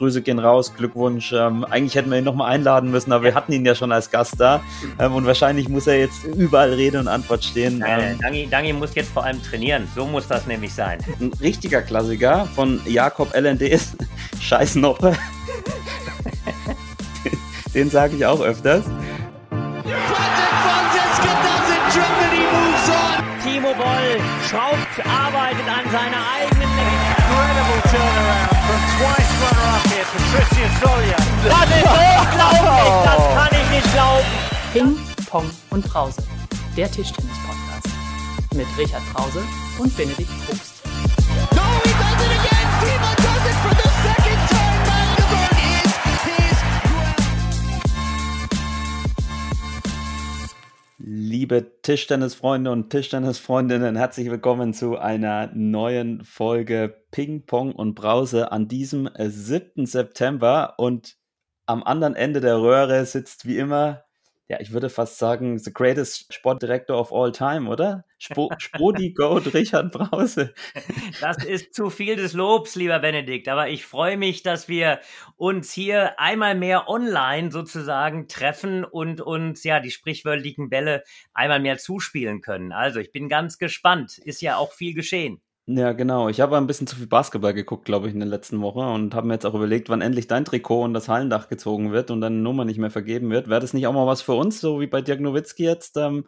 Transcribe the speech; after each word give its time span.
Grüße 0.00 0.22
gehen 0.22 0.38
raus, 0.38 0.72
Glückwunsch. 0.74 1.30
Ähm, 1.34 1.62
eigentlich 1.64 1.94
hätten 1.94 2.10
wir 2.10 2.16
ihn 2.16 2.24
nochmal 2.24 2.50
einladen 2.50 2.90
müssen, 2.90 3.12
aber 3.12 3.24
wir 3.24 3.34
hatten 3.34 3.52
ihn 3.52 3.66
ja 3.66 3.74
schon 3.74 3.92
als 3.92 4.10
Gast 4.10 4.40
da. 4.40 4.62
Ähm, 4.98 5.14
und 5.14 5.26
wahrscheinlich 5.26 5.68
muss 5.68 5.86
er 5.86 5.98
jetzt 5.98 6.24
überall 6.24 6.72
Rede 6.72 6.98
und 6.98 7.06
Antwort 7.06 7.44
stehen. 7.44 7.80
Nein, 7.80 8.12
ähm, 8.12 8.18
Dangi, 8.22 8.48
Dangi 8.50 8.72
muss 8.72 8.94
jetzt 8.94 9.10
vor 9.10 9.24
allem 9.24 9.42
trainieren. 9.42 9.86
So 9.94 10.06
muss 10.06 10.26
das 10.26 10.46
nämlich 10.46 10.72
sein. 10.72 11.00
Ein 11.20 11.30
richtiger 11.42 11.82
Klassiker 11.82 12.46
von 12.54 12.80
Jakob 12.86 13.34
LND 13.34 13.60
ist 13.60 13.94
Scheiß 14.40 14.76
Noppe. 14.76 15.14
Den 17.74 17.90
sage 17.90 18.16
ich 18.16 18.24
auch 18.24 18.40
öfters. 18.40 18.84
Timo 23.42 23.74
Boll 23.74 24.20
schraubt, 24.48 25.06
arbeitet 25.06 25.68
an 25.68 25.84
seiner 25.92 26.22
eigenen 26.38 26.70
Incredible 26.70 27.82
turnaround 27.90 28.49
runner-up 30.32 30.56
here, 30.56 30.68
Patricia 30.70 30.70
Solia. 30.80 31.16
Das 31.44 31.64
ist 31.70 31.86
unglaublich, 32.22 32.92
das 33.04 33.22
kann 33.34 33.52
ich 33.52 33.70
nicht 33.70 33.92
glauben. 33.92 34.26
Ping, 34.72 34.98
Pong 35.26 35.50
und 35.70 35.84
Brause, 35.88 36.22
der 36.76 36.90
Tischtennis-Podcast. 36.90 37.88
Mit 38.54 38.66
Richard 38.78 39.02
Brause 39.12 39.42
und 39.78 39.96
Benedikt 39.96 40.30
Probst. 40.46 40.82
No, 41.54 41.62
he 41.84 41.90
does 41.90 42.24
it 42.24 42.32
again! 42.38 42.68
Timo 42.80 43.29
Liebe 51.30 51.80
Tischtennisfreunde 51.82 52.72
und 52.72 52.90
Tischtennisfreundinnen, 52.90 53.94
herzlich 53.94 54.28
willkommen 54.28 54.74
zu 54.74 54.98
einer 54.98 55.48
neuen 55.54 56.24
Folge 56.24 57.04
Ping 57.12 57.46
Pong 57.46 57.72
und 57.72 57.94
Brause 57.94 58.50
an 58.50 58.66
diesem 58.66 59.08
7. 59.16 59.86
September. 59.86 60.74
Und 60.76 61.18
am 61.66 61.84
anderen 61.84 62.16
Ende 62.16 62.40
der 62.40 62.60
Röhre 62.60 63.06
sitzt 63.06 63.46
wie 63.46 63.58
immer 63.58 64.02
ja, 64.50 64.58
ich 64.58 64.72
würde 64.72 64.90
fast 64.90 65.16
sagen, 65.18 65.60
the 65.60 65.72
greatest 65.72 66.34
Sportdirektor 66.34 66.98
of 66.98 67.12
all 67.12 67.30
time, 67.30 67.70
oder? 67.70 68.04
Sp 68.18 68.50
Spodi 68.58 69.12
Goat 69.14 69.54
Richard 69.54 69.92
Brause. 69.92 70.52
Das 71.20 71.44
ist 71.44 71.72
zu 71.72 71.88
viel 71.88 72.16
des 72.16 72.32
Lobs, 72.32 72.74
lieber 72.74 72.98
Benedikt. 72.98 73.46
Aber 73.48 73.68
ich 73.68 73.86
freue 73.86 74.16
mich, 74.16 74.42
dass 74.42 74.68
wir 74.68 74.98
uns 75.36 75.72
hier 75.72 76.18
einmal 76.18 76.56
mehr 76.56 76.88
online 76.88 77.52
sozusagen 77.52 78.26
treffen 78.26 78.82
und 78.82 79.20
uns 79.20 79.62
ja 79.62 79.78
die 79.78 79.92
sprichwörtlichen 79.92 80.68
Bälle 80.68 81.04
einmal 81.32 81.60
mehr 81.60 81.78
zuspielen 81.78 82.40
können. 82.40 82.72
Also 82.72 82.98
ich 82.98 83.12
bin 83.12 83.28
ganz 83.28 83.56
gespannt. 83.56 84.18
Ist 84.18 84.42
ja 84.42 84.56
auch 84.56 84.72
viel 84.72 84.94
geschehen. 84.94 85.40
Ja, 85.72 85.92
genau. 85.92 86.28
Ich 86.28 86.40
habe 86.40 86.56
ein 86.56 86.66
bisschen 86.66 86.88
zu 86.88 86.96
viel 86.96 87.06
Basketball 87.06 87.54
geguckt, 87.54 87.84
glaube 87.84 88.08
ich, 88.08 88.14
in 88.14 88.18
der 88.18 88.28
letzten 88.28 88.60
Woche 88.60 88.80
und 88.80 89.14
habe 89.14 89.28
mir 89.28 89.34
jetzt 89.34 89.46
auch 89.46 89.54
überlegt, 89.54 89.88
wann 89.88 90.00
endlich 90.00 90.26
dein 90.26 90.44
Trikot 90.44 90.82
und 90.82 90.94
das 90.94 91.08
Hallendach 91.08 91.48
gezogen 91.48 91.92
wird 91.92 92.10
und 92.10 92.20
deine 92.20 92.36
Nummer 92.36 92.64
nicht 92.64 92.78
mehr 92.78 92.90
vergeben 92.90 93.30
wird. 93.30 93.48
Wäre 93.48 93.60
das 93.60 93.72
nicht 93.72 93.86
auch 93.86 93.92
mal 93.92 94.06
was 94.06 94.20
für 94.20 94.32
uns, 94.32 94.60
so 94.60 94.80
wie 94.80 94.88
bei 94.88 95.00
Dirk 95.00 95.20
Nowitzki 95.20 95.64
jetzt? 95.64 95.96
Ähm, 95.96 96.24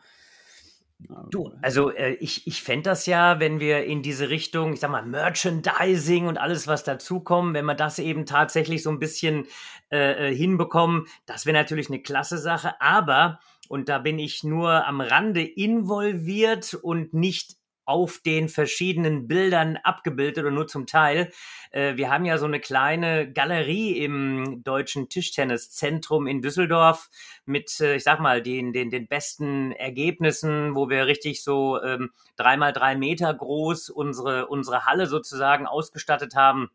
Du, 1.32 1.52
also 1.62 1.90
äh, 1.90 2.12
ich, 2.20 2.46
ich 2.46 2.62
fände 2.62 2.84
das 2.84 3.06
ja, 3.06 3.40
wenn 3.40 3.58
wir 3.58 3.84
in 3.84 4.02
diese 4.02 4.28
Richtung, 4.28 4.72
ich 4.72 4.78
sag 4.78 4.92
mal, 4.92 5.04
Merchandising 5.04 6.28
und 6.28 6.38
alles, 6.38 6.68
was 6.68 6.84
dazukommt, 6.84 7.54
wenn 7.54 7.64
wir 7.64 7.74
das 7.74 7.98
eben 7.98 8.24
tatsächlich 8.24 8.84
so 8.84 8.90
ein 8.90 9.00
bisschen 9.00 9.46
äh, 9.90 10.28
äh 10.28 10.34
hinbekommen, 10.34 11.06
das 11.26 11.44
wäre 11.44 11.56
natürlich 11.56 11.88
eine 11.88 12.00
klasse 12.00 12.38
Sache. 12.38 12.80
Aber, 12.80 13.40
und 13.68 13.88
da 13.88 13.98
bin 13.98 14.20
ich 14.20 14.44
nur 14.44 14.86
am 14.86 15.00
Rande 15.00 15.42
involviert 15.42 16.74
und 16.74 17.14
nicht 17.14 17.56
auf 17.84 18.20
den 18.20 18.48
verschiedenen 18.48 19.26
Bildern 19.26 19.76
abgebildet 19.76 20.44
oder 20.44 20.50
nur 20.50 20.68
zum 20.68 20.86
Teil. 20.86 21.32
Äh, 21.70 21.96
wir 21.96 22.10
haben 22.10 22.24
ja 22.24 22.38
so 22.38 22.46
eine 22.46 22.60
kleine 22.60 23.32
Galerie 23.32 23.98
im 23.98 24.62
Deutschen 24.64 25.08
Tischtenniszentrum 25.08 26.26
in 26.26 26.42
Düsseldorf 26.42 27.08
mit, 27.44 27.80
äh, 27.80 27.96
ich 27.96 28.04
sag 28.04 28.20
mal, 28.20 28.42
den, 28.42 28.72
den, 28.72 28.90
den 28.90 29.08
besten 29.08 29.72
Ergebnissen, 29.72 30.74
wo 30.74 30.88
wir 30.88 31.06
richtig 31.06 31.42
so 31.42 31.82
ähm, 31.82 32.10
dreimal 32.36 32.72
drei 32.72 32.96
Meter 32.96 33.32
groß 33.34 33.90
unsere, 33.90 34.46
unsere 34.46 34.86
Halle 34.86 35.06
sozusagen 35.06 35.66
ausgestattet 35.66 36.34
haben 36.34 36.70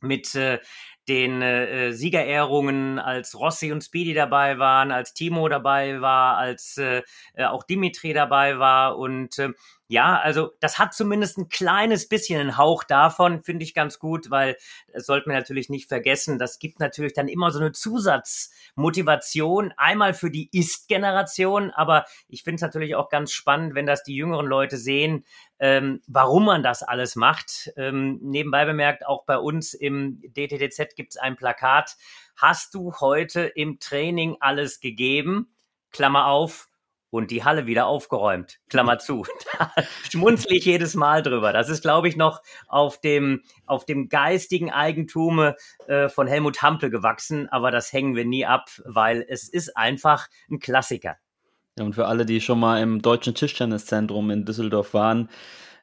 mit 0.00 0.34
äh, 0.34 0.58
den 1.08 1.42
äh, 1.42 1.92
Siegerehrungen, 1.92 2.98
als 2.98 3.38
Rossi 3.38 3.72
und 3.72 3.82
Speedy 3.82 4.14
dabei 4.14 4.58
waren, 4.58 4.90
als 4.90 5.12
Timo 5.12 5.48
dabei 5.48 6.00
war, 6.00 6.36
als 6.38 6.78
äh, 6.78 7.02
auch 7.36 7.64
Dimitri 7.64 8.12
dabei 8.12 8.58
war 8.58 8.96
und 8.96 9.38
äh, 9.38 9.50
ja, 9.94 10.18
also 10.18 10.50
das 10.58 10.80
hat 10.80 10.92
zumindest 10.92 11.38
ein 11.38 11.48
kleines 11.48 12.08
bisschen 12.08 12.40
einen 12.40 12.58
Hauch 12.58 12.82
davon, 12.82 13.44
finde 13.44 13.62
ich 13.62 13.74
ganz 13.74 14.00
gut, 14.00 14.28
weil 14.28 14.56
das 14.92 15.06
sollten 15.06 15.30
wir 15.30 15.36
natürlich 15.36 15.68
nicht 15.68 15.88
vergessen. 15.88 16.36
Das 16.36 16.58
gibt 16.58 16.80
natürlich 16.80 17.12
dann 17.12 17.28
immer 17.28 17.52
so 17.52 17.60
eine 17.60 17.70
Zusatzmotivation, 17.70 19.72
einmal 19.76 20.12
für 20.12 20.32
die 20.32 20.48
Ist-Generation, 20.50 21.70
aber 21.70 22.06
ich 22.26 22.42
finde 22.42 22.56
es 22.56 22.62
natürlich 22.62 22.96
auch 22.96 23.08
ganz 23.08 23.30
spannend, 23.30 23.76
wenn 23.76 23.86
das 23.86 24.02
die 24.02 24.16
jüngeren 24.16 24.46
Leute 24.46 24.78
sehen, 24.78 25.24
ähm, 25.60 26.02
warum 26.08 26.46
man 26.46 26.64
das 26.64 26.82
alles 26.82 27.14
macht. 27.14 27.72
Ähm, 27.76 28.18
nebenbei 28.20 28.64
bemerkt, 28.64 29.06
auch 29.06 29.24
bei 29.26 29.38
uns 29.38 29.74
im 29.74 30.20
DTDZ 30.22 30.96
gibt 30.96 31.12
es 31.12 31.18
ein 31.18 31.36
Plakat. 31.36 31.94
Hast 32.34 32.74
du 32.74 32.94
heute 32.98 33.42
im 33.42 33.78
Training 33.78 34.38
alles 34.40 34.80
gegeben? 34.80 35.54
Klammer 35.92 36.26
auf, 36.26 36.68
und 37.14 37.30
die 37.30 37.44
Halle 37.44 37.66
wieder 37.66 37.86
aufgeräumt. 37.86 38.58
Klammer 38.68 38.98
zu. 38.98 39.24
Da 39.56 39.70
schmunzle 40.10 40.56
ich 40.56 40.64
jedes 40.64 40.96
Mal 40.96 41.22
drüber. 41.22 41.52
Das 41.52 41.68
ist, 41.68 41.82
glaube 41.82 42.08
ich, 42.08 42.16
noch 42.16 42.42
auf 42.66 43.00
dem, 43.00 43.42
auf 43.66 43.84
dem 43.84 44.08
geistigen 44.08 44.72
Eigentum 44.72 45.52
äh, 45.86 46.08
von 46.08 46.26
Helmut 46.26 46.60
Hampel 46.60 46.90
gewachsen, 46.90 47.48
aber 47.48 47.70
das 47.70 47.92
hängen 47.92 48.16
wir 48.16 48.24
nie 48.24 48.44
ab, 48.44 48.68
weil 48.84 49.24
es 49.28 49.48
ist 49.48 49.76
einfach 49.76 50.26
ein 50.50 50.58
Klassiker. 50.58 51.16
Ja, 51.78 51.84
und 51.84 51.94
für 51.94 52.06
alle, 52.06 52.26
die 52.26 52.40
schon 52.40 52.58
mal 52.58 52.82
im 52.82 53.00
Deutschen 53.00 53.36
Tischtenniszentrum 53.36 54.30
in 54.30 54.44
Düsseldorf 54.44 54.92
waren, 54.92 55.28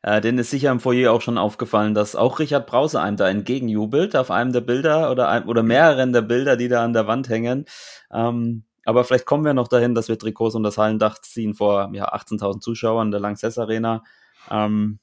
äh, 0.01 0.19
denen 0.19 0.39
ist 0.39 0.49
sicher 0.49 0.71
im 0.71 0.81
Foyer 0.81 1.13
auch 1.13 1.21
schon 1.21 1.37
aufgefallen, 1.37 1.93
dass 1.93 2.17
auch 2.17 2.39
Richard 2.39 2.67
Brause 2.67 2.99
einem 2.99 3.15
da 3.15 3.29
entgegenjubelt 3.29 4.17
auf 4.17 4.31
einem 4.31 4.51
der 4.51 4.61
Bilder 4.61 5.11
oder, 5.11 5.29
ein, 5.29 5.45
oder 5.45 5.63
mehreren 5.63 6.11
der 6.11 6.23
Bilder, 6.23 6.57
die 6.57 6.67
da 6.67 6.83
an 6.83 6.91
der 6.91 7.07
Wand 7.07 7.29
hängen. 7.29 7.65
Ähm, 8.11 8.65
aber 8.85 9.03
vielleicht 9.03 9.25
kommen 9.25 9.45
wir 9.45 9.53
noch 9.53 9.67
dahin, 9.67 9.95
dass 9.95 10.07
wir 10.09 10.17
Trikots 10.17 10.55
und 10.55 10.63
das 10.63 10.77
Hallendach 10.77 11.19
ziehen 11.19 11.53
vor 11.53 11.89
ja, 11.93 12.13
18.000 12.13 12.61
Zuschauern 12.61 13.11
der 13.11 13.19
Lanxess 13.19 13.57
Arena. 13.57 14.03
Ähm, 14.49 14.99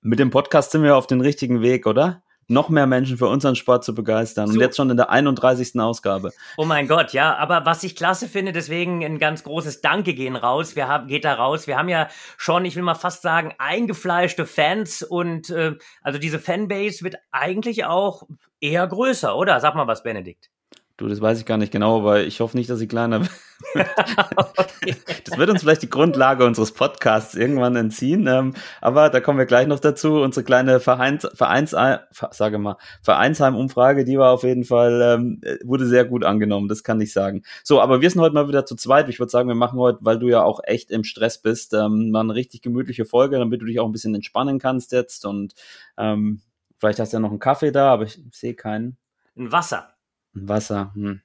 mit 0.00 0.18
dem 0.18 0.30
Podcast 0.30 0.70
sind 0.70 0.82
wir 0.82 0.96
auf 0.96 1.06
den 1.06 1.20
richtigen 1.20 1.62
Weg, 1.62 1.86
oder? 1.86 2.22
Noch 2.46 2.68
mehr 2.68 2.86
Menschen 2.86 3.16
für 3.16 3.26
unseren 3.26 3.56
Sport 3.56 3.84
zu 3.84 3.94
begeistern. 3.94 4.48
So. 4.48 4.54
Und 4.54 4.60
jetzt 4.60 4.76
schon 4.76 4.90
in 4.90 4.98
der 4.98 5.08
31. 5.08 5.80
Ausgabe. 5.80 6.30
Oh 6.58 6.66
mein 6.66 6.86
Gott, 6.86 7.14
ja. 7.14 7.34
Aber 7.36 7.64
was 7.64 7.82
ich 7.84 7.96
klasse 7.96 8.28
finde, 8.28 8.52
deswegen 8.52 9.02
ein 9.02 9.18
ganz 9.18 9.44
großes 9.44 9.80
Danke 9.80 10.12
gehen 10.12 10.36
raus. 10.36 10.76
Wir 10.76 10.86
haben, 10.86 11.06
geht 11.06 11.24
da 11.24 11.32
raus. 11.34 11.66
Wir 11.66 11.78
haben 11.78 11.88
ja 11.88 12.08
schon, 12.36 12.66
ich 12.66 12.76
will 12.76 12.82
mal 12.82 12.94
fast 12.94 13.22
sagen, 13.22 13.54
eingefleischte 13.56 14.44
Fans 14.44 15.02
und 15.02 15.48
äh, 15.48 15.76
also 16.02 16.18
diese 16.18 16.38
Fanbase 16.38 17.02
wird 17.02 17.16
eigentlich 17.30 17.86
auch 17.86 18.24
eher 18.60 18.86
größer, 18.86 19.34
oder? 19.34 19.58
Sag 19.60 19.74
mal 19.74 19.86
was, 19.86 20.02
Benedikt. 20.02 20.50
Du, 20.96 21.08
das 21.08 21.20
weiß 21.20 21.40
ich 21.40 21.46
gar 21.46 21.58
nicht 21.58 21.72
genau, 21.72 21.98
aber 21.98 22.22
ich 22.22 22.38
hoffe 22.38 22.56
nicht, 22.56 22.70
dass 22.70 22.78
sie 22.78 22.86
kleiner 22.86 23.22
wird. 23.22 23.30
das 25.24 25.38
wird 25.38 25.50
uns 25.50 25.62
vielleicht 25.62 25.82
die 25.82 25.90
Grundlage 25.90 26.44
unseres 26.44 26.70
Podcasts 26.70 27.34
irgendwann 27.34 27.74
entziehen. 27.74 28.28
Ähm, 28.28 28.54
aber 28.80 29.10
da 29.10 29.20
kommen 29.20 29.38
wir 29.38 29.46
gleich 29.46 29.66
noch 29.66 29.80
dazu. 29.80 30.20
Unsere 30.20 30.44
kleine 30.44 30.78
Vereins, 30.78 31.26
Vereins, 31.34 31.70
sage 31.72 32.58
mal, 32.58 32.76
Vereinsheim-Umfrage, 33.02 34.04
die 34.04 34.18
war 34.18 34.30
auf 34.30 34.44
jeden 34.44 34.62
Fall, 34.62 35.02
ähm, 35.02 35.40
wurde 35.64 35.86
sehr 35.86 36.04
gut 36.04 36.22
angenommen. 36.22 36.68
Das 36.68 36.84
kann 36.84 37.00
ich 37.00 37.12
sagen. 37.12 37.42
So, 37.64 37.80
aber 37.80 38.00
wir 38.00 38.08
sind 38.08 38.20
heute 38.20 38.34
mal 38.34 38.46
wieder 38.46 38.64
zu 38.64 38.76
zweit. 38.76 39.08
Ich 39.08 39.18
würde 39.18 39.30
sagen, 39.30 39.48
wir 39.48 39.56
machen 39.56 39.80
heute, 39.80 39.98
weil 40.02 40.20
du 40.20 40.28
ja 40.28 40.44
auch 40.44 40.60
echt 40.62 40.92
im 40.92 41.02
Stress 41.02 41.42
bist, 41.42 41.74
ähm, 41.74 42.10
mal 42.12 42.20
eine 42.20 42.36
richtig 42.36 42.62
gemütliche 42.62 43.04
Folge, 43.04 43.38
damit 43.38 43.60
du 43.60 43.66
dich 43.66 43.80
auch 43.80 43.86
ein 43.86 43.92
bisschen 43.92 44.14
entspannen 44.14 44.60
kannst 44.60 44.92
jetzt. 44.92 45.26
Und 45.26 45.54
ähm, 45.98 46.40
vielleicht 46.78 47.00
hast 47.00 47.12
du 47.12 47.16
ja 47.16 47.20
noch 47.20 47.30
einen 47.30 47.40
Kaffee 47.40 47.72
da, 47.72 47.92
aber 47.92 48.04
ich 48.04 48.20
sehe 48.30 48.54
keinen. 48.54 48.96
Ein 49.36 49.50
Wasser. 49.50 49.93
Wasser, 50.34 50.92
hm. 50.94 51.20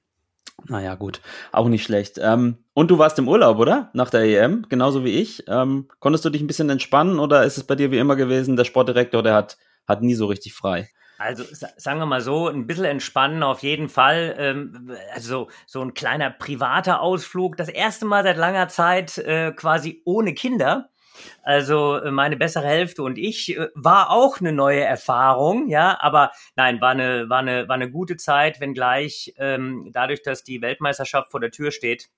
Naja, 0.68 0.94
gut. 0.94 1.20
Auch 1.52 1.68
nicht 1.68 1.84
schlecht. 1.84 2.18
Ähm, 2.22 2.58
und 2.74 2.90
du 2.90 2.98
warst 2.98 3.18
im 3.18 3.28
Urlaub, 3.28 3.58
oder? 3.58 3.90
Nach 3.94 4.10
der 4.10 4.22
EM, 4.22 4.66
genauso 4.68 5.04
wie 5.04 5.18
ich. 5.18 5.44
Ähm, 5.48 5.88
konntest 6.00 6.24
du 6.24 6.30
dich 6.30 6.42
ein 6.42 6.46
bisschen 6.46 6.70
entspannen 6.70 7.18
oder 7.18 7.44
ist 7.44 7.56
es 7.56 7.64
bei 7.64 7.74
dir 7.74 7.90
wie 7.90 7.98
immer 7.98 8.16
gewesen, 8.16 8.56
der 8.56 8.64
Sportdirektor, 8.64 9.22
der 9.22 9.34
hat, 9.34 9.56
hat 9.86 10.02
nie 10.02 10.14
so 10.14 10.26
richtig 10.26 10.54
frei? 10.54 10.90
Also 11.18 11.44
sagen 11.76 11.98
wir 11.98 12.06
mal 12.06 12.22
so, 12.22 12.48
ein 12.48 12.66
bisschen 12.66 12.86
entspannen 12.86 13.42
auf 13.42 13.62
jeden 13.62 13.90
Fall. 13.90 14.34
Ähm, 14.38 14.96
also 15.14 15.48
so 15.66 15.82
ein 15.82 15.92
kleiner 15.92 16.30
privater 16.30 17.00
Ausflug. 17.02 17.56
Das 17.58 17.68
erste 17.68 18.06
Mal 18.06 18.22
seit 18.24 18.38
langer 18.38 18.68
Zeit 18.68 19.18
äh, 19.18 19.52
quasi 19.52 20.00
ohne 20.06 20.32
Kinder. 20.32 20.88
Also 21.42 21.96
äh, 21.96 22.10
meine 22.10 22.36
bessere 22.36 22.66
Hälfte 22.66 23.02
und 23.02 23.18
ich 23.18 23.56
äh, 23.56 23.68
war 23.74 24.10
auch 24.10 24.40
eine 24.40 24.52
neue 24.52 24.82
Erfahrung, 24.82 25.68
ja, 25.68 25.98
aber 26.00 26.32
nein, 26.56 26.80
war 26.80 26.90
eine, 26.90 27.28
war 27.28 27.38
eine, 27.38 27.68
war 27.68 27.76
eine 27.76 27.90
gute 27.90 28.16
Zeit, 28.16 28.60
wenngleich 28.60 29.34
ähm, 29.38 29.90
dadurch, 29.92 30.22
dass 30.22 30.44
die 30.44 30.62
Weltmeisterschaft 30.62 31.30
vor 31.30 31.40
der 31.40 31.50
Tür 31.50 31.70
steht, 31.70 32.10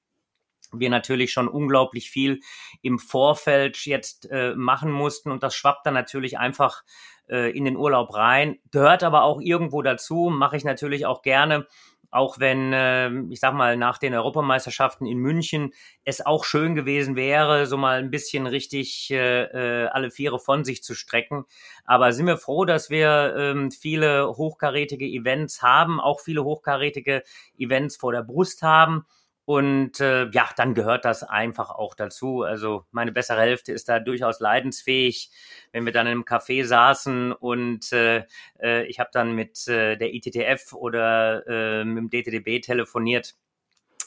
wir 0.73 0.91
natürlich 0.91 1.33
schon 1.33 1.49
unglaublich 1.49 2.11
viel 2.11 2.41
im 2.81 2.99
Vorfeld 2.99 3.85
jetzt 3.85 4.31
äh, 4.31 4.55
machen 4.55 4.91
mussten 4.91 5.31
und 5.31 5.43
das 5.43 5.55
schwappt 5.55 5.87
dann 5.87 5.95
natürlich 5.95 6.39
einfach 6.39 6.83
äh, 7.29 7.57
in 7.57 7.65
den 7.65 7.77
Urlaub 7.77 8.15
rein. 8.15 8.59
Gehört 8.71 9.03
aber 9.03 9.23
auch 9.23 9.41
irgendwo 9.41 9.83
dazu, 9.83 10.31
mache 10.33 10.57
ich 10.57 10.65
natürlich 10.65 11.07
auch 11.07 11.23
gerne 11.23 11.67
auch 12.13 12.39
wenn, 12.39 12.73
äh, 12.73 13.11
ich 13.31 13.41
sag 13.41 13.55
mal, 13.55 13.77
nach 13.77 13.99
den 13.99 14.15
Europameisterschaften 14.15 15.07
in 15.07 15.19
München 15.19 15.73
es 16.05 16.25
auch 16.25 16.45
schön 16.45 16.75
gewesen 16.75 17.17
wäre, 17.17 17.67
so 17.67 17.77
mal 17.77 17.99
ein 17.99 18.11
bisschen 18.11 18.47
richtig 18.47 19.11
äh, 19.11 19.45
äh, 19.45 19.89
alle 19.89 20.11
Viere 20.11 20.39
von 20.39 20.65
sich 20.65 20.83
zu 20.85 20.95
strecken. 20.95 21.45
Aber 21.85 22.13
sind 22.13 22.27
wir 22.27 22.37
froh, 22.37 22.65
dass 22.67 22.91
wir 22.91 23.35
ähm, 23.37 23.71
viele 23.71 24.29
hochkarätige 24.29 25.07
Events 25.07 25.63
haben, 25.63 26.01
auch 26.01 26.21
viele 26.21 26.45
hochkarätige 26.45 27.25
Events 27.59 27.97
vor 27.97 28.13
der 28.13 28.23
Brust 28.23 28.63
haben. 28.63 29.07
Und 29.45 30.01
äh, 30.01 30.29
ja, 30.31 30.49
dann 30.57 30.75
gehört 30.75 31.05
das 31.05 31.25
einfach 31.25 31.71
auch 31.71 31.95
dazu. 31.95 32.43
Also 32.43 32.85
meine 32.93 33.11
bessere 33.11 33.41
Hälfte 33.41 33.73
ist 33.73 33.89
da 33.89 33.99
durchaus 33.99 34.39
leidensfähig, 34.39 35.31
wenn 35.73 35.85
wir 35.85 35.93
dann 35.93 36.07
im 36.07 36.25
Café 36.25 36.65
saßen 36.65 37.33
und 37.33 37.93
äh, 37.93 38.25
äh, 38.61 38.87
ich 38.87 39.01
habe 39.01 39.11
dann 39.13 39.35
mit 39.35 39.67
äh, 39.67 39.97
der 39.97 40.15
ITTF 40.15 40.73
oder 40.75 41.47
äh, 41.49 41.85
mit 41.85 41.99
dem 41.99 42.11
DTDB 42.11 42.61
telefoniert, 42.61 43.35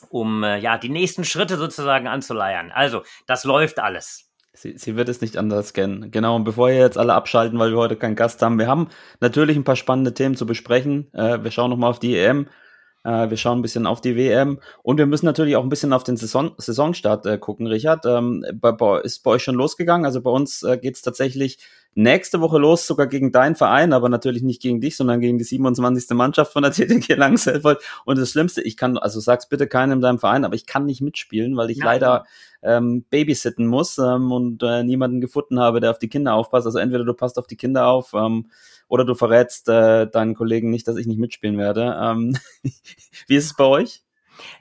um 0.09 0.43
äh, 0.43 0.57
ja 0.57 0.77
die 0.77 0.89
nächsten 0.89 1.25
Schritte 1.25 1.57
sozusagen 1.57 2.07
anzuleiern. 2.07 2.71
Also 2.71 3.03
das 3.27 3.43
läuft 3.43 3.79
alles. 3.79 4.31
Sie, 4.53 4.77
sie 4.77 4.95
wird 4.95 5.09
es 5.09 5.19
nicht 5.19 5.35
anders 5.35 5.73
kennen. 5.73 6.11
Genau, 6.11 6.38
und 6.38 6.45
bevor 6.45 6.69
ihr 6.69 6.77
jetzt 6.77 6.97
alle 6.97 7.13
abschalten, 7.13 7.59
weil 7.59 7.71
wir 7.71 7.77
heute 7.77 7.97
keinen 7.97 8.15
Gast 8.15 8.41
haben, 8.41 8.57
wir 8.57 8.67
haben 8.67 8.88
natürlich 9.19 9.57
ein 9.57 9.65
paar 9.65 9.75
spannende 9.75 10.13
Themen 10.13 10.35
zu 10.35 10.45
besprechen. 10.45 11.13
Äh, 11.13 11.43
wir 11.43 11.51
schauen 11.51 11.69
nochmal 11.69 11.89
auf 11.89 11.99
die 11.99 12.17
EM. 12.17 12.47
Äh, 13.05 13.29
wir 13.29 13.37
schauen 13.37 13.59
ein 13.59 13.61
bisschen 13.61 13.85
auf 13.85 14.01
die 14.01 14.17
WM 14.17 14.59
und 14.83 14.97
wir 14.97 15.05
müssen 15.05 15.25
natürlich 15.25 15.55
auch 15.55 15.63
ein 15.63 15.69
bisschen 15.69 15.93
auf 15.93 16.03
den 16.03 16.17
Saison 16.17 16.53
Saisonstart 16.57 17.25
äh, 17.27 17.37
gucken, 17.37 17.67
Richard. 17.67 18.05
Ähm, 18.05 18.43
bei, 18.55 18.71
bei, 18.71 19.01
ist 19.01 19.23
bei 19.23 19.31
euch 19.31 19.43
schon 19.43 19.55
losgegangen? 19.55 20.05
Also 20.05 20.21
bei 20.21 20.31
uns 20.31 20.63
äh, 20.63 20.77
geht 20.77 20.95
es 20.95 21.01
tatsächlich 21.01 21.59
nächste 21.95 22.42
Woche 22.42 22.59
los, 22.59 22.86
sogar 22.86 23.07
gegen 23.07 23.31
deinen 23.31 23.56
Verein, 23.56 23.94
aber 23.94 24.09
natürlich 24.09 24.44
nicht 24.44 24.62
gegen 24.62 24.81
dich, 24.81 24.97
sondern 24.97 25.21
gegen 25.21 25.38
die 25.38 25.45
27. 25.45 26.09
Mannschaft 26.12 26.53
von 26.53 26.62
der 26.62 26.71
TTG 26.74 27.15
Langselbold. 27.15 27.80
Und 28.03 28.19
das 28.19 28.31
Schlimmste, 28.31 28.62
ich 28.62 28.77
kann, 28.77 28.97
also 28.97 29.19
sag's 29.19 29.50
bitte 29.50 29.68
keinem 29.68 29.94
in 29.94 30.01
deinem 30.01 30.19
Verein, 30.19 30.45
aber 30.45 30.56
ich 30.56 30.65
kann 30.65 30.86
nicht 30.86 31.01
mitspielen, 31.01 31.56
weil 31.57 31.71
ich 31.71 31.77
Nein. 31.80 31.88
leider 31.88 32.25
ähm, 32.62 33.06
babysitten 33.09 33.65
muss 33.65 33.97
ähm, 33.97 34.31
und 34.31 34.62
äh, 34.62 34.83
niemanden 34.83 35.21
gefunden 35.21 35.59
habe, 35.59 35.80
der 35.80 35.92
auf 35.92 36.00
die 36.00 36.09
Kinder 36.09 36.33
aufpasst. 36.33 36.65
Also 36.65 36.80
entweder 36.80 37.06
du 37.06 37.13
passt 37.13 37.39
auf 37.39 37.47
die 37.47 37.57
Kinder 37.57 37.88
auf, 37.88 38.13
ähm, 38.13 38.48
oder 38.88 39.06
du 39.06 39.15
verrätst 39.15 39.68
äh, 39.69 40.07
deinen 40.07 40.36
Kollegen 40.36 40.69
nicht, 40.69 40.88
dass 40.88 40.98
ich 40.98 41.07
nicht 41.07 41.19
mitspielen 41.19 41.57
werde. 41.57 41.98
Ähm, 42.00 42.38
wie 43.27 43.36
ist 43.36 43.45
es 43.45 43.56
bei 43.56 43.65
euch? 43.65 44.04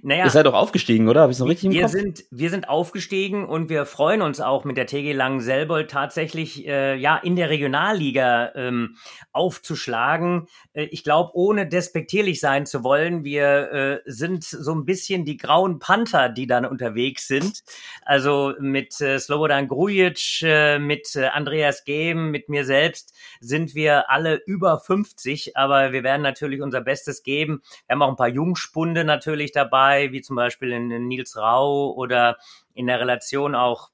Naja, 0.02 0.24
Ihr 0.24 0.30
seid 0.30 0.46
doch 0.46 0.54
aufgestiegen, 0.54 1.08
oder? 1.08 1.22
Habe 1.22 1.32
ich 1.32 1.38
noch 1.38 1.48
richtig 1.48 1.66
im 1.66 1.72
wir 1.72 1.82
Kopf? 1.82 1.92
Sind, 1.92 2.24
wir 2.30 2.50
sind 2.50 2.68
aufgestiegen 2.68 3.46
und 3.46 3.68
wir 3.68 3.86
freuen 3.86 4.22
uns 4.22 4.40
auch 4.40 4.64
mit 4.64 4.76
der 4.76 4.86
TG 4.86 5.12
Langen-Selbold 5.12 5.90
tatsächlich 5.90 6.66
äh, 6.66 6.96
ja 6.96 7.16
in 7.16 7.36
der 7.36 7.50
Regionalliga 7.50 8.52
ähm, 8.54 8.96
aufzuschlagen. 9.32 10.46
Äh, 10.72 10.84
ich 10.84 11.04
glaube, 11.04 11.30
ohne 11.34 11.66
despektierlich 11.66 12.40
sein 12.40 12.66
zu 12.66 12.84
wollen, 12.84 13.24
wir 13.24 13.72
äh, 13.72 14.00
sind 14.06 14.44
so 14.44 14.74
ein 14.74 14.84
bisschen 14.84 15.24
die 15.24 15.36
grauen 15.36 15.78
Panther, 15.78 16.28
die 16.28 16.46
dann 16.46 16.64
unterwegs 16.64 17.26
sind. 17.26 17.62
Also 18.04 18.54
mit 18.60 19.00
äh, 19.00 19.18
Slobodan 19.18 19.68
Grujic, 19.68 20.42
äh, 20.42 20.78
mit 20.78 21.16
äh, 21.16 21.26
Andreas 21.26 21.84
Gehm, 21.84 22.30
mit 22.30 22.48
mir 22.48 22.64
selbst 22.64 23.14
sind 23.40 23.74
wir 23.74 24.10
alle 24.10 24.40
über 24.46 24.78
50, 24.78 25.56
aber 25.56 25.92
wir 25.92 26.02
werden 26.02 26.22
natürlich 26.22 26.62
unser 26.62 26.80
Bestes 26.80 27.22
geben. 27.22 27.62
Wir 27.86 27.94
haben 27.94 28.02
auch 28.02 28.10
ein 28.10 28.16
paar 28.16 28.28
Jungspunde 28.28 29.04
natürlich 29.04 29.52
dabei 29.52 29.63
dabei, 29.64 30.12
wie 30.12 30.20
zum 30.20 30.36
Beispiel 30.36 30.72
in, 30.72 30.90
in 30.90 31.08
Nils 31.08 31.36
Rau 31.36 31.92
oder 31.92 32.36
in 32.74 32.86
der 32.86 33.00
Relation 33.00 33.54
auch 33.54 33.90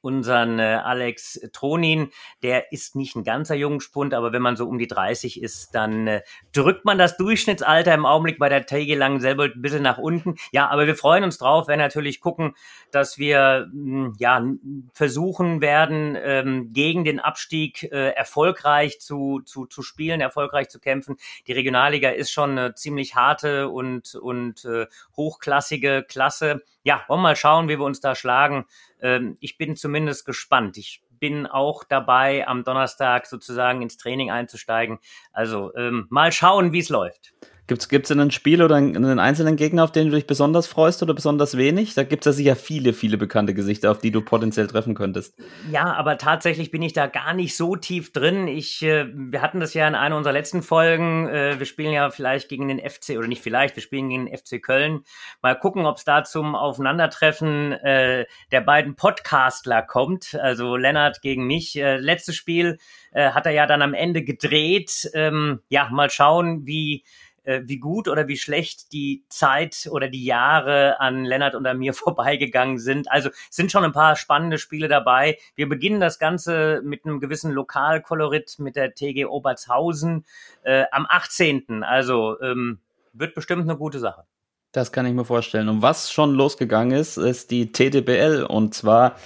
unseren 0.00 0.58
äh, 0.58 0.80
Alex 0.82 1.40
Tronin, 1.52 2.10
der 2.42 2.72
ist 2.72 2.96
nicht 2.96 3.16
ein 3.16 3.24
ganzer 3.24 3.54
Jungspund, 3.54 4.14
aber 4.14 4.32
wenn 4.32 4.42
man 4.42 4.56
so 4.56 4.66
um 4.66 4.78
die 4.78 4.86
30 4.86 5.42
ist, 5.42 5.74
dann 5.74 6.06
äh, 6.06 6.22
drückt 6.52 6.84
man 6.84 6.98
das 6.98 7.16
Durchschnittsalter 7.16 7.94
im 7.94 8.06
Augenblick 8.06 8.38
bei 8.38 8.48
der 8.48 8.66
TG 8.66 8.94
Lang 8.94 9.20
selber 9.20 9.44
ein 9.44 9.62
bisschen 9.62 9.82
nach 9.82 9.98
unten. 9.98 10.36
Ja, 10.52 10.68
aber 10.68 10.86
wir 10.86 10.94
freuen 10.94 11.24
uns 11.24 11.38
drauf, 11.38 11.68
wenn 11.68 11.78
natürlich 11.78 12.20
gucken, 12.20 12.54
dass 12.90 13.18
wir 13.18 13.68
mh, 13.72 14.06
hm, 14.06 14.14
ja 14.18 14.42
versuchen 14.92 15.60
werden, 15.60 16.16
ähm, 16.20 16.72
gegen 16.72 17.04
den 17.04 17.20
Abstieg 17.20 17.84
äh, 17.84 18.10
erfolgreich 18.10 19.00
zu, 19.00 19.40
zu, 19.44 19.66
zu 19.66 19.82
spielen, 19.82 20.20
erfolgreich 20.20 20.68
zu 20.68 20.80
kämpfen. 20.80 21.16
Die 21.46 21.52
Regionalliga 21.52 22.10
ist 22.10 22.30
schon 22.30 22.50
eine 22.52 22.74
ziemlich 22.74 23.14
harte 23.14 23.68
und, 23.68 24.14
und 24.14 24.64
äh, 24.64 24.86
hochklassige 25.16 26.04
Klasse. 26.08 26.62
Ja, 26.82 27.02
wollen 27.08 27.20
wir 27.20 27.22
mal 27.22 27.36
schauen, 27.36 27.68
wie 27.68 27.78
wir 27.78 27.84
uns 27.84 28.00
da 28.00 28.14
schlagen 28.14 28.66
ähm, 29.00 29.36
ich 29.40 29.58
bin 29.58 29.76
zumindest 29.76 30.24
gespannt. 30.24 30.76
Ich 30.76 31.02
bin 31.10 31.46
auch 31.46 31.84
dabei, 31.84 32.46
am 32.46 32.64
Donnerstag 32.64 33.26
sozusagen 33.26 33.82
ins 33.82 33.96
Training 33.96 34.30
einzusteigen. 34.30 34.98
Also 35.32 35.74
ähm, 35.74 36.06
mal 36.10 36.32
schauen, 36.32 36.72
wie 36.72 36.78
es 36.80 36.88
läuft. 36.88 37.34
Gibt 37.68 37.82
es 37.92 38.08
denn 38.08 38.18
ein 38.18 38.30
Spiel 38.30 38.62
oder 38.62 38.76
einen 38.76 39.18
einzelnen 39.18 39.56
Gegner, 39.56 39.84
auf 39.84 39.92
den 39.92 40.08
du 40.08 40.14
dich 40.14 40.26
besonders 40.26 40.66
freust 40.66 41.02
oder 41.02 41.12
besonders 41.12 41.58
wenig? 41.58 41.92
Da 41.92 42.02
gibt 42.02 42.24
es 42.24 42.32
ja 42.32 42.32
sicher 42.32 42.56
viele, 42.56 42.94
viele 42.94 43.18
bekannte 43.18 43.52
Gesichter, 43.52 43.90
auf 43.90 43.98
die 43.98 44.10
du 44.10 44.22
potenziell 44.22 44.66
treffen 44.66 44.94
könntest. 44.94 45.34
Ja, 45.70 45.92
aber 45.92 46.16
tatsächlich 46.16 46.70
bin 46.70 46.80
ich 46.80 46.94
da 46.94 47.06
gar 47.08 47.34
nicht 47.34 47.58
so 47.58 47.76
tief 47.76 48.10
drin. 48.10 48.48
Ich, 48.48 48.82
äh, 48.82 49.06
wir 49.12 49.42
hatten 49.42 49.60
das 49.60 49.74
ja 49.74 49.86
in 49.86 49.94
einer 49.94 50.16
unserer 50.16 50.32
letzten 50.32 50.62
Folgen. 50.62 51.28
Äh, 51.28 51.58
wir 51.58 51.66
spielen 51.66 51.92
ja 51.92 52.08
vielleicht 52.08 52.48
gegen 52.48 52.68
den 52.68 52.78
FC 52.78 53.18
oder 53.18 53.28
nicht 53.28 53.42
vielleicht, 53.42 53.76
wir 53.76 53.82
spielen 53.82 54.08
gegen 54.08 54.26
den 54.26 54.34
FC 54.34 54.62
Köln. 54.62 55.04
Mal 55.42 55.54
gucken, 55.54 55.84
ob 55.84 55.98
es 55.98 56.04
da 56.04 56.24
zum 56.24 56.54
Aufeinandertreffen 56.54 57.72
äh, 57.72 58.24
der 58.50 58.60
beiden 58.62 58.96
Podcastler 58.96 59.82
kommt. 59.82 60.34
Also 60.40 60.76
Lennart 60.76 61.20
gegen 61.20 61.46
mich. 61.46 61.76
Äh, 61.76 61.98
letztes 61.98 62.34
Spiel 62.34 62.78
äh, 63.12 63.32
hat 63.32 63.44
er 63.44 63.52
ja 63.52 63.66
dann 63.66 63.82
am 63.82 63.92
Ende 63.92 64.24
gedreht. 64.24 65.10
Ähm, 65.12 65.60
ja, 65.68 65.90
mal 65.90 66.08
schauen, 66.08 66.66
wie 66.66 67.04
wie 67.44 67.78
gut 67.78 68.08
oder 68.08 68.28
wie 68.28 68.36
schlecht 68.36 68.92
die 68.92 69.24
Zeit 69.28 69.88
oder 69.90 70.08
die 70.08 70.24
Jahre 70.24 71.00
an 71.00 71.24
Lennart 71.24 71.54
und 71.54 71.66
an 71.66 71.78
mir 71.78 71.94
vorbeigegangen 71.94 72.78
sind. 72.78 73.10
Also 73.10 73.30
sind 73.50 73.72
schon 73.72 73.84
ein 73.84 73.92
paar 73.92 74.16
spannende 74.16 74.58
Spiele 74.58 74.88
dabei. 74.88 75.38
Wir 75.54 75.68
beginnen 75.68 76.00
das 76.00 76.18
Ganze 76.18 76.80
mit 76.84 77.04
einem 77.04 77.20
gewissen 77.20 77.52
Lokalkolorit 77.52 78.58
mit 78.58 78.76
der 78.76 78.94
TG 78.94 79.26
Obertshausen 79.26 80.24
äh, 80.62 80.84
am 80.90 81.06
18. 81.08 81.82
Also 81.82 82.40
ähm, 82.40 82.80
wird 83.12 83.34
bestimmt 83.34 83.62
eine 83.62 83.76
gute 83.76 83.98
Sache. 83.98 84.24
Das 84.72 84.92
kann 84.92 85.06
ich 85.06 85.14
mir 85.14 85.24
vorstellen. 85.24 85.68
Und 85.68 85.82
was 85.82 86.12
schon 86.12 86.34
losgegangen 86.34 86.96
ist, 86.96 87.16
ist 87.16 87.50
die 87.50 87.72
TDBL 87.72 88.44
und 88.48 88.74
zwar 88.74 89.16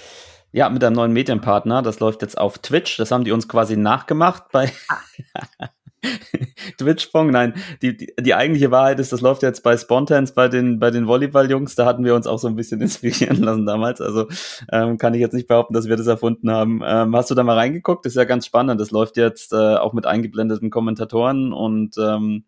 ja, 0.51 0.69
mit 0.69 0.83
einem 0.83 0.95
neuen 0.95 1.11
Medienpartner. 1.11 1.81
Das 1.81 1.99
läuft 1.99 2.21
jetzt 2.21 2.37
auf 2.37 2.59
Twitch. 2.59 2.97
Das 2.97 3.11
haben 3.11 3.23
die 3.23 3.31
uns 3.31 3.47
quasi 3.49 3.75
nachgemacht 3.75 4.51
bei, 4.51 4.71
ah. 4.87 5.67
Twitch-Pong, 6.77 7.31
nein, 7.31 7.53
die, 7.81 7.97
die, 7.97 8.13
die 8.19 8.35
eigentliche 8.35 8.71
Wahrheit 8.71 8.99
ist, 8.99 9.11
das 9.11 9.21
läuft 9.21 9.43
jetzt 9.43 9.63
bei 9.63 9.77
Spontans, 9.77 10.33
bei 10.33 10.47
den, 10.47 10.79
bei 10.79 10.91
den 10.91 11.07
Volleyball-Jungs, 11.07 11.75
da 11.75 11.85
hatten 11.85 12.05
wir 12.05 12.15
uns 12.15 12.27
auch 12.27 12.39
so 12.39 12.47
ein 12.47 12.55
bisschen 12.55 12.81
inspirieren 12.81 13.37
lassen 13.37 13.65
damals, 13.65 14.01
also 14.01 14.27
ähm, 14.71 14.97
kann 14.97 15.13
ich 15.13 15.21
jetzt 15.21 15.33
nicht 15.33 15.47
behaupten, 15.47 15.73
dass 15.73 15.87
wir 15.87 15.95
das 15.95 16.07
erfunden 16.07 16.51
haben. 16.51 16.81
Ähm, 16.85 17.15
hast 17.15 17.31
du 17.31 17.35
da 17.35 17.43
mal 17.43 17.57
reingeguckt? 17.57 18.05
Das 18.05 18.13
ist 18.13 18.17
ja 18.17 18.25
ganz 18.25 18.45
spannend, 18.45 18.79
das 18.79 18.91
läuft 18.91 19.17
jetzt 19.17 19.53
äh, 19.53 19.75
auch 19.75 19.93
mit 19.93 20.05
eingeblendeten 20.05 20.69
Kommentatoren 20.69 21.53
und 21.53 21.97
ähm, 21.97 22.45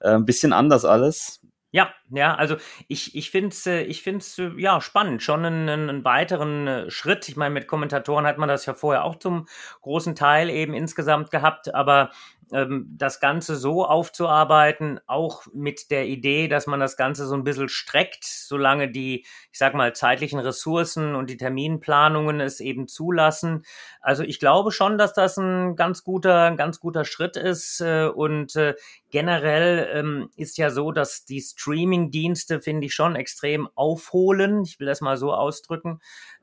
äh, 0.00 0.10
ein 0.10 0.24
bisschen 0.24 0.52
anders 0.52 0.84
alles. 0.84 1.42
Ja, 1.74 1.90
ja, 2.10 2.34
also 2.34 2.56
ich, 2.86 3.16
ich 3.16 3.30
finde 3.30 3.48
es 3.48 3.66
äh, 3.66 3.80
ich 3.80 4.02
find's, 4.02 4.38
äh, 4.38 4.50
ja, 4.58 4.82
spannend, 4.82 5.22
schon 5.22 5.42
einen, 5.46 5.70
einen 5.70 6.04
weiteren 6.04 6.68
äh, 6.68 6.90
Schritt. 6.90 7.26
Ich 7.30 7.36
meine, 7.36 7.54
mit 7.54 7.66
Kommentatoren 7.66 8.26
hat 8.26 8.36
man 8.36 8.50
das 8.50 8.66
ja 8.66 8.74
vorher 8.74 9.04
auch 9.04 9.16
zum 9.16 9.46
großen 9.80 10.14
Teil 10.14 10.50
eben 10.50 10.74
insgesamt 10.74 11.30
gehabt, 11.30 11.74
aber 11.74 12.10
das 12.52 13.18
Ganze 13.18 13.56
so 13.56 13.86
aufzuarbeiten, 13.86 15.00
auch 15.06 15.46
mit 15.54 15.90
der 15.90 16.06
Idee, 16.06 16.48
dass 16.48 16.66
man 16.66 16.80
das 16.80 16.98
Ganze 16.98 17.26
so 17.26 17.34
ein 17.34 17.44
bisschen 17.44 17.70
streckt, 17.70 18.24
solange 18.24 18.90
die, 18.90 19.24
ich 19.50 19.58
sag 19.58 19.74
mal, 19.74 19.94
zeitlichen 19.94 20.38
Ressourcen 20.38 21.14
und 21.14 21.30
die 21.30 21.38
Terminplanungen 21.38 22.40
es 22.40 22.60
eben 22.60 22.88
zulassen. 22.88 23.64
Also 24.02 24.22
ich 24.22 24.38
glaube 24.38 24.70
schon, 24.70 24.98
dass 24.98 25.14
das 25.14 25.38
ein 25.38 25.76
ganz 25.76 26.04
guter, 26.04 26.42
ein 26.42 26.58
ganz 26.58 26.78
guter 26.78 27.06
Schritt 27.06 27.38
ist. 27.38 27.80
Äh, 27.80 28.08
und 28.08 28.54
äh, 28.56 28.74
generell 29.10 29.88
ähm, 29.94 30.30
ist 30.36 30.58
ja 30.58 30.70
so, 30.70 30.92
dass 30.92 31.24
die 31.24 31.40
Streaming-Dienste, 31.40 32.60
finde 32.60 32.86
ich, 32.86 32.94
schon 32.94 33.16
extrem 33.16 33.68
aufholen. 33.74 34.62
Ich 34.64 34.78
will 34.78 34.86
das 34.86 35.00
mal 35.00 35.16
so 35.16 35.32
ausdrücken 35.32 36.00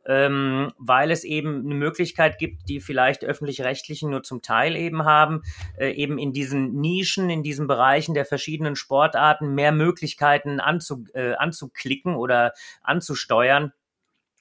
ähm, 0.09 0.73
weil 0.79 1.11
es 1.11 1.23
eben 1.23 1.65
eine 1.65 1.75
Möglichkeit 1.75 2.39
gibt, 2.39 2.67
die 2.67 2.79
vielleicht 2.79 3.23
öffentlich-rechtlichen 3.23 4.09
nur 4.09 4.23
zum 4.23 4.41
Teil 4.41 4.75
eben 4.75 5.05
haben, 5.05 5.43
äh, 5.77 5.91
eben 5.91 6.17
in 6.17 6.33
diesen 6.33 6.73
Nischen, 6.81 7.29
in 7.29 7.43
diesen 7.43 7.67
Bereichen 7.67 8.15
der 8.15 8.25
verschiedenen 8.25 8.75
Sportarten 8.75 9.53
mehr 9.53 9.71
Möglichkeiten 9.71 10.59
anzu, 10.59 11.05
äh, 11.13 11.33
anzuklicken 11.33 12.15
oder 12.15 12.53
anzusteuern. 12.81 13.71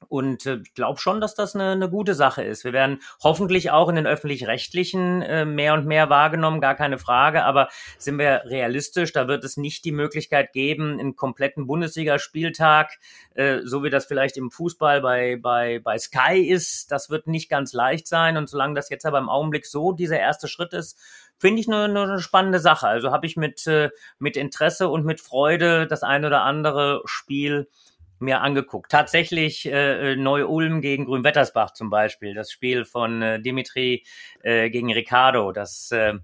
Und 0.06 0.46
äh, 0.46 0.60
ich 0.62 0.74
glaube 0.74 1.00
schon, 1.00 1.20
dass 1.20 1.34
das 1.34 1.54
eine, 1.54 1.72
eine 1.72 1.90
gute 1.90 2.14
Sache 2.14 2.42
ist. 2.42 2.64
Wir 2.64 2.72
werden 2.72 3.00
hoffentlich 3.22 3.70
auch 3.70 3.88
in 3.88 3.96
den 3.96 4.06
öffentlich-rechtlichen 4.06 5.22
äh, 5.22 5.44
mehr 5.44 5.74
und 5.74 5.86
mehr 5.86 6.08
wahrgenommen, 6.08 6.60
gar 6.60 6.76
keine 6.76 6.98
Frage. 6.98 7.44
Aber 7.44 7.68
sind 7.98 8.18
wir 8.18 8.42
realistisch, 8.46 9.12
da 9.12 9.26
wird 9.28 9.44
es 9.44 9.56
nicht 9.56 9.84
die 9.84 9.92
Möglichkeit 9.92 10.52
geben, 10.52 10.98
einen 10.98 11.16
kompletten 11.16 11.66
Bundesligaspieltag, 11.66 12.98
äh, 13.34 13.60
so 13.64 13.82
wie 13.82 13.90
das 13.90 14.06
vielleicht 14.06 14.36
im 14.36 14.50
Fußball 14.50 15.00
bei, 15.00 15.36
bei, 15.36 15.80
bei 15.82 15.98
Sky 15.98 16.48
ist. 16.48 16.92
Das 16.92 17.10
wird 17.10 17.26
nicht 17.26 17.50
ganz 17.50 17.72
leicht 17.72 18.06
sein. 18.06 18.36
Und 18.36 18.48
solange 18.48 18.74
das 18.74 18.90
jetzt 18.90 19.04
aber 19.04 19.18
im 19.18 19.28
Augenblick 19.28 19.66
so 19.66 19.92
dieser 19.92 20.18
erste 20.18 20.48
Schritt 20.48 20.72
ist, 20.72 20.96
finde 21.38 21.60
ich 21.60 21.68
eine, 21.68 21.84
eine 21.84 22.20
spannende 22.20 22.60
Sache. 22.60 22.86
Also 22.86 23.10
habe 23.10 23.26
ich 23.26 23.36
mit, 23.36 23.66
äh, 23.66 23.90
mit 24.18 24.36
Interesse 24.36 24.88
und 24.88 25.04
mit 25.04 25.20
Freude 25.20 25.86
das 25.86 26.02
ein 26.02 26.24
oder 26.24 26.42
andere 26.42 27.02
Spiel 27.04 27.68
mir 28.20 28.40
angeguckt. 28.40 28.90
Tatsächlich 28.90 29.66
äh, 29.66 30.12
äh, 30.12 30.16
Neu-Ulm 30.16 30.80
gegen 30.80 31.06
Grünwettersbach 31.06 31.72
zum 31.72 31.90
Beispiel, 31.90 32.34
das 32.34 32.50
Spiel 32.50 32.84
von 32.84 33.22
äh, 33.22 33.40
Dimitri 33.40 34.04
äh, 34.42 34.70
gegen 34.70 34.92
Ricardo, 34.92 35.52
das 35.52 35.90
äh, 35.92 36.14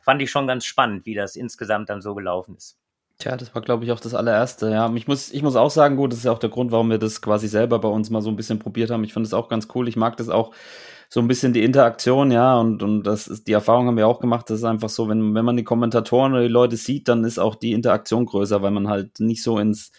fand 0.00 0.22
ich 0.22 0.30
schon 0.30 0.46
ganz 0.46 0.64
spannend, 0.64 1.06
wie 1.06 1.14
das 1.14 1.36
insgesamt 1.36 1.88
dann 1.88 2.00
so 2.00 2.14
gelaufen 2.14 2.56
ist. 2.56 2.78
Tja, 3.18 3.36
das 3.36 3.54
war, 3.54 3.62
glaube 3.62 3.84
ich, 3.84 3.92
auch 3.92 4.00
das 4.00 4.14
allererste. 4.14 4.70
Ja, 4.70 4.92
ich 4.92 5.06
muss, 5.06 5.32
ich 5.32 5.42
muss 5.42 5.54
auch 5.54 5.70
sagen, 5.70 5.96
gut, 5.96 6.10
das 6.12 6.18
ist 6.18 6.24
ja 6.24 6.32
auch 6.32 6.38
der 6.40 6.50
Grund, 6.50 6.72
warum 6.72 6.90
wir 6.90 6.98
das 6.98 7.22
quasi 7.22 7.46
selber 7.46 7.78
bei 7.78 7.88
uns 7.88 8.10
mal 8.10 8.22
so 8.22 8.28
ein 8.28 8.36
bisschen 8.36 8.58
probiert 8.58 8.90
haben. 8.90 9.04
Ich 9.04 9.12
fand 9.12 9.24
das 9.24 9.34
auch 9.34 9.48
ganz 9.48 9.68
cool. 9.74 9.88
Ich 9.88 9.96
mag 9.96 10.16
das 10.16 10.28
auch 10.28 10.52
so 11.08 11.20
ein 11.20 11.28
bisschen 11.28 11.52
die 11.52 11.62
Interaktion, 11.62 12.32
ja, 12.32 12.58
und, 12.58 12.82
und 12.82 13.04
das 13.04 13.28
ist, 13.28 13.46
die 13.46 13.52
Erfahrung 13.52 13.86
haben 13.86 13.96
wir 13.96 14.08
auch 14.08 14.18
gemacht. 14.18 14.50
Das 14.50 14.58
ist 14.58 14.64
einfach 14.64 14.88
so, 14.88 15.08
wenn, 15.08 15.32
wenn 15.34 15.44
man 15.44 15.56
die 15.56 15.62
Kommentatoren 15.62 16.32
oder 16.32 16.42
die 16.42 16.48
Leute 16.48 16.76
sieht, 16.76 17.06
dann 17.06 17.22
ist 17.22 17.38
auch 17.38 17.54
die 17.54 17.72
Interaktion 17.72 18.26
größer, 18.26 18.62
weil 18.62 18.72
man 18.72 18.88
halt 18.88 19.20
nicht 19.20 19.44
so 19.44 19.60
ins, 19.60 19.92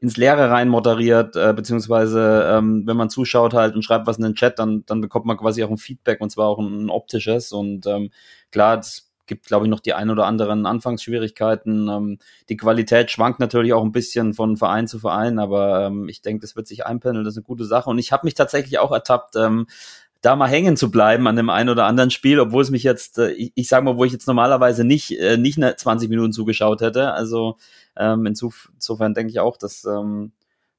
ins 0.00 0.16
Leere 0.16 0.50
rein 0.50 0.68
moderiert, 0.68 1.36
äh, 1.36 1.52
beziehungsweise 1.54 2.48
ähm, 2.50 2.84
wenn 2.86 2.96
man 2.96 3.10
zuschaut 3.10 3.54
halt 3.54 3.74
und 3.74 3.82
schreibt 3.82 4.06
was 4.06 4.16
in 4.16 4.24
den 4.24 4.34
Chat, 4.34 4.58
dann, 4.58 4.84
dann 4.86 5.00
bekommt 5.00 5.26
man 5.26 5.36
quasi 5.36 5.62
auch 5.62 5.70
ein 5.70 5.78
Feedback 5.78 6.20
und 6.20 6.30
zwar 6.30 6.48
auch 6.48 6.58
ein, 6.58 6.86
ein 6.86 6.90
optisches. 6.90 7.52
Und 7.52 7.86
ähm, 7.86 8.10
klar, 8.50 8.78
es 8.78 9.10
gibt, 9.26 9.46
glaube 9.46 9.66
ich, 9.66 9.70
noch 9.70 9.80
die 9.80 9.94
ein 9.94 10.10
oder 10.10 10.26
anderen 10.26 10.66
Anfangsschwierigkeiten. 10.66 11.88
Ähm, 11.88 12.18
die 12.48 12.56
Qualität 12.56 13.10
schwankt 13.10 13.40
natürlich 13.40 13.72
auch 13.72 13.84
ein 13.84 13.92
bisschen 13.92 14.34
von 14.34 14.56
Verein 14.56 14.88
zu 14.88 14.98
Verein, 14.98 15.38
aber 15.38 15.86
ähm, 15.86 16.08
ich 16.08 16.22
denke, 16.22 16.40
das 16.40 16.56
wird 16.56 16.66
sich 16.66 16.84
einpendeln, 16.86 17.24
das 17.24 17.34
ist 17.34 17.38
eine 17.38 17.44
gute 17.44 17.64
Sache. 17.64 17.90
Und 17.90 17.98
ich 17.98 18.12
habe 18.12 18.26
mich 18.26 18.34
tatsächlich 18.34 18.78
auch 18.78 18.92
ertappt, 18.92 19.36
ähm, 19.36 19.66
da 20.20 20.36
mal 20.36 20.48
hängen 20.48 20.76
zu 20.76 20.90
bleiben 20.90 21.26
an 21.26 21.36
dem 21.36 21.48
einen 21.48 21.70
oder 21.70 21.86
anderen 21.86 22.10
Spiel, 22.10 22.40
obwohl 22.40 22.62
es 22.62 22.70
mich 22.70 22.82
jetzt, 22.82 23.18
äh, 23.18 23.30
ich, 23.30 23.52
ich 23.54 23.68
sage 23.68 23.84
mal, 23.84 23.96
wo 23.96 24.04
ich 24.04 24.12
jetzt 24.12 24.26
normalerweise 24.26 24.84
nicht, 24.84 25.18
äh, 25.18 25.36
nicht 25.36 25.58
20 25.58 26.10
Minuten 26.10 26.32
zugeschaut 26.32 26.80
hätte. 26.80 27.12
Also 27.12 27.56
ähm, 28.00 28.26
insofern 28.26 29.14
denke 29.14 29.30
ich 29.30 29.40
auch, 29.40 29.56
dass 29.56 29.84
ähm, 29.84 30.32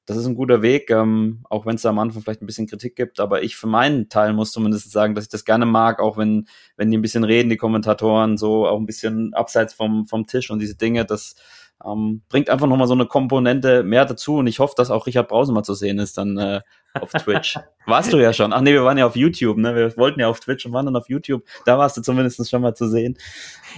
das 0.06 0.16
ist 0.16 0.26
ein 0.26 0.34
guter 0.34 0.62
Weg, 0.62 0.90
ähm, 0.90 1.44
auch 1.48 1.64
wenn 1.64 1.76
es 1.76 1.82
da 1.82 1.90
am 1.90 1.98
Anfang 2.00 2.22
vielleicht 2.22 2.42
ein 2.42 2.46
bisschen 2.46 2.66
Kritik 2.66 2.96
gibt. 2.96 3.20
Aber 3.20 3.42
ich 3.44 3.56
für 3.56 3.68
meinen 3.68 4.08
Teil 4.08 4.32
muss 4.32 4.50
zumindest 4.50 4.90
sagen, 4.90 5.14
dass 5.14 5.24
ich 5.24 5.30
das 5.30 5.44
gerne 5.44 5.64
mag, 5.64 6.00
auch 6.00 6.16
wenn, 6.16 6.48
wenn 6.76 6.90
die 6.90 6.98
ein 6.98 7.02
bisschen 7.02 7.22
reden, 7.22 7.50
die 7.50 7.56
Kommentatoren, 7.56 8.36
so 8.36 8.66
auch 8.66 8.78
ein 8.78 8.86
bisschen 8.86 9.32
abseits 9.32 9.74
vom, 9.74 10.06
vom 10.06 10.26
Tisch 10.26 10.50
und 10.50 10.58
diese 10.58 10.76
Dinge, 10.76 11.04
das 11.04 11.36
ähm, 11.84 12.22
bringt 12.28 12.50
einfach 12.50 12.66
nochmal 12.66 12.86
so 12.86 12.94
eine 12.94 13.06
Komponente 13.06 13.82
mehr 13.82 14.04
dazu. 14.04 14.36
Und 14.36 14.46
ich 14.46 14.58
hoffe, 14.58 14.74
dass 14.76 14.90
auch 14.90 15.06
Richard 15.06 15.28
Brause 15.28 15.52
mal 15.52 15.62
zu 15.62 15.74
sehen 15.74 15.98
ist 15.98 16.18
dann 16.18 16.36
äh, 16.38 16.60
auf 16.94 17.10
Twitch. 17.12 17.58
warst 17.86 18.12
du 18.12 18.18
ja 18.18 18.32
schon. 18.32 18.52
Ach 18.52 18.60
nee, 18.60 18.72
wir 18.72 18.84
waren 18.84 18.98
ja 18.98 19.06
auf 19.06 19.16
YouTube, 19.16 19.56
ne? 19.56 19.74
Wir 19.74 19.96
wollten 19.96 20.20
ja 20.20 20.28
auf 20.28 20.40
Twitch 20.40 20.66
und 20.66 20.72
waren 20.72 20.86
dann 20.86 20.96
auf 20.96 21.08
YouTube. 21.08 21.44
Da 21.64 21.78
warst 21.78 21.96
du 21.96 22.02
zumindest 22.02 22.48
schon 22.48 22.62
mal 22.62 22.74
zu 22.74 22.88
sehen. 22.88 23.18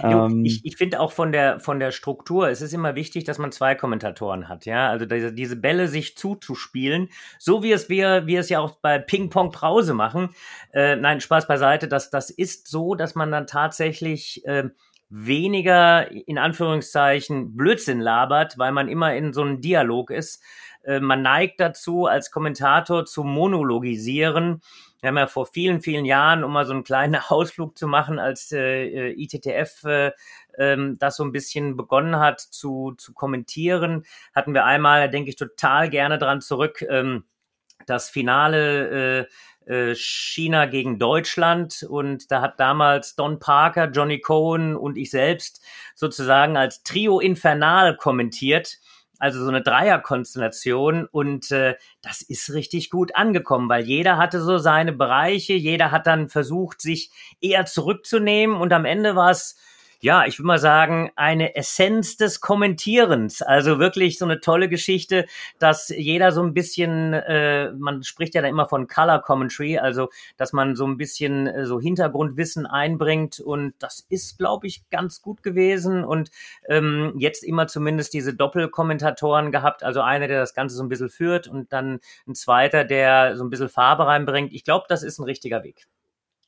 Ähm, 0.03 0.43
ich 0.45 0.65
ich 0.65 0.77
finde 0.77 0.99
auch 0.99 1.11
von 1.11 1.31
der, 1.31 1.59
von 1.59 1.79
der 1.79 1.91
Struktur, 1.91 2.49
es 2.49 2.61
ist 2.61 2.73
immer 2.73 2.95
wichtig, 2.95 3.23
dass 3.23 3.37
man 3.37 3.51
zwei 3.51 3.75
Kommentatoren 3.75 4.49
hat, 4.49 4.65
ja. 4.65 4.89
Also 4.89 5.05
diese, 5.05 5.33
diese 5.33 5.55
Bälle 5.55 5.87
sich 5.87 6.17
zuzuspielen, 6.17 7.09
so 7.39 7.63
wie 7.63 7.71
es 7.71 7.89
wir, 7.89 8.27
wir 8.27 8.41
es 8.41 8.49
ja 8.49 8.59
auch 8.59 8.75
bei 8.81 8.99
Ping 8.99 9.29
Pong 9.29 9.51
Brause 9.51 9.93
machen. 9.93 10.29
Äh, 10.73 10.97
nein, 10.97 11.21
Spaß 11.21 11.47
beiseite, 11.47 11.87
das, 11.87 12.09
das 12.09 12.29
ist 12.29 12.67
so, 12.67 12.95
dass 12.95 13.15
man 13.15 13.31
dann 13.31 13.47
tatsächlich 13.47 14.45
äh, 14.45 14.69
weniger 15.09 16.11
in 16.11 16.37
Anführungszeichen 16.37 17.55
Blödsinn 17.55 17.99
labert, 17.99 18.57
weil 18.57 18.71
man 18.71 18.87
immer 18.87 19.15
in 19.15 19.33
so 19.33 19.41
einem 19.41 19.61
Dialog 19.61 20.11
ist. 20.11 20.41
Äh, 20.83 20.99
man 20.99 21.21
neigt 21.21 21.59
dazu, 21.59 22.05
als 22.05 22.31
Kommentator 22.31 23.05
zu 23.05 23.23
monologisieren. 23.23 24.61
Wir 25.01 25.09
haben 25.09 25.17
ja 25.17 25.27
vor 25.27 25.45
vielen, 25.45 25.81
vielen 25.81 26.05
Jahren, 26.05 26.43
um 26.43 26.51
mal 26.51 26.65
so 26.65 26.73
einen 26.73 26.83
kleinen 26.83 27.15
Ausflug 27.27 27.77
zu 27.77 27.87
machen, 27.87 28.19
als 28.19 28.51
äh, 28.51 29.11
ITTF 29.11 29.83
äh, 29.83 30.11
ähm, 30.57 30.97
das 30.99 31.17
so 31.17 31.23
ein 31.23 31.31
bisschen 31.31 31.75
begonnen 31.77 32.17
hat 32.17 32.39
zu, 32.39 32.93
zu 32.97 33.13
kommentieren, 33.13 34.05
hatten 34.33 34.53
wir 34.53 34.65
einmal, 34.65 35.01
da 35.01 35.07
denke 35.07 35.29
ich 35.29 35.35
total 35.35 35.89
gerne 35.89 36.17
dran 36.17 36.41
zurück, 36.41 36.83
ähm, 36.89 37.25
das 37.85 38.09
Finale 38.09 38.89
äh, 38.89 39.19
äh, 39.21 39.25
China 39.95 40.65
gegen 40.65 40.99
Deutschland. 40.99 41.85
Und 41.87 42.31
da 42.31 42.41
hat 42.41 42.59
damals 42.59 43.15
Don 43.15 43.39
Parker, 43.39 43.89
Johnny 43.89 44.19
Cohen 44.19 44.75
und 44.75 44.97
ich 44.97 45.11
selbst 45.11 45.61
sozusagen 45.95 46.57
als 46.57 46.83
Trio 46.83 47.19
Infernal 47.19 47.97
kommentiert. 47.97 48.79
Also 49.17 49.41
so 49.41 49.49
eine 49.49 49.61
Dreierkonstellation. 49.61 51.05
Und 51.05 51.51
äh, 51.51 51.75
das 52.01 52.21
ist 52.21 52.53
richtig 52.53 52.89
gut 52.89 53.15
angekommen, 53.15 53.69
weil 53.69 53.85
jeder 53.85 54.17
hatte 54.17 54.41
so 54.41 54.57
seine 54.57 54.91
Bereiche, 54.93 55.53
jeder 55.53 55.91
hat 55.91 56.05
dann 56.05 56.29
versucht, 56.29 56.81
sich 56.81 57.11
eher 57.41 57.65
zurückzunehmen. 57.65 58.57
Und 58.57 58.73
am 58.73 58.85
Ende 58.85 59.15
war 59.15 59.31
es 59.31 59.57
ja, 59.99 60.25
ich 60.25 60.39
würde 60.39 60.47
mal 60.47 60.59
sagen, 60.59 61.11
eine 61.15 61.55
Essenz 61.55 62.17
des 62.17 62.41
Kommentierens. 62.41 63.41
Also 63.41 63.79
wirklich 63.79 64.17
so 64.17 64.25
eine 64.25 64.39
tolle 64.39 64.69
Geschichte, 64.69 65.25
dass 65.59 65.89
jeder 65.89 66.31
so 66.31 66.41
ein 66.41 66.53
bisschen, 66.53 67.13
äh, 67.13 67.71
man 67.71 68.03
spricht 68.03 68.35
ja 68.35 68.41
da 68.41 68.47
immer 68.47 68.67
von 68.67 68.87
Color 68.87 69.21
Commentary, 69.21 69.77
also 69.77 70.09
dass 70.37 70.53
man 70.53 70.75
so 70.75 70.85
ein 70.85 70.97
bisschen 70.97 71.47
äh, 71.47 71.65
so 71.65 71.79
Hintergrundwissen 71.79 72.65
einbringt 72.65 73.39
und 73.39 73.73
das 73.79 74.05
ist, 74.09 74.37
glaube 74.37 74.67
ich, 74.67 74.89
ganz 74.89 75.21
gut 75.21 75.43
gewesen 75.43 76.03
und 76.03 76.29
ähm, 76.69 77.13
jetzt 77.17 77.43
immer 77.43 77.67
zumindest 77.67 78.13
diese 78.13 78.33
Doppelkommentatoren 78.33 79.51
gehabt, 79.51 79.83
also 79.83 80.01
einer, 80.01 80.27
der 80.27 80.39
das 80.39 80.53
Ganze 80.53 80.75
so 80.75 80.83
ein 80.83 80.89
bisschen 80.89 81.09
führt 81.09 81.47
und 81.47 81.71
dann 81.73 81.99
ein 82.27 82.35
zweiter, 82.35 82.83
der 82.83 83.35
so 83.37 83.43
ein 83.43 83.49
bisschen 83.49 83.69
Farbe 83.69 84.05
reinbringt. 84.07 84.53
Ich 84.53 84.63
glaube, 84.63 84.85
das 84.89 85.03
ist 85.03 85.19
ein 85.19 85.23
richtiger 85.23 85.63
Weg. 85.63 85.87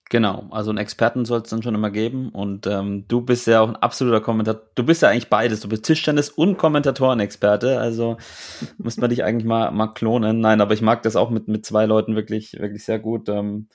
Genau, 0.10 0.48
also 0.52 0.70
einen 0.70 0.78
Experten 0.78 1.26
soll 1.26 1.42
es 1.42 1.50
dann 1.50 1.62
schon 1.62 1.76
immer 1.76 1.92
geben. 1.92 2.30
Und 2.30 2.66
ähm, 2.66 3.06
du 3.10 3.22
bist 3.22 3.46
ja 3.46 3.60
auch 3.60 3.68
ein 3.68 3.76
absoluter 3.76 4.22
Kommentator. 4.22 4.62
Du 4.76 4.86
bist 4.86 5.02
ja 5.02 5.10
eigentlich 5.10 5.30
beides. 5.30 5.60
Du 5.60 5.68
bist 5.68 5.84
Tischtennis- 5.86 6.30
und 6.30 6.58
Kommentatorenexperte. 6.58 7.78
Also 7.80 8.16
muss 8.78 8.98
man 8.98 9.10
dich 9.10 9.24
eigentlich 9.26 9.46
mal, 9.46 9.72
mal 9.72 9.88
klonen. 9.88 10.40
Nein, 10.40 10.62
aber 10.62 10.74
ich 10.74 10.82
mag 10.82 11.04
das 11.04 11.18
auch 11.18 11.30
mit, 11.30 11.50
mit 11.50 11.66
zwei 11.66 11.86
Leuten 11.86 12.16
wirklich, 12.16 12.54
wirklich 12.54 12.86
sehr 12.86 13.00
gut. 13.00 13.28
Ähm, 13.28 13.68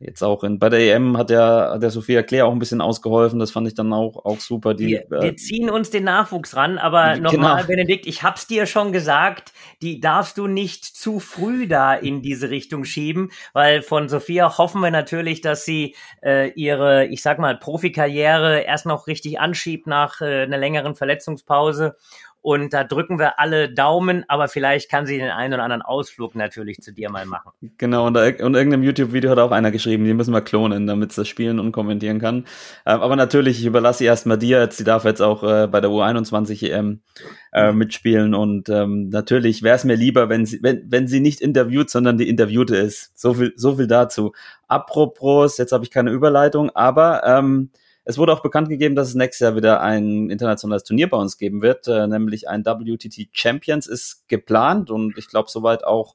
Jetzt 0.00 0.22
auch 0.22 0.44
in, 0.44 0.60
bei 0.60 0.68
der 0.68 0.94
EM 0.94 1.18
hat 1.18 1.28
der, 1.28 1.76
der 1.78 1.90
Sophia 1.90 2.22
Claire 2.22 2.46
auch 2.46 2.52
ein 2.52 2.60
bisschen 2.60 2.80
ausgeholfen. 2.80 3.40
Das 3.40 3.50
fand 3.50 3.66
ich 3.66 3.74
dann 3.74 3.92
auch, 3.92 4.24
auch 4.24 4.38
super. 4.38 4.74
Die, 4.74 4.86
wir, 4.86 5.10
äh, 5.10 5.22
wir 5.22 5.36
ziehen 5.36 5.68
uns 5.70 5.90
den 5.90 6.04
Nachwuchs 6.04 6.54
ran, 6.54 6.78
aber 6.78 7.14
genau. 7.14 7.32
nochmal, 7.32 7.64
Benedikt, 7.64 8.06
ich 8.06 8.22
hab's 8.22 8.46
dir 8.46 8.66
schon 8.66 8.92
gesagt, 8.92 9.52
die 9.82 9.98
darfst 9.98 10.38
du 10.38 10.46
nicht 10.46 10.84
zu 10.84 11.18
früh 11.18 11.66
da 11.66 11.94
in 11.94 12.22
diese 12.22 12.48
Richtung 12.48 12.84
schieben, 12.84 13.32
weil 13.54 13.82
von 13.82 14.08
Sophia 14.08 14.56
hoffen 14.56 14.80
wir 14.82 14.92
natürlich, 14.92 15.40
dass 15.40 15.64
sie 15.64 15.96
äh, 16.22 16.50
ihre, 16.50 17.06
ich 17.06 17.20
sag 17.20 17.40
mal, 17.40 17.56
Profikarriere 17.56 18.60
erst 18.60 18.86
noch 18.86 19.08
richtig 19.08 19.40
anschiebt 19.40 19.88
nach 19.88 20.20
äh, 20.20 20.42
einer 20.42 20.58
längeren 20.58 20.94
Verletzungspause 20.94 21.96
und 22.40 22.72
da 22.72 22.84
drücken 22.84 23.18
wir 23.18 23.38
alle 23.38 23.72
Daumen, 23.72 24.24
aber 24.28 24.48
vielleicht 24.48 24.90
kann 24.90 25.06
sie 25.06 25.18
den 25.18 25.30
einen 25.30 25.54
oder 25.54 25.64
anderen 25.64 25.82
Ausflug 25.82 26.34
natürlich 26.34 26.78
zu 26.78 26.92
dir 26.92 27.10
mal 27.10 27.26
machen. 27.26 27.50
Genau, 27.78 28.06
und, 28.06 28.14
da, 28.14 28.24
und 28.26 28.54
irgendeinem 28.54 28.82
YouTube-Video 28.82 29.30
hat 29.30 29.38
auch 29.38 29.50
einer 29.50 29.70
geschrieben, 29.70 30.04
die 30.04 30.14
müssen 30.14 30.32
wir 30.32 30.40
klonen, 30.40 30.86
damit 30.86 31.12
sie 31.12 31.22
das 31.22 31.28
spielen 31.28 31.58
und 31.58 31.72
kommentieren 31.72 32.20
kann. 32.20 32.46
Ähm, 32.86 33.00
aber 33.00 33.16
natürlich, 33.16 33.60
ich 33.60 33.66
überlasse 33.66 33.98
sie 33.98 34.04
erstmal 34.04 34.38
dir, 34.38 34.60
jetzt, 34.60 34.76
sie 34.76 34.84
darf 34.84 35.04
jetzt 35.04 35.20
auch 35.20 35.42
äh, 35.42 35.66
bei 35.66 35.80
der 35.80 35.90
U21 35.90 36.70
EM 36.70 37.00
äh, 37.52 37.72
mitspielen 37.72 38.34
und 38.34 38.68
ähm, 38.68 39.08
natürlich 39.08 39.62
wäre 39.62 39.76
es 39.76 39.84
mir 39.84 39.96
lieber, 39.96 40.28
wenn 40.28 40.46
sie, 40.46 40.60
wenn, 40.62 40.84
wenn 40.88 41.08
sie 41.08 41.20
nicht 41.20 41.40
interviewt, 41.40 41.90
sondern 41.90 42.18
die 42.18 42.28
Interviewte 42.28 42.76
ist. 42.76 43.18
So 43.18 43.34
viel, 43.34 43.52
so 43.56 43.76
viel 43.76 43.86
dazu. 43.88 44.32
Apropos, 44.68 45.58
jetzt 45.58 45.72
habe 45.72 45.84
ich 45.84 45.90
keine 45.90 46.10
Überleitung, 46.10 46.70
aber 46.70 47.22
ähm, 47.24 47.70
es 48.08 48.16
wurde 48.16 48.32
auch 48.32 48.40
bekannt 48.40 48.70
gegeben, 48.70 48.94
dass 48.94 49.08
es 49.08 49.14
nächstes 49.14 49.44
Jahr 49.44 49.54
wieder 49.54 49.82
ein 49.82 50.30
internationales 50.30 50.82
Turnier 50.82 51.10
bei 51.10 51.18
uns 51.18 51.36
geben 51.36 51.60
wird, 51.60 51.86
äh, 51.88 52.06
nämlich 52.06 52.48
ein 52.48 52.64
WTT 52.64 53.28
Champions 53.32 53.86
ist 53.86 54.26
geplant 54.28 54.90
und 54.90 55.18
ich 55.18 55.28
glaube 55.28 55.50
soweit 55.50 55.84
auch 55.84 56.14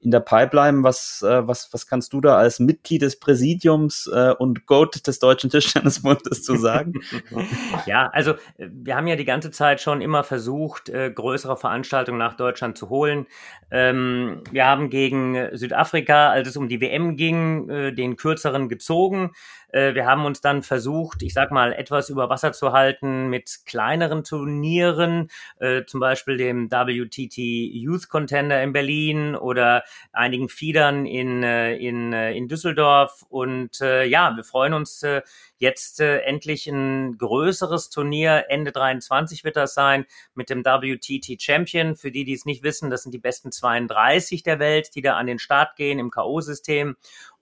in 0.00 0.10
der 0.10 0.20
Pipeline. 0.20 0.82
Was, 0.82 1.22
äh, 1.22 1.46
was, 1.46 1.72
was 1.72 1.86
kannst 1.86 2.14
du 2.14 2.22
da 2.22 2.36
als 2.36 2.58
Mitglied 2.58 3.02
des 3.02 3.18
Präsidiums 3.20 4.10
äh, 4.10 4.32
und 4.38 4.64
Goat 4.64 5.06
des 5.06 5.18
Deutschen 5.18 5.50
Tischtennisbundes 5.50 6.42
zu 6.42 6.56
sagen? 6.56 6.94
ja, 7.86 8.08
also 8.12 8.34
wir 8.56 8.96
haben 8.96 9.06
ja 9.06 9.16
die 9.16 9.24
ganze 9.26 9.50
Zeit 9.50 9.82
schon 9.82 10.00
immer 10.00 10.24
versucht, 10.24 10.88
äh, 10.88 11.10
größere 11.10 11.58
Veranstaltungen 11.58 12.18
nach 12.18 12.36
Deutschland 12.36 12.78
zu 12.78 12.88
holen. 12.88 13.26
Ähm, 13.70 14.42
wir 14.50 14.64
haben 14.64 14.88
gegen 14.88 15.50
Südafrika, 15.52 16.30
als 16.30 16.48
es 16.48 16.56
um 16.56 16.68
die 16.68 16.80
WM 16.80 17.16
ging, 17.16 17.68
äh, 17.68 17.92
den 17.92 18.16
kürzeren 18.16 18.70
gezogen. 18.70 19.32
Äh, 19.76 19.94
wir 19.94 20.06
haben 20.06 20.24
uns 20.24 20.40
dann 20.40 20.62
versucht, 20.62 21.22
ich 21.22 21.34
sag 21.34 21.50
mal, 21.50 21.74
etwas 21.74 22.08
über 22.08 22.30
Wasser 22.30 22.52
zu 22.52 22.72
halten 22.72 23.28
mit 23.28 23.60
kleineren 23.66 24.24
Turnieren, 24.24 25.28
äh, 25.60 25.84
zum 25.84 26.00
Beispiel 26.00 26.38
dem 26.38 26.70
WTT 26.70 27.36
Youth 27.36 28.08
Contender 28.08 28.62
in 28.62 28.72
Berlin 28.72 29.36
oder 29.36 29.84
einigen 30.12 30.48
Fiedern 30.48 31.04
in, 31.04 31.42
äh, 31.42 31.76
in, 31.76 32.14
äh, 32.14 32.32
in 32.32 32.48
Düsseldorf. 32.48 33.26
Und 33.28 33.82
äh, 33.82 34.04
ja, 34.04 34.34
wir 34.34 34.44
freuen 34.44 34.72
uns 34.72 35.02
äh, 35.02 35.20
jetzt 35.58 36.00
endlich 36.00 36.66
ein 36.66 37.16
größeres 37.18 37.90
Turnier. 37.90 38.46
Ende 38.48 38.72
23 38.72 39.44
wird 39.44 39.56
das 39.56 39.74
sein 39.74 40.06
mit 40.34 40.50
dem 40.50 40.64
WTT 40.64 41.40
Champion. 41.40 41.96
Für 41.96 42.10
die, 42.10 42.24
die 42.24 42.34
es 42.34 42.44
nicht 42.44 42.62
wissen, 42.62 42.90
das 42.90 43.02
sind 43.02 43.12
die 43.12 43.18
besten 43.18 43.52
32 43.52 44.42
der 44.42 44.58
Welt, 44.58 44.94
die 44.94 45.02
da 45.02 45.16
an 45.16 45.26
den 45.26 45.38
Start 45.38 45.76
gehen 45.76 45.98
im 45.98 46.10
K.O.-System. 46.10 46.96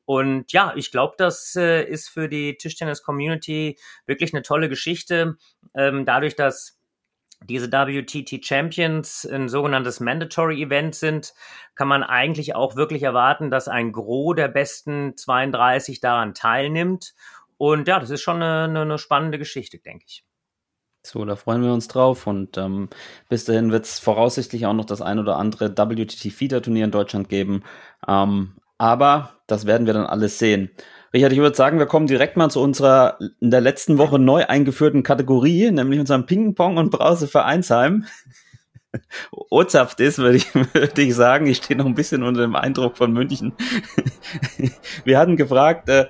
Und 0.06 0.52
ja, 0.52 0.72
ich 0.76 0.90
glaube, 0.90 1.14
das 1.16 1.56
äh, 1.56 1.82
ist 1.84 2.08
für 2.08 2.28
die 2.28 2.56
Tischtennis-Community 2.56 3.78
wirklich 4.06 4.34
eine 4.34 4.42
tolle 4.42 4.68
Geschichte. 4.68 5.36
Ähm, 5.74 6.04
dadurch, 6.04 6.36
dass 6.36 6.78
diese 7.42 7.70
WTT 7.70 8.44
Champions 8.44 9.26
ein 9.26 9.48
sogenanntes 9.48 10.00
Mandatory 10.00 10.62
Event 10.62 10.94
sind, 10.94 11.34
kann 11.74 11.88
man 11.88 12.02
eigentlich 12.02 12.54
auch 12.54 12.76
wirklich 12.76 13.02
erwarten, 13.02 13.50
dass 13.50 13.68
ein 13.68 13.92
Gros 13.92 14.36
der 14.36 14.48
besten 14.48 15.16
32 15.16 16.00
daran 16.00 16.34
teilnimmt. 16.34 17.14
Und 17.56 17.88
ja, 17.88 18.00
das 18.00 18.10
ist 18.10 18.22
schon 18.22 18.42
eine, 18.42 18.80
eine 18.80 18.98
spannende 18.98 19.38
Geschichte, 19.38 19.78
denke 19.78 20.04
ich. 20.08 20.24
So, 21.06 21.22
da 21.26 21.36
freuen 21.36 21.62
wir 21.62 21.72
uns 21.72 21.86
drauf 21.86 22.26
und 22.26 22.56
ähm, 22.56 22.88
bis 23.28 23.44
dahin 23.44 23.70
wird 23.70 23.84
es 23.84 23.98
voraussichtlich 23.98 24.64
auch 24.64 24.72
noch 24.72 24.86
das 24.86 25.02
ein 25.02 25.18
oder 25.18 25.36
andere 25.36 25.76
WTT 25.76 26.32
Feeder 26.32 26.62
Turnier 26.62 26.86
in 26.86 26.90
Deutschland 26.90 27.28
geben. 27.28 27.62
Ähm, 28.08 28.54
aber 28.78 29.30
das 29.46 29.66
werden 29.66 29.86
wir 29.86 29.94
dann 29.94 30.06
alles 30.06 30.38
sehen. 30.38 30.70
Richard, 31.12 31.32
ich 31.32 31.38
würde 31.38 31.56
sagen, 31.56 31.78
wir 31.78 31.86
kommen 31.86 32.08
direkt 32.08 32.36
mal 32.36 32.50
zu 32.50 32.60
unserer 32.60 33.18
in 33.40 33.50
der 33.52 33.60
letzten 33.60 33.98
Woche 33.98 34.18
neu 34.18 34.46
eingeführten 34.46 35.04
Kategorie, 35.04 35.70
nämlich 35.70 36.00
unserem 36.00 36.26
Ping-Pong 36.26 36.76
und 36.76 36.90
Brause 36.90 37.28
Vereinsheim. 37.28 38.06
Ozaft 39.50 40.00
ist, 40.00 40.18
würde 40.18 40.38
ich, 40.38 40.52
würde 40.74 41.02
ich 41.02 41.14
sagen. 41.14 41.46
Ich 41.46 41.58
stehe 41.58 41.78
noch 41.78 41.86
ein 41.86 41.94
bisschen 41.94 42.24
unter 42.24 42.42
dem 42.42 42.56
Eindruck 42.56 42.96
von 42.96 43.12
München. 43.12 43.52
Wir 45.04 45.18
hatten 45.18 45.36
gefragt, 45.36 45.88
äh, 45.88 46.06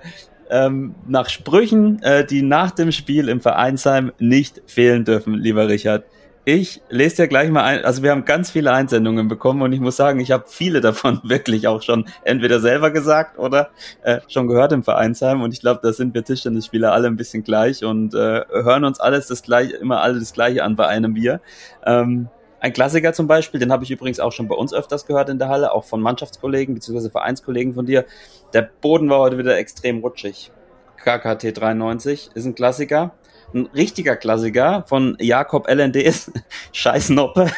ähm, 0.50 0.94
nach 1.06 1.28
Sprüchen, 1.28 2.02
äh, 2.02 2.24
die 2.24 2.42
nach 2.42 2.70
dem 2.70 2.92
Spiel 2.92 3.28
im 3.28 3.40
Vereinsheim 3.40 4.12
nicht 4.18 4.62
fehlen 4.66 5.04
dürfen, 5.04 5.34
lieber 5.34 5.68
Richard. 5.68 6.04
Ich 6.46 6.82
lese 6.90 7.22
dir 7.22 7.28
gleich 7.28 7.48
mal 7.48 7.64
ein, 7.64 7.86
also 7.86 8.02
wir 8.02 8.10
haben 8.10 8.26
ganz 8.26 8.50
viele 8.50 8.70
Einsendungen 8.70 9.28
bekommen 9.28 9.62
und 9.62 9.72
ich 9.72 9.80
muss 9.80 9.96
sagen, 9.96 10.20
ich 10.20 10.30
habe 10.30 10.44
viele 10.46 10.82
davon 10.82 11.20
wirklich 11.24 11.66
auch 11.68 11.80
schon 11.80 12.06
entweder 12.22 12.60
selber 12.60 12.90
gesagt 12.90 13.38
oder 13.38 13.70
äh, 14.02 14.20
schon 14.28 14.46
gehört 14.46 14.72
im 14.72 14.84
Vereinsheim 14.84 15.40
und 15.40 15.54
ich 15.54 15.60
glaube, 15.60 15.80
da 15.82 15.94
sind 15.94 16.12
wir 16.12 16.22
Tischtennisspieler 16.22 16.92
alle 16.92 17.06
ein 17.06 17.16
bisschen 17.16 17.44
gleich 17.44 17.82
und 17.82 18.12
äh, 18.12 18.44
hören 18.50 18.84
uns 18.84 19.00
alles 19.00 19.26
das 19.26 19.42
gleiche, 19.42 19.76
immer 19.76 20.02
alle 20.02 20.18
das 20.18 20.34
gleiche 20.34 20.64
an 20.64 20.76
bei 20.76 20.86
einem 20.86 21.14
Bier. 21.14 21.40
Ähm, 21.86 22.28
ein 22.60 22.74
Klassiker 22.74 23.14
zum 23.14 23.26
Beispiel, 23.26 23.58
den 23.58 23.72
habe 23.72 23.84
ich 23.84 23.90
übrigens 23.90 24.20
auch 24.20 24.32
schon 24.32 24.46
bei 24.46 24.54
uns 24.54 24.74
öfters 24.74 25.06
gehört 25.06 25.30
in 25.30 25.38
der 25.38 25.48
Halle, 25.48 25.72
auch 25.72 25.84
von 25.84 26.02
Mannschaftskollegen 26.02 26.74
bzw. 26.74 27.08
Vereinskollegen 27.08 27.72
von 27.72 27.86
dir. 27.86 28.04
Der 28.52 28.68
Boden 28.82 29.08
war 29.08 29.20
heute 29.20 29.38
wieder 29.38 29.56
extrem 29.56 30.00
rutschig. 30.00 30.50
KKT 30.96 31.56
93 31.56 32.30
ist 32.34 32.44
ein 32.44 32.54
Klassiker. 32.54 33.12
Ein 33.52 33.66
richtiger 33.74 34.16
Klassiker 34.16 34.84
von 34.86 35.16
Jakob 35.20 35.68
LNDs, 35.68 36.32
Scheiß 36.72 37.10
Noppe. 37.10 37.50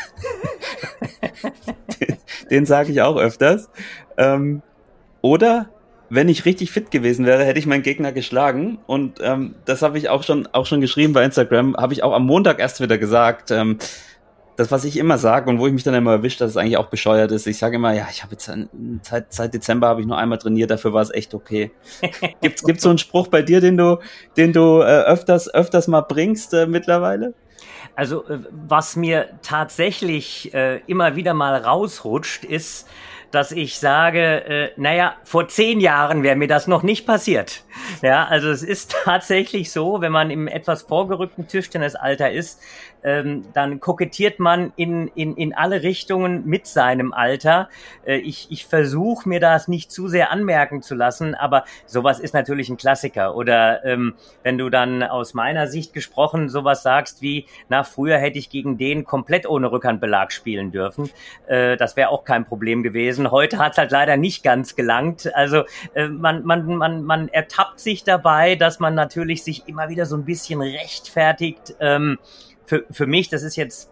den, 2.00 2.16
den 2.50 2.66
sage 2.66 2.92
ich 2.92 3.00
auch 3.02 3.16
öfters. 3.16 3.70
Ähm, 4.16 4.62
oder 5.22 5.68
wenn 6.08 6.28
ich 6.28 6.44
richtig 6.44 6.70
fit 6.70 6.90
gewesen 6.90 7.26
wäre, 7.26 7.44
hätte 7.44 7.58
ich 7.58 7.66
meinen 7.66 7.82
Gegner 7.82 8.12
geschlagen. 8.12 8.78
Und 8.86 9.18
ähm, 9.22 9.54
das 9.64 9.82
habe 9.82 9.98
ich 9.98 10.08
auch 10.08 10.22
schon, 10.22 10.48
auch 10.52 10.66
schon 10.66 10.80
geschrieben 10.80 11.12
bei 11.12 11.24
Instagram, 11.24 11.76
habe 11.76 11.92
ich 11.92 12.02
auch 12.02 12.12
am 12.12 12.26
Montag 12.26 12.60
erst 12.60 12.80
wieder 12.80 12.98
gesagt. 12.98 13.50
Ähm, 13.50 13.78
das, 14.56 14.70
was 14.70 14.84
ich 14.84 14.96
immer 14.96 15.18
sage 15.18 15.50
und 15.50 15.58
wo 15.58 15.66
ich 15.66 15.72
mich 15.72 15.82
dann 15.82 15.94
immer 15.94 16.12
erwischt, 16.12 16.40
dass 16.40 16.50
es 16.50 16.56
eigentlich 16.56 16.78
auch 16.78 16.88
bescheuert 16.88 17.30
ist. 17.30 17.46
Ich 17.46 17.58
sage 17.58 17.76
immer, 17.76 17.92
ja, 17.92 18.06
ich 18.10 18.22
habe 18.22 18.32
jetzt 18.32 18.50
seit, 19.02 19.32
seit 19.32 19.54
Dezember 19.54 19.88
habe 19.88 20.00
ich 20.00 20.06
nur 20.06 20.18
einmal 20.18 20.38
trainiert, 20.38 20.70
dafür 20.70 20.92
war 20.92 21.02
es 21.02 21.12
echt 21.12 21.34
okay. 21.34 21.70
Gibt 22.40 22.64
gibt's 22.64 22.82
so 22.82 22.88
einen 22.88 22.98
Spruch 22.98 23.28
bei 23.28 23.42
dir, 23.42 23.60
den 23.60 23.76
du, 23.76 23.98
den 24.36 24.52
du 24.52 24.80
äh, 24.80 25.02
öfters, 25.04 25.52
öfters 25.52 25.88
mal 25.88 26.00
bringst 26.00 26.54
äh, 26.54 26.66
mittlerweile? 26.66 27.34
Also 27.94 28.26
äh, 28.28 28.38
was 28.50 28.96
mir 28.96 29.28
tatsächlich 29.42 30.52
äh, 30.54 30.80
immer 30.86 31.16
wieder 31.16 31.34
mal 31.34 31.54
rausrutscht, 31.56 32.44
ist, 32.44 32.88
dass 33.30 33.52
ich 33.52 33.78
sage, 33.78 34.44
äh, 34.44 34.70
naja, 34.76 35.16
vor 35.24 35.48
zehn 35.48 35.80
Jahren 35.80 36.22
wäre 36.22 36.36
mir 36.36 36.48
das 36.48 36.66
noch 36.66 36.82
nicht 36.82 37.06
passiert. 37.06 37.64
Ja, 38.02 38.24
also 38.24 38.50
es 38.50 38.62
ist 38.62 38.94
tatsächlich 39.04 39.72
so, 39.72 40.00
wenn 40.00 40.12
man 40.12 40.30
im 40.30 40.48
etwas 40.48 40.82
vorgerückten 40.82 41.46
Tischtennisalter 41.46 42.30
ist, 42.30 42.60
ähm, 43.06 43.44
dann 43.54 43.78
kokettiert 43.78 44.40
man 44.40 44.72
in, 44.74 45.06
in, 45.14 45.36
in 45.36 45.54
alle 45.54 45.82
Richtungen 45.84 46.44
mit 46.44 46.66
seinem 46.66 47.12
Alter. 47.12 47.68
Äh, 48.04 48.16
ich 48.16 48.48
ich 48.50 48.66
versuche 48.66 49.28
mir 49.28 49.38
das 49.38 49.68
nicht 49.68 49.92
zu 49.92 50.08
sehr 50.08 50.32
anmerken 50.32 50.82
zu 50.82 50.96
lassen, 50.96 51.36
aber 51.36 51.64
sowas 51.86 52.18
ist 52.18 52.34
natürlich 52.34 52.68
ein 52.68 52.76
Klassiker. 52.76 53.36
Oder 53.36 53.84
ähm, 53.84 54.14
wenn 54.42 54.58
du 54.58 54.70
dann 54.70 55.04
aus 55.04 55.34
meiner 55.34 55.68
Sicht 55.68 55.92
gesprochen 55.92 56.48
sowas 56.48 56.82
sagst 56.82 57.22
wie, 57.22 57.46
na, 57.68 57.84
früher 57.84 58.18
hätte 58.18 58.38
ich 58.38 58.50
gegen 58.50 58.76
den 58.76 59.04
komplett 59.04 59.48
ohne 59.48 59.70
Rückhandbelag 59.70 60.32
spielen 60.32 60.72
dürfen. 60.72 61.08
Äh, 61.46 61.76
das 61.76 61.96
wäre 61.96 62.08
auch 62.08 62.24
kein 62.24 62.44
Problem 62.44 62.82
gewesen. 62.82 63.30
Heute 63.30 63.58
hat 63.58 63.72
es 63.72 63.78
halt 63.78 63.92
leider 63.92 64.16
nicht 64.16 64.42
ganz 64.42 64.74
gelangt. 64.74 65.32
Also 65.36 65.62
äh, 65.94 66.08
man, 66.08 66.44
man, 66.44 66.66
man, 66.66 67.04
man 67.04 67.28
ertappt 67.28 67.78
sich 67.78 68.02
dabei, 68.02 68.56
dass 68.56 68.80
man 68.80 68.96
natürlich 68.96 69.44
sich 69.44 69.68
immer 69.68 69.88
wieder 69.88 70.06
so 70.06 70.16
ein 70.16 70.24
bisschen 70.24 70.60
rechtfertigt. 70.60 71.76
Ähm, 71.78 72.18
für, 72.66 72.84
für 72.90 73.06
mich, 73.06 73.28
das 73.28 73.42
ist 73.42 73.56
jetzt 73.56 73.90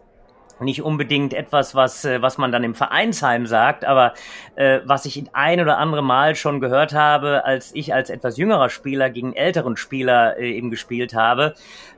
nicht 0.60 0.82
unbedingt 0.82 1.34
etwas, 1.34 1.74
was, 1.74 2.04
äh, 2.04 2.22
was 2.22 2.38
man 2.38 2.52
dann 2.52 2.64
im 2.64 2.74
Vereinsheim 2.74 3.46
sagt, 3.46 3.84
aber 3.84 4.14
äh, 4.54 4.80
was 4.84 5.04
ich 5.04 5.24
ein 5.32 5.60
oder 5.60 5.78
andere 5.78 6.02
Mal 6.02 6.36
schon 6.36 6.60
gehört 6.60 6.92
habe, 6.92 7.44
als 7.44 7.74
ich 7.74 7.92
als 7.92 8.10
etwas 8.10 8.36
jüngerer 8.36 8.70
Spieler 8.70 9.10
gegen 9.10 9.34
älteren 9.34 9.76
Spieler 9.76 10.38
äh, 10.38 10.52
eben 10.52 10.70
gespielt 10.70 11.14
habe 11.14 11.54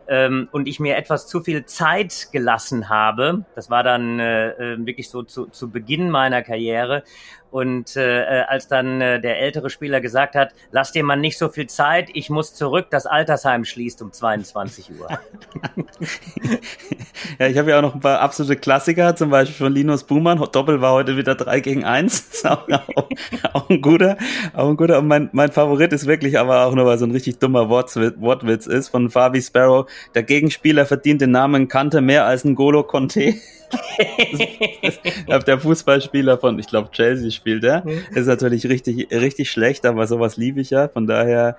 ähm, 0.08 0.48
und 0.52 0.68
ich 0.68 0.80
mir 0.80 0.96
etwas 0.96 1.26
zu 1.26 1.40
viel 1.40 1.64
Zeit 1.64 2.28
gelassen 2.32 2.88
habe, 2.88 3.44
das 3.54 3.70
war 3.70 3.82
dann 3.82 4.20
äh, 4.20 4.50
äh 4.50 4.86
wirklich 4.86 5.10
so 5.10 5.22
zu, 5.22 5.46
zu 5.46 5.70
Beginn 5.70 6.10
meiner 6.10 6.42
Karriere 6.42 7.02
und 7.56 7.96
äh, 7.96 8.22
äh, 8.22 8.44
als 8.48 8.68
dann 8.68 9.00
äh, 9.00 9.18
der 9.18 9.40
ältere 9.40 9.70
Spieler 9.70 10.02
gesagt 10.02 10.34
hat, 10.34 10.52
lass 10.72 10.92
dir 10.92 11.02
mal 11.02 11.16
nicht 11.16 11.38
so 11.38 11.48
viel 11.48 11.66
Zeit, 11.68 12.10
ich 12.12 12.28
muss 12.28 12.52
zurück, 12.54 12.88
das 12.90 13.06
Altersheim 13.06 13.64
schließt 13.64 14.02
um 14.02 14.12
22 14.12 14.90
Uhr. 15.00 15.08
ja, 17.38 17.46
ich 17.46 17.56
habe 17.56 17.70
ja 17.70 17.78
auch 17.78 17.82
noch 17.82 17.94
ein 17.94 18.00
paar 18.00 18.20
absolute 18.20 18.56
Klassiker, 18.56 19.16
zum 19.16 19.30
Beispiel 19.30 19.56
von 19.56 19.72
Linus 19.72 20.04
Buhmann. 20.04 20.38
Doppel 20.52 20.82
war 20.82 20.92
heute 20.92 21.16
wieder 21.16 21.34
3 21.34 21.60
gegen 21.60 21.84
1. 21.84 22.28
Ist 22.36 22.46
auch, 22.46 22.68
auch, 22.68 23.08
auch, 23.54 23.70
ein 23.70 23.80
guter. 23.80 24.18
Auch 24.52 24.68
ein 24.68 24.76
guter. 24.76 24.98
Und 24.98 25.08
mein, 25.08 25.30
mein 25.32 25.50
Favorit 25.50 25.92
ist 25.94 26.06
wirklich 26.06 26.38
aber 26.38 26.66
auch 26.66 26.74
nur, 26.74 26.84
weil 26.84 26.98
so 26.98 27.06
ein 27.06 27.10
richtig 27.10 27.38
dummer 27.38 27.70
Wortwitz, 27.70 28.14
Wortwitz 28.18 28.66
ist, 28.66 28.88
von 28.88 29.08
Fabi 29.08 29.40
Sparrow. 29.40 29.88
Der 30.14 30.22
Gegenspieler 30.22 30.86
verdient 30.86 31.20
den 31.20 31.30
Namen 31.30 31.68
Kante 31.68 32.00
mehr 32.00 32.26
als 32.26 32.44
ein 32.44 32.54
Golo 32.54 32.82
Conte. 32.82 33.34
der 35.46 35.58
Fußballspieler 35.58 36.38
von, 36.38 36.58
ich 36.58 36.66
glaube, 36.66 36.90
Chelsea 36.92 37.30
spielt 37.30 37.64
er. 37.64 37.84
Ist 38.14 38.26
natürlich 38.26 38.68
richtig, 38.68 39.08
richtig 39.10 39.50
schlecht, 39.50 39.86
aber 39.86 40.06
sowas 40.06 40.36
liebe 40.36 40.60
ich 40.60 40.70
ja. 40.70 40.88
Von 40.88 41.06
daher, 41.06 41.56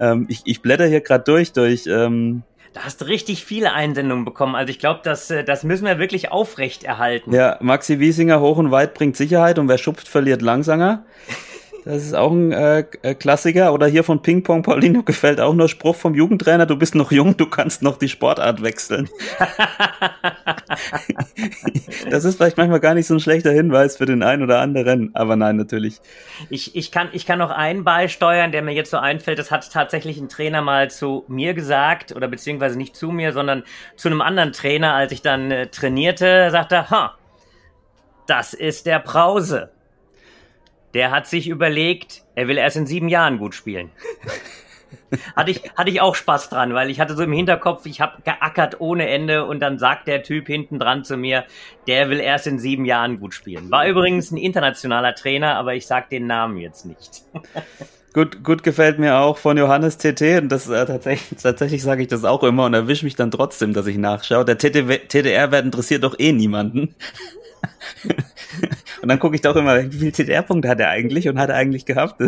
ähm, 0.00 0.26
ich, 0.28 0.42
ich 0.44 0.62
blätter 0.62 0.86
hier 0.86 1.00
gerade 1.00 1.24
durch, 1.24 1.52
durch. 1.52 1.86
Ähm, 1.86 2.42
da 2.76 2.82
hast 2.82 3.00
du 3.00 3.06
richtig 3.06 3.44
viele 3.44 3.72
Einsendungen 3.72 4.26
bekommen. 4.26 4.54
Also 4.54 4.70
ich 4.70 4.78
glaube, 4.78 5.00
das, 5.02 5.30
äh, 5.30 5.44
das 5.44 5.64
müssen 5.64 5.86
wir 5.86 5.98
wirklich 5.98 6.30
aufrecht 6.30 6.84
erhalten. 6.84 7.32
Ja, 7.32 7.56
Maxi 7.60 8.00
Wiesinger 8.00 8.40
hoch 8.40 8.58
und 8.58 8.70
weit 8.70 8.92
bringt 8.92 9.16
Sicherheit 9.16 9.58
und 9.58 9.68
wer 9.68 9.78
schupft, 9.78 10.08
verliert 10.08 10.42
langsamer. 10.42 11.04
Das 11.86 12.02
ist 12.02 12.16
auch 12.16 12.32
ein 12.32 12.50
äh, 12.50 12.84
äh, 13.02 13.14
Klassiker. 13.14 13.72
Oder 13.72 13.86
hier 13.86 14.02
von 14.02 14.20
Ping 14.20 14.42
Pong 14.42 14.64
Paulino 14.64 15.04
gefällt 15.04 15.40
auch 15.40 15.54
nur 15.54 15.68
Spruch 15.68 15.94
vom 15.94 16.16
Jugendtrainer, 16.16 16.66
du 16.66 16.76
bist 16.76 16.96
noch 16.96 17.12
jung, 17.12 17.36
du 17.36 17.46
kannst 17.46 17.80
noch 17.80 17.96
die 17.96 18.08
Sportart 18.08 18.60
wechseln. 18.60 19.08
das 22.10 22.24
ist 22.24 22.38
vielleicht 22.38 22.56
manchmal 22.56 22.80
gar 22.80 22.94
nicht 22.94 23.06
so 23.06 23.14
ein 23.14 23.20
schlechter 23.20 23.52
Hinweis 23.52 23.98
für 23.98 24.04
den 24.04 24.24
einen 24.24 24.42
oder 24.42 24.58
anderen, 24.58 25.14
aber 25.14 25.36
nein, 25.36 25.54
natürlich. 25.54 26.00
Ich, 26.50 26.74
ich, 26.74 26.90
kann, 26.90 27.08
ich 27.12 27.24
kann 27.24 27.38
noch 27.38 27.50
einen 27.50 27.84
beisteuern, 27.84 28.50
der 28.50 28.62
mir 28.62 28.74
jetzt 28.74 28.90
so 28.90 28.96
einfällt. 28.96 29.38
Das 29.38 29.52
hat 29.52 29.70
tatsächlich 29.70 30.18
ein 30.18 30.28
Trainer 30.28 30.62
mal 30.62 30.90
zu 30.90 31.24
mir 31.28 31.54
gesagt, 31.54 32.16
oder 32.16 32.26
beziehungsweise 32.26 32.76
nicht 32.76 32.96
zu 32.96 33.12
mir, 33.12 33.32
sondern 33.32 33.62
zu 33.94 34.08
einem 34.08 34.22
anderen 34.22 34.52
Trainer, 34.52 34.94
als 34.94 35.12
ich 35.12 35.22
dann 35.22 35.52
äh, 35.52 35.68
trainierte, 35.68 36.50
sagte, 36.50 36.90
ha, 36.90 37.14
das 38.26 38.54
ist 38.54 38.86
der 38.86 38.98
Brause 38.98 39.70
der 40.96 41.10
hat 41.10 41.26
sich 41.26 41.46
überlegt, 41.46 42.22
er 42.36 42.48
will 42.48 42.56
erst 42.56 42.78
in 42.78 42.86
sieben 42.86 43.10
Jahren 43.10 43.36
gut 43.36 43.54
spielen. 43.54 43.90
hatte, 45.36 45.50
ich, 45.50 45.60
hatte 45.76 45.90
ich 45.90 46.00
auch 46.00 46.14
Spaß 46.14 46.48
dran, 46.48 46.72
weil 46.72 46.88
ich 46.88 47.00
hatte 47.00 47.14
so 47.14 47.22
im 47.22 47.34
Hinterkopf, 47.34 47.84
ich 47.84 48.00
habe 48.00 48.22
geackert 48.24 48.80
ohne 48.80 49.06
Ende 49.06 49.44
und 49.44 49.60
dann 49.60 49.78
sagt 49.78 50.08
der 50.08 50.22
Typ 50.22 50.46
hinten 50.46 50.78
dran 50.78 51.04
zu 51.04 51.18
mir, 51.18 51.44
der 51.86 52.08
will 52.08 52.18
erst 52.18 52.46
in 52.46 52.58
sieben 52.58 52.86
Jahren 52.86 53.20
gut 53.20 53.34
spielen. 53.34 53.70
War 53.70 53.86
übrigens 53.86 54.30
ein 54.30 54.38
internationaler 54.38 55.14
Trainer, 55.14 55.56
aber 55.56 55.74
ich 55.74 55.86
sag 55.86 56.08
den 56.08 56.26
Namen 56.26 56.56
jetzt 56.56 56.86
nicht. 56.86 57.24
Gut, 58.14 58.42
gut 58.42 58.62
gefällt 58.62 58.98
mir 58.98 59.18
auch 59.18 59.36
von 59.36 59.58
Johannes 59.58 59.98
TT 59.98 60.40
und 60.40 60.48
das 60.48 60.66
äh, 60.70 60.86
tatsächlich, 60.86 61.42
tatsächlich 61.42 61.82
sage 61.82 62.00
ich 62.00 62.08
das 62.08 62.24
auch 62.24 62.42
immer 62.42 62.64
und 62.64 62.72
erwische 62.72 63.04
mich 63.04 63.16
dann 63.16 63.30
trotzdem, 63.30 63.74
dass 63.74 63.86
ich 63.86 63.98
nachschaue. 63.98 64.46
Der 64.46 64.56
TDR-Wert 64.56 65.66
interessiert 65.66 66.04
doch 66.04 66.18
eh 66.18 66.32
niemanden. 66.32 66.94
und 69.02 69.08
dann 69.08 69.18
gucke 69.18 69.34
ich 69.34 69.42
doch 69.42 69.56
immer, 69.56 69.82
wie 69.92 69.98
viele 69.98 70.12
TDR-Punkte 70.12 70.68
hat 70.68 70.80
er 70.80 70.90
eigentlich 70.90 71.28
und 71.28 71.38
hat 71.38 71.50
er 71.50 71.56
eigentlich 71.56 71.84
gehabt? 71.84 72.20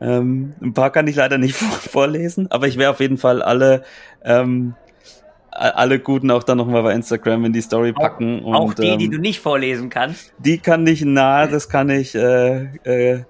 ähm, 0.00 0.54
ein 0.60 0.74
paar 0.74 0.90
kann 0.90 1.06
ich 1.06 1.16
leider 1.16 1.38
nicht 1.38 1.54
vorlesen, 1.56 2.50
aber 2.50 2.68
ich 2.68 2.78
werde 2.78 2.90
auf 2.90 3.00
jeden 3.00 3.18
Fall 3.18 3.42
alle 3.42 3.84
ähm, 4.24 4.74
alle 5.50 5.98
guten 5.98 6.30
auch 6.30 6.44
dann 6.44 6.58
nochmal 6.58 6.82
bei 6.82 6.94
Instagram 6.94 7.46
in 7.46 7.52
die 7.52 7.60
Story 7.60 7.92
packen. 7.92 8.44
Auch, 8.44 8.46
und, 8.46 8.54
auch 8.54 8.74
die, 8.74 8.86
ähm, 8.86 8.98
die 8.98 9.08
du 9.08 9.18
nicht 9.18 9.40
vorlesen 9.40 9.90
kannst. 9.90 10.32
Die 10.38 10.58
kann 10.58 10.86
ich, 10.86 11.02
na, 11.04 11.46
das 11.46 11.68
kann 11.68 11.90
ich 11.90 12.14
äh, 12.14 12.66
äh, 12.84 13.24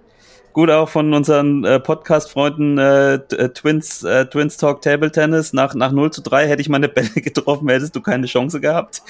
gut 0.58 0.72
auch 0.72 0.88
von 0.88 1.14
unseren 1.14 1.64
äh, 1.64 1.78
Podcast-Freunden 1.78 2.78
äh, 2.78 3.14
äh, 3.14 3.48
Twins, 3.50 4.02
äh, 4.02 4.26
Twins 4.26 4.56
Talk 4.56 4.82
Table 4.82 5.12
Tennis. 5.12 5.52
Nach, 5.52 5.72
nach 5.72 5.92
0 5.92 6.10
zu 6.10 6.20
3 6.20 6.48
hätte 6.48 6.60
ich 6.60 6.68
meine 6.68 6.88
Bälle 6.88 7.08
getroffen, 7.14 7.68
hättest 7.68 7.94
du 7.94 8.00
keine 8.00 8.26
Chance 8.26 8.60
gehabt. 8.60 9.02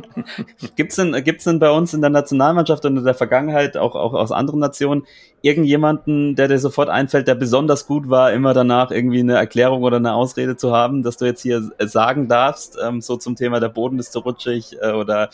gibt's 0.76 0.96
denn, 0.96 1.12
gibt's 1.24 1.44
denn 1.44 1.60
bei 1.60 1.70
uns 1.70 1.94
in 1.94 2.02
der 2.02 2.10
Nationalmannschaft 2.10 2.84
und 2.84 2.98
in 2.98 3.04
der 3.04 3.14
Vergangenheit, 3.14 3.78
auch, 3.78 3.94
auch 3.94 4.12
aus 4.12 4.32
anderen 4.32 4.60
Nationen, 4.60 5.06
irgendjemanden, 5.40 6.36
der 6.36 6.48
dir 6.48 6.58
sofort 6.58 6.90
einfällt, 6.90 7.26
der 7.26 7.36
besonders 7.36 7.86
gut 7.86 8.10
war, 8.10 8.30
immer 8.34 8.52
danach 8.52 8.90
irgendwie 8.90 9.20
eine 9.20 9.36
Erklärung 9.36 9.84
oder 9.84 9.96
eine 9.96 10.12
Ausrede 10.12 10.58
zu 10.58 10.72
haben, 10.72 11.02
dass 11.02 11.16
du 11.16 11.24
jetzt 11.24 11.40
hier 11.40 11.70
sagen 11.78 12.28
darfst, 12.28 12.76
ähm, 12.86 13.00
so 13.00 13.16
zum 13.16 13.34
Thema 13.34 13.60
der 13.60 13.70
Boden 13.70 13.98
ist 13.98 14.12
zu 14.12 14.18
rutschig 14.18 14.76
äh, 14.82 14.92
oder 14.92 15.30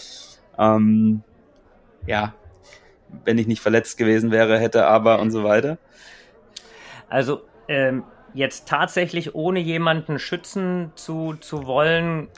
ähm, 0.57 1.23
ja, 2.07 2.33
wenn 3.25 3.39
ich 3.39 3.47
nicht 3.47 3.61
verletzt 3.61 3.99
gewesen 3.99 4.31
wäre, 4.31 4.59
hätte 4.59 4.87
aber 4.87 5.21
und 5.21 5.31
so 5.31 5.45
weiter? 5.45 5.79
Also 7.09 7.43
ähm, 7.69 8.05
jetzt 8.35 8.69
tatsächlich 8.69 9.35
ohne 9.35 9.61
jemanden 9.61 10.19
schützen 10.19 10.93
zu, 10.95 11.35
zu 11.35 11.67
wollen, 11.67 12.29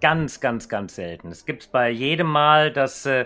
ganz, 0.00 0.40
ganz, 0.40 0.68
ganz 0.68 0.96
selten. 0.96 1.28
Es 1.28 1.46
gibt 1.46 1.72
bei 1.72 1.88
jedem 1.88 2.26
Mal, 2.26 2.72
dass, 2.72 3.06
äh, 3.06 3.24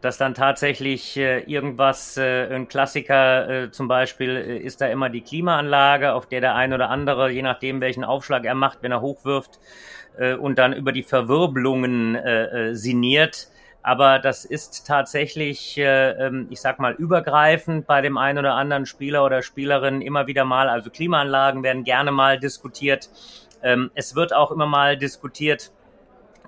dass 0.00 0.18
dann 0.18 0.34
tatsächlich 0.34 1.16
äh, 1.16 1.40
irgendwas, 1.40 2.16
äh, 2.16 2.48
ein 2.54 2.68
Klassiker 2.68 3.48
äh, 3.48 3.70
zum 3.70 3.88
Beispiel, 3.88 4.36
äh, 4.36 4.58
ist 4.58 4.80
da 4.80 4.86
immer 4.86 5.10
die 5.10 5.20
Klimaanlage, 5.20 6.14
auf 6.14 6.26
der 6.26 6.40
der 6.40 6.54
ein 6.54 6.72
oder 6.72 6.90
andere, 6.90 7.30
je 7.30 7.42
nachdem 7.42 7.80
welchen 7.80 8.04
Aufschlag 8.04 8.44
er 8.44 8.54
macht, 8.54 8.78
wenn 8.82 8.92
er 8.92 9.00
hochwirft 9.00 9.58
äh, 10.16 10.34
und 10.34 10.58
dann 10.58 10.72
über 10.72 10.92
die 10.92 11.02
Verwirbelungen 11.02 12.18
sinniert, 12.74 13.48
aber 13.82 14.18
das 14.18 14.44
ist 14.44 14.86
tatsächlich, 14.86 15.76
äh, 15.76 16.10
ähm, 16.12 16.46
ich 16.50 16.60
sag 16.60 16.78
mal, 16.78 16.92
übergreifend 16.92 17.86
bei 17.86 18.00
dem 18.00 18.16
einen 18.16 18.38
oder 18.38 18.54
anderen 18.54 18.86
Spieler 18.86 19.24
oder 19.24 19.42
Spielerin 19.42 20.00
immer 20.00 20.26
wieder 20.26 20.44
mal. 20.44 20.68
Also 20.68 20.90
Klimaanlagen 20.90 21.62
werden 21.62 21.82
gerne 21.82 22.12
mal 22.12 22.38
diskutiert. 22.38 23.10
Ähm, 23.62 23.90
es 23.94 24.14
wird 24.14 24.34
auch 24.34 24.52
immer 24.52 24.66
mal 24.66 24.96
diskutiert, 24.96 25.72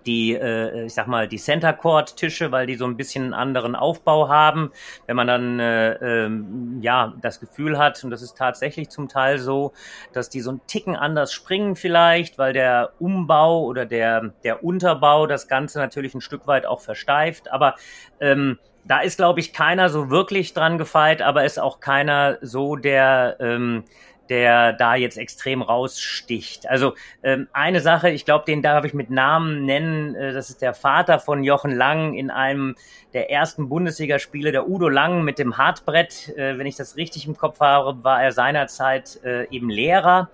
die, 0.07 0.35
äh, 0.35 0.87
ich 0.87 0.95
sag 0.95 1.07
mal, 1.07 1.29
die 1.29 1.39
Center 1.39 1.73
Court 1.73 2.17
Tische, 2.17 2.53
weil 2.53 2.67
die 2.67 2.77
so 2.77 2.85
ein 2.85 2.97
bisschen 2.97 3.25
einen 3.25 3.35
anderen 3.35 3.75
Aufbau 3.75 4.29
haben. 4.29 4.71
Wenn 5.07 5.17
man 5.17 5.27
dann 5.27 5.61
äh, 5.61 6.25
ähm, 6.25 6.79
ja 6.81 7.15
das 7.21 7.41
Gefühl 7.41 7.79
hat, 7.79 8.03
und 8.05 8.11
das 8.11 8.23
ist 8.23 8.37
tatsächlich 8.37 8.91
zum 8.91 9.09
Teil 9.09 9.39
so, 9.39 9.73
dass 10.13 10.31
die 10.31 10.41
so 10.41 10.51
einen 10.51 10.61
Ticken 10.67 10.97
anders 10.97 11.33
springen 11.33 11.77
vielleicht, 11.77 12.39
weil 12.39 12.53
der 12.53 12.93
Umbau 12.99 13.65
oder 13.65 13.87
der 13.87 14.33
der 14.45 14.65
Unterbau 14.65 15.27
das 15.27 15.49
Ganze 15.49 15.79
natürlich 15.79 16.15
ein 16.15 16.21
Stück 16.21 16.47
weit 16.47 16.67
auch 16.67 16.81
versteift. 16.81 17.51
Aber 17.51 17.75
ähm, 18.21 18.59
da 18.85 19.01
ist, 19.01 19.17
glaube 19.17 19.41
ich, 19.41 19.53
keiner 19.53 19.89
so 19.89 20.11
wirklich 20.11 20.53
dran 20.53 20.79
gefeit, 20.79 21.23
aber 21.23 21.45
ist 21.45 21.59
auch 21.59 21.81
keiner 21.81 22.39
so 22.43 22.77
der 22.77 23.37
ähm, 23.41 23.85
der 24.29 24.73
da 24.73 24.95
jetzt 24.95 25.19
extrem 25.19 25.63
raussticht. 25.63 26.69
Also 26.69 26.95
ähm, 27.23 27.49
eine 27.53 27.81
Sache, 27.81 28.11
ich 28.11 28.25
glaube, 28.25 28.45
den 28.47 28.63
darf 28.63 28.85
ich 28.85 28.95
mit 28.95 29.11
Namen 29.11 29.65
nennen, 29.65 30.15
äh, 30.15 30.33
das 30.33 30.51
ist 30.51 30.63
der 30.63 30.75
Vater 30.75 31.19
von 31.19 31.45
Jochen 31.45 31.73
Lang 31.73 32.15
in 32.15 32.31
einem 32.31 32.75
der 33.13 33.31
ersten 33.31 33.69
Bundesligaspiele, 33.69 34.53
der 34.53 34.69
Udo 34.69 34.89
Lang 34.89 35.23
mit 35.25 35.39
dem 35.39 35.59
Hartbrett. 35.59 36.31
Äh, 36.37 36.59
wenn 36.59 36.67
ich 36.67 36.77
das 36.77 36.97
richtig 36.97 37.27
im 37.27 37.37
Kopf 37.37 37.61
habe, 37.61 38.03
war 38.03 38.23
er 38.23 38.33
seinerzeit 38.33 39.21
äh, 39.25 39.47
eben 39.51 39.71
Lehrer 39.71 40.31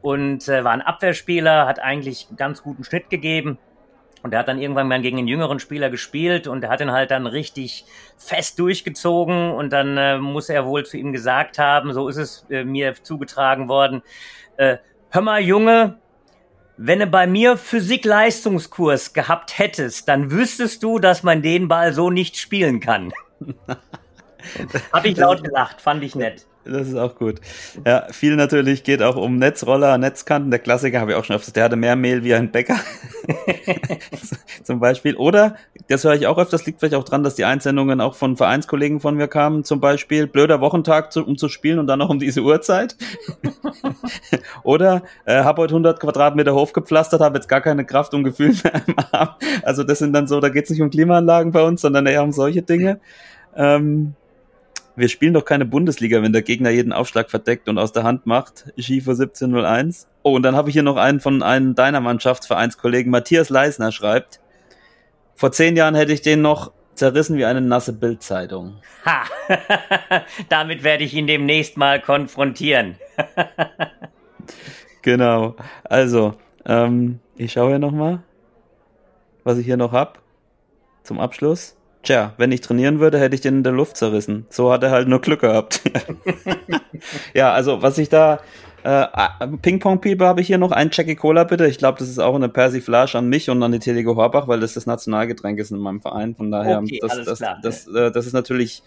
und 0.00 0.48
äh, 0.48 0.64
war 0.64 0.72
ein 0.72 0.82
Abwehrspieler, 0.82 1.66
hat 1.66 1.80
eigentlich 1.80 2.26
einen 2.28 2.36
ganz 2.36 2.62
guten 2.62 2.84
Schnitt 2.84 3.10
gegeben 3.10 3.58
und 4.22 4.32
er 4.32 4.40
hat 4.40 4.48
dann 4.48 4.58
irgendwann 4.58 4.88
mal 4.88 5.00
gegen 5.00 5.18
einen 5.18 5.28
jüngeren 5.28 5.60
Spieler 5.60 5.90
gespielt 5.90 6.46
und 6.46 6.64
er 6.64 6.70
hat 6.70 6.80
ihn 6.80 6.92
halt 6.92 7.10
dann 7.10 7.26
richtig 7.26 7.84
fest 8.16 8.58
durchgezogen 8.58 9.52
und 9.52 9.72
dann 9.72 9.96
äh, 9.96 10.18
muss 10.18 10.48
er 10.48 10.66
wohl 10.66 10.84
zu 10.84 10.96
ihm 10.96 11.12
gesagt 11.12 11.58
haben, 11.58 11.92
so 11.92 12.08
ist 12.08 12.16
es 12.16 12.46
äh, 12.50 12.64
mir 12.64 12.94
zugetragen 13.02 13.68
worden, 13.68 14.02
äh, 14.56 14.78
hör 15.10 15.22
mal 15.22 15.40
Junge, 15.40 15.98
wenn 16.76 17.00
du 17.00 17.06
bei 17.06 17.26
mir 17.26 17.56
Physik-Leistungskurs 17.56 19.12
gehabt 19.12 19.58
hättest, 19.58 20.08
dann 20.08 20.30
wüsstest 20.30 20.82
du, 20.82 20.98
dass 20.98 21.24
man 21.24 21.42
den 21.42 21.66
Ball 21.66 21.92
so 21.92 22.10
nicht 22.10 22.36
spielen 22.36 22.78
kann. 22.80 23.12
Hab 24.92 25.04
ich 25.04 25.16
laut 25.16 25.42
gelacht, 25.42 25.80
fand 25.80 26.04
ich 26.04 26.14
nett. 26.14 26.46
Das 26.68 26.86
ist 26.86 26.96
auch 26.96 27.14
gut. 27.14 27.40
Ja, 27.86 28.06
viel 28.10 28.36
natürlich 28.36 28.84
geht 28.84 29.02
auch 29.02 29.16
um 29.16 29.38
Netzroller, 29.38 29.96
Netzkanten. 29.96 30.50
Der 30.50 30.60
Klassiker 30.60 31.00
habe 31.00 31.12
ich 31.12 31.16
auch 31.16 31.24
schon 31.24 31.36
öfters. 31.36 31.54
Der 31.54 31.64
hatte 31.64 31.76
mehr 31.76 31.96
Mehl 31.96 32.24
wie 32.24 32.34
ein 32.34 32.50
Bäcker. 32.50 32.76
zum 34.64 34.78
Beispiel. 34.78 35.16
Oder, 35.16 35.56
das 35.88 36.04
höre 36.04 36.14
ich 36.14 36.26
auch 36.26 36.36
öfters, 36.36 36.66
liegt 36.66 36.80
vielleicht 36.80 36.94
auch 36.94 37.04
dran, 37.04 37.22
dass 37.22 37.36
die 37.36 37.46
Einsendungen 37.46 38.02
auch 38.02 38.14
von 38.14 38.36
Vereinskollegen 38.36 39.00
von 39.00 39.14
mir 39.14 39.28
kamen. 39.28 39.64
Zum 39.64 39.80
Beispiel, 39.80 40.26
blöder 40.26 40.60
Wochentag, 40.60 41.10
zu, 41.10 41.24
um 41.24 41.38
zu 41.38 41.48
spielen 41.48 41.78
und 41.78 41.86
dann 41.86 41.98
noch 41.98 42.10
um 42.10 42.18
diese 42.18 42.42
Uhrzeit. 42.42 42.96
Oder, 44.62 45.02
äh, 45.24 45.42
habe 45.42 45.62
heute 45.62 45.72
100 45.72 46.00
Quadratmeter 46.00 46.54
Hof 46.54 46.74
gepflastert, 46.74 47.22
habe 47.22 47.38
jetzt 47.38 47.48
gar 47.48 47.62
keine 47.62 47.86
Kraft 47.86 48.12
und 48.12 48.24
Gefühl 48.24 48.54
mehr 48.62 48.82
im 48.86 48.94
Arm. 49.10 49.30
Also 49.62 49.84
das 49.84 50.00
sind 50.00 50.12
dann 50.12 50.26
so, 50.26 50.40
da 50.40 50.50
geht 50.50 50.64
es 50.64 50.70
nicht 50.70 50.82
um 50.82 50.90
Klimaanlagen 50.90 51.52
bei 51.52 51.62
uns, 51.62 51.80
sondern 51.80 52.04
eher 52.06 52.22
um 52.22 52.32
solche 52.32 52.60
Dinge. 52.60 53.00
Ähm, 53.56 54.14
wir 54.98 55.08
spielen 55.08 55.34
doch 55.34 55.44
keine 55.44 55.64
Bundesliga, 55.64 56.22
wenn 56.22 56.32
der 56.32 56.42
Gegner 56.42 56.70
jeden 56.70 56.92
Aufschlag 56.92 57.30
verdeckt 57.30 57.68
und 57.68 57.78
aus 57.78 57.92
der 57.92 58.02
Hand 58.02 58.26
macht. 58.26 58.72
Schiefer 58.76 59.12
1701. 59.12 60.08
Oh, 60.22 60.34
und 60.34 60.42
dann 60.42 60.56
habe 60.56 60.68
ich 60.68 60.72
hier 60.74 60.82
noch 60.82 60.96
einen 60.96 61.20
von 61.20 61.42
einem 61.42 61.74
deiner 61.74 62.00
Mannschaftsvereinskollegen, 62.00 63.10
Matthias 63.10 63.48
Leisner, 63.48 63.92
schreibt. 63.92 64.40
Vor 65.34 65.52
zehn 65.52 65.76
Jahren 65.76 65.94
hätte 65.94 66.12
ich 66.12 66.20
den 66.20 66.42
noch 66.42 66.72
zerrissen 66.94 67.38
wie 67.38 67.44
eine 67.44 67.60
nasse 67.60 67.92
Bildzeitung. 67.92 68.80
Ha! 69.06 69.22
Damit 70.48 70.82
werde 70.82 71.04
ich 71.04 71.14
ihn 71.14 71.28
demnächst 71.28 71.76
mal 71.76 72.00
konfrontieren. 72.00 72.96
genau. 75.02 75.54
Also, 75.84 76.34
ähm, 76.66 77.20
ich 77.36 77.52
schaue 77.52 77.70
hier 77.70 77.78
nochmal, 77.78 78.24
was 79.44 79.58
ich 79.58 79.64
hier 79.64 79.76
noch 79.76 79.92
hab 79.92 80.20
zum 81.04 81.20
Abschluss. 81.20 81.77
Tja, 82.02 82.32
wenn 82.36 82.52
ich 82.52 82.60
trainieren 82.60 83.00
würde, 83.00 83.18
hätte 83.18 83.34
ich 83.34 83.40
den 83.40 83.58
in 83.58 83.62
der 83.62 83.72
Luft 83.72 83.96
zerrissen. 83.96 84.46
So 84.50 84.72
hat 84.72 84.82
er 84.82 84.90
halt 84.90 85.08
nur 85.08 85.20
Glück 85.20 85.40
gehabt. 85.40 85.82
ja, 87.34 87.52
also 87.52 87.82
was 87.82 87.98
ich 87.98 88.08
da 88.08 88.40
äh, 88.84 89.06
Ping-Pong-Piepe 89.60 90.24
habe 90.24 90.40
ich 90.40 90.46
hier 90.46 90.58
noch. 90.58 90.70
Ein 90.70 90.90
Jackie 90.92 91.16
Cola 91.16 91.44
bitte. 91.44 91.66
Ich 91.66 91.78
glaube, 91.78 91.98
das 91.98 92.08
ist 92.08 92.18
auch 92.18 92.34
eine 92.34 92.48
Persiflage 92.48 93.18
an 93.18 93.28
mich 93.28 93.50
und 93.50 93.62
an 93.62 93.72
die 93.72 93.80
Telego 93.80 94.16
Horbach, 94.16 94.48
weil 94.48 94.60
das 94.60 94.74
das 94.74 94.86
Nationalgetränk 94.86 95.58
ist 95.58 95.72
in 95.72 95.78
meinem 95.78 96.00
Verein. 96.00 96.34
Von 96.36 96.50
daher, 96.50 96.78
okay, 96.78 96.98
das, 97.02 97.24
das, 97.24 97.38
klar, 97.38 97.58
das, 97.62 97.84
das, 97.86 97.94
äh, 97.94 98.10
das 98.12 98.26
ist 98.26 98.32
natürlich 98.32 98.82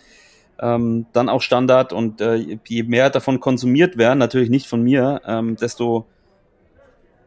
ähm, 0.60 1.06
dann 1.14 1.30
auch 1.30 1.42
Standard 1.42 1.92
und 1.92 2.22
äh, 2.22 2.58
je 2.68 2.84
mehr 2.84 3.10
davon 3.10 3.40
konsumiert 3.40 3.98
werden, 3.98 4.20
natürlich 4.20 4.50
nicht 4.50 4.68
von 4.68 4.82
mir, 4.82 5.22
ähm, 5.26 5.56
desto 5.58 6.06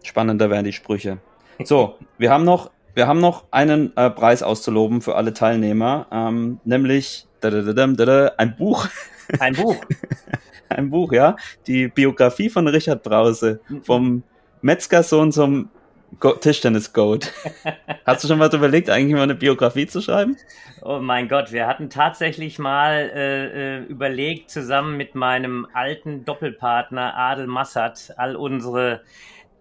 spannender 0.02 0.50
werden 0.50 0.64
die 0.64 0.72
Sprüche. 0.72 1.18
So, 1.62 1.96
wir 2.18 2.30
haben 2.30 2.44
noch 2.44 2.70
wir 2.94 3.06
haben 3.06 3.20
noch 3.20 3.44
einen 3.50 3.96
äh, 3.96 4.10
Preis 4.10 4.42
auszuloben 4.42 5.00
für 5.02 5.16
alle 5.16 5.32
Teilnehmer, 5.32 6.06
ähm, 6.10 6.60
nämlich 6.64 7.26
ein 7.42 8.56
Buch. 8.56 8.88
Ein 9.38 9.54
Buch. 9.54 9.76
ein 10.68 10.90
Buch, 10.90 11.12
ja. 11.12 11.36
Die 11.66 11.88
Biografie 11.88 12.48
von 12.48 12.66
Richard 12.68 13.02
Brause, 13.02 13.60
vom 13.82 14.22
Metzgersohn 14.62 15.30
zum 15.30 15.68
Tischtennis-Goat. 16.20 17.32
Hast 18.06 18.24
du 18.24 18.28
schon 18.28 18.38
mal 18.38 18.52
überlegt, 18.54 18.88
eigentlich 18.88 19.14
mal 19.14 19.22
eine 19.22 19.34
Biografie 19.34 19.86
zu 19.86 20.00
schreiben? 20.00 20.36
Oh 20.82 21.00
mein 21.00 21.28
Gott, 21.28 21.52
wir 21.52 21.66
hatten 21.66 21.90
tatsächlich 21.90 22.58
mal 22.58 23.10
äh, 23.14 23.78
äh 23.78 23.84
überlegt, 23.84 24.50
zusammen 24.50 24.96
mit 24.96 25.14
meinem 25.14 25.66
alten 25.72 26.24
Doppelpartner 26.24 27.14
Adel 27.16 27.46
Massat, 27.46 28.14
all 28.16 28.36
unsere 28.36 29.02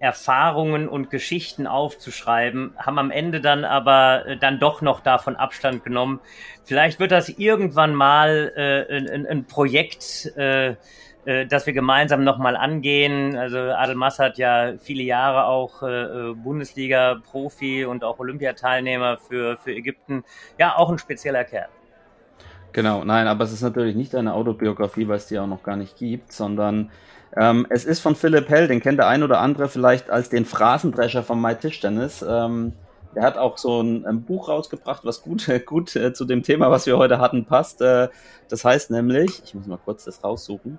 Erfahrungen 0.04 0.90
und 0.90 1.10
Geschichten 1.10 1.66
aufzuschreiben, 1.66 2.74
haben 2.78 3.00
am 3.00 3.10
Ende 3.10 3.40
dann 3.40 3.64
aber 3.64 4.26
äh, 4.26 4.38
dann 4.38 4.60
doch 4.60 4.82
noch 4.82 5.00
davon 5.00 5.38
Abstand 5.38 5.86
genommen. 5.86 6.20
Vielleicht 6.66 7.00
wird 7.00 7.12
das 7.12 7.30
irgendwann 7.30 7.96
mal 7.96 8.52
äh, 8.54 8.98
ein, 8.98 9.26
ein, 9.26 9.46
Projekt, 9.46 10.30
äh, 10.36 10.76
äh, 11.24 11.46
das 11.48 11.68
wir 11.68 11.72
gemeinsam 11.72 12.26
nochmal 12.26 12.58
angehen. 12.58 13.38
Also 13.38 13.58
Adelmas 13.58 14.20
hat 14.20 14.38
ja 14.38 14.74
viele 14.78 15.04
Jahre 15.04 15.46
auch 15.46 15.84
äh, 15.84 15.88
äh, 15.88 16.34
Bundesliga-Profi 16.34 17.86
und 17.86 18.04
auch 18.04 18.20
Olympiateilnehmer 18.20 19.16
für, 19.16 19.56
für 19.56 19.72
Ägypten. 19.72 20.26
Ja, 20.60 20.76
auch 20.76 20.90
ein 20.90 20.98
spezieller 20.98 21.46
Kerl. 21.46 21.70
Genau, 22.74 23.06
nein, 23.06 23.28
aber 23.28 23.46
es 23.46 23.54
ist 23.54 23.62
natürlich 23.62 23.96
nicht 23.96 24.16
eine 24.16 24.34
Autobiografie, 24.34 25.08
weil 25.08 25.16
es 25.16 25.28
die 25.28 25.40
auch 25.40 25.48
noch 25.48 25.64
gar 25.64 25.78
nicht 25.78 25.96
gibt, 25.96 26.34
sondern 26.34 26.92
ähm, 27.36 27.66
es 27.70 27.86
ist 27.86 28.00
von 28.00 28.16
Philipp 28.16 28.50
Hell, 28.50 28.68
den 28.68 28.80
kennt 28.80 29.00
der 29.00 29.08
ein 29.08 29.24
oder 29.24 29.40
andere 29.40 29.68
vielleicht 29.68 30.10
als 30.10 30.30
den 30.30 30.46
Phrasendrescher 30.46 31.24
von 31.24 31.42
My 31.42 31.56
Tischtennis. 31.56 32.24
Ähm, 32.28 32.74
der 33.16 33.24
hat 33.24 33.38
auch 33.38 33.58
so 33.58 33.82
ein, 33.82 34.06
ein 34.06 34.24
Buch 34.24 34.50
rausgebracht, 34.50 35.06
was 35.06 35.22
gut, 35.22 35.50
gut 35.66 35.96
äh, 35.96 36.14
zu 36.14 36.26
dem 36.26 36.44
Thema, 36.44 36.70
was 36.72 36.86
wir 36.86 36.98
heute 36.98 37.20
hatten, 37.20 37.46
passt. 37.46 37.82
Äh, 37.82 38.10
das 38.50 38.66
heißt 38.66 38.92
nämlich, 38.92 39.42
ich 39.46 39.56
muss 39.56 39.68
mal 39.68 39.80
kurz 39.84 40.04
das 40.04 40.24
raussuchen, 40.24 40.78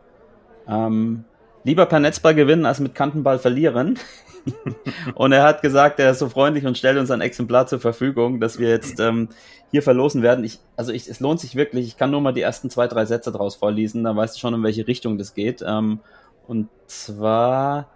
ähm, 0.69 1.25
lieber 1.65 1.87
per 1.87 2.01
Netzball 2.01 2.35
gewinnen 2.35 2.67
als 2.67 2.81
mit 2.81 2.95
Kantenball 2.95 3.39
verlieren. 3.39 3.99
und 5.15 5.33
er 5.33 5.43
hat 5.43 5.63
gesagt, 5.63 5.99
er 5.99 6.11
ist 6.11 6.19
so 6.19 6.29
freundlich 6.29 6.67
und 6.67 6.77
stellt 6.77 6.99
uns 6.99 7.11
ein 7.11 7.23
Exemplar 7.23 7.67
zur 7.67 7.81
Verfügung, 7.81 8.41
dass 8.41 8.59
wir 8.59 8.69
jetzt 8.69 9.01
ähm, 9.01 9.31
hier 9.71 9.83
verlosen 9.83 10.23
werden. 10.23 10.45
Ich, 10.45 10.61
also 10.77 10.93
ich, 10.93 11.09
es 11.09 11.21
lohnt 11.21 11.41
sich 11.41 11.57
wirklich. 11.57 11.87
Ich 11.87 11.97
kann 11.97 12.11
nur 12.11 12.21
mal 12.21 12.33
die 12.33 12.43
ersten 12.43 12.69
zwei, 12.69 12.87
drei 12.87 13.07
Sätze 13.07 13.33
draus 13.33 13.57
vorlesen, 13.57 14.05
dann 14.05 14.17
weißt 14.17 14.37
du 14.37 14.41
schon, 14.41 14.55
in 14.55 14.63
welche 14.63 14.87
Richtung 14.87 15.19
das 15.19 15.35
geht. 15.35 15.65
Ähm, 15.67 16.01
und 16.47 16.69
zwar, 16.87 17.89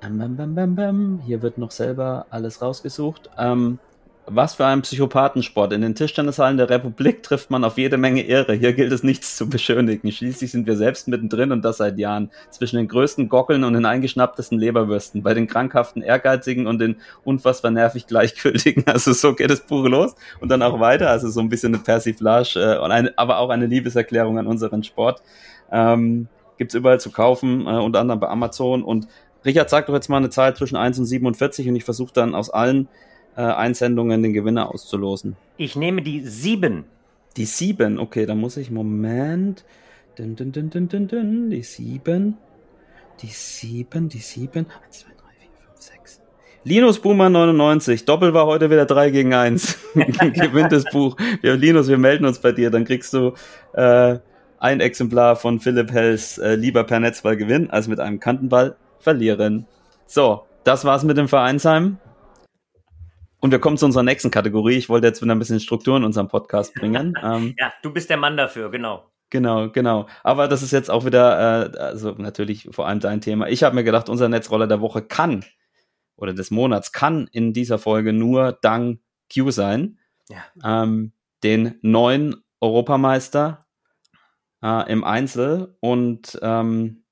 hier 0.00 1.42
wird 1.42 1.58
noch 1.58 1.70
selber 1.70 2.26
alles 2.30 2.62
rausgesucht. 2.62 3.30
Ähm, 3.38 3.78
was 4.26 4.54
für 4.54 4.66
ein 4.66 4.82
Psychopathensport. 4.82 5.72
In 5.72 5.80
den 5.80 5.96
Tischtennishallen 5.96 6.56
der 6.56 6.70
Republik 6.70 7.24
trifft 7.24 7.50
man 7.50 7.64
auf 7.64 7.76
jede 7.76 7.96
Menge 7.96 8.22
Ehre. 8.22 8.54
Hier 8.54 8.72
gilt 8.72 8.92
es 8.92 9.02
nichts 9.02 9.36
zu 9.36 9.48
beschönigen. 9.48 10.12
Schließlich 10.12 10.52
sind 10.52 10.66
wir 10.66 10.76
selbst 10.76 11.08
mittendrin 11.08 11.50
und 11.50 11.64
das 11.64 11.78
seit 11.78 11.98
Jahren. 11.98 12.30
Zwischen 12.50 12.76
den 12.76 12.86
größten 12.86 13.28
Gockeln 13.28 13.64
und 13.64 13.72
den 13.72 13.84
eingeschnapptesten 13.84 14.58
Leberwürsten. 14.58 15.22
Bei 15.22 15.34
den 15.34 15.48
krankhaften 15.48 16.02
Ehrgeizigen 16.02 16.68
und 16.68 16.78
den 16.78 16.96
unfassbar 17.24 17.72
nervig 17.72 18.06
Gleichgültigen. 18.06 18.84
Also 18.92 19.12
so 19.12 19.34
geht 19.34 19.50
das 19.50 19.60
Buch 19.60 19.88
los 19.88 20.14
und 20.40 20.50
dann 20.50 20.62
auch 20.62 20.78
weiter. 20.78 21.08
Also 21.08 21.30
so 21.30 21.40
ein 21.40 21.48
bisschen 21.48 21.74
eine 21.74 21.82
Persiflage, 21.82 22.60
äh, 22.60 22.78
und 22.78 22.92
eine, 22.92 23.16
aber 23.16 23.38
auch 23.38 23.48
eine 23.48 23.66
Liebeserklärung 23.66 24.38
an 24.38 24.46
unseren 24.46 24.84
Sport. 24.84 25.22
Ähm, 25.70 26.28
gibt's 26.58 26.74
überall 26.74 27.00
zu 27.00 27.10
kaufen, 27.10 27.66
äh, 27.66 27.78
unter 27.78 28.00
anderem 28.00 28.20
bei 28.20 28.28
Amazon. 28.28 28.82
Und 28.82 29.08
Richard 29.44 29.70
sagt 29.70 29.88
doch 29.88 29.94
jetzt 29.94 30.08
mal 30.08 30.18
eine 30.18 30.30
Zahl 30.30 30.54
zwischen 30.56 30.76
1 30.76 30.98
und 30.98 31.06
47 31.06 31.68
und 31.68 31.76
ich 31.76 31.84
versuche 31.84 32.12
dann 32.12 32.34
aus 32.34 32.50
allen 32.50 32.88
äh, 33.36 33.42
Einsendungen 33.42 34.22
den 34.22 34.32
Gewinner 34.32 34.72
auszulosen. 34.72 35.36
Ich 35.56 35.76
nehme 35.76 36.02
die 36.02 36.20
7. 36.20 36.84
Die 37.36 37.46
7, 37.46 37.98
okay, 37.98 38.26
dann 38.26 38.38
muss 38.38 38.56
ich, 38.56 38.70
Moment. 38.70 39.64
Dun, 40.16 40.36
dun, 40.36 40.52
dun, 40.52 40.68
dun, 40.70 40.88
dun, 40.88 41.08
dun, 41.08 41.50
die 41.50 41.62
7. 41.62 42.36
Die 43.22 43.26
7, 43.26 44.08
die 44.08 44.18
7. 44.18 44.66
1, 44.84 44.98
2, 45.00 45.08
3, 45.08 45.14
4, 45.38 45.48
5, 45.68 45.80
6. 45.80 46.20
Linus 46.64 47.00
Boomer 47.00 47.30
99. 47.30 48.04
Doppel 48.04 48.34
war 48.34 48.46
heute 48.46 48.70
wieder 48.70 48.84
3 48.84 49.10
gegen 49.10 49.32
1. 49.32 49.78
Gewinnt 49.94 50.72
das 50.72 50.84
Buch. 50.84 51.16
Wir, 51.40 51.56
Linus, 51.56 51.88
wir 51.88 51.98
melden 51.98 52.26
uns 52.26 52.38
bei 52.38 52.52
dir. 52.52 52.70
Dann 52.70 52.84
kriegst 52.84 53.14
du 53.14 53.32
äh, 53.72 54.18
ein 54.62 54.80
Exemplar 54.80 55.34
von 55.34 55.58
Philipp 55.58 55.90
Hells 55.90 56.38
äh, 56.38 56.54
lieber 56.54 56.84
per 56.84 57.00
Netzball 57.00 57.36
gewinnen, 57.36 57.70
als 57.70 57.88
mit 57.88 57.98
einem 57.98 58.20
Kantenball 58.20 58.76
verlieren. 59.00 59.66
So, 60.06 60.46
das 60.62 60.84
war's 60.84 61.02
mit 61.02 61.16
dem 61.18 61.26
Vereinsheim. 61.26 61.98
Und 63.40 63.50
wir 63.50 63.58
kommen 63.58 63.76
zu 63.76 63.86
unserer 63.86 64.04
nächsten 64.04 64.30
Kategorie. 64.30 64.76
Ich 64.76 64.88
wollte 64.88 65.08
jetzt 65.08 65.20
wieder 65.20 65.34
ein 65.34 65.40
bisschen 65.40 65.58
Struktur 65.58 65.96
in 65.96 66.04
unserem 66.04 66.28
Podcast 66.28 66.74
bringen. 66.74 67.14
Ähm, 67.22 67.54
ja, 67.58 67.72
du 67.82 67.92
bist 67.92 68.08
der 68.08 68.16
Mann 68.16 68.36
dafür, 68.36 68.70
genau. 68.70 69.10
Genau, 69.30 69.68
genau. 69.70 70.06
Aber 70.22 70.46
das 70.46 70.62
ist 70.62 70.70
jetzt 70.70 70.90
auch 70.90 71.04
wieder, 71.04 71.72
äh, 71.74 71.78
also 71.78 72.12
natürlich 72.12 72.68
vor 72.70 72.86
allem 72.86 73.00
dein 73.00 73.20
Thema. 73.20 73.48
Ich 73.48 73.64
habe 73.64 73.74
mir 73.74 73.84
gedacht, 73.84 74.08
unser 74.08 74.28
Netzroller 74.28 74.68
der 74.68 74.80
Woche 74.80 75.02
kann 75.02 75.44
oder 76.16 76.34
des 76.34 76.52
Monats 76.52 76.92
kann 76.92 77.28
in 77.32 77.52
dieser 77.52 77.78
Folge 77.78 78.12
nur 78.12 78.58
Dang 78.62 79.00
Q 79.32 79.50
sein. 79.50 79.98
Ja. 80.28 80.82
Ähm, 80.82 81.12
den 81.42 81.80
neuen 81.82 82.36
Europameister 82.60 83.62
äh, 84.62 84.90
im 84.90 85.04
Einzel. 85.04 85.76
Und 85.80 86.38
ähm, 86.42 87.04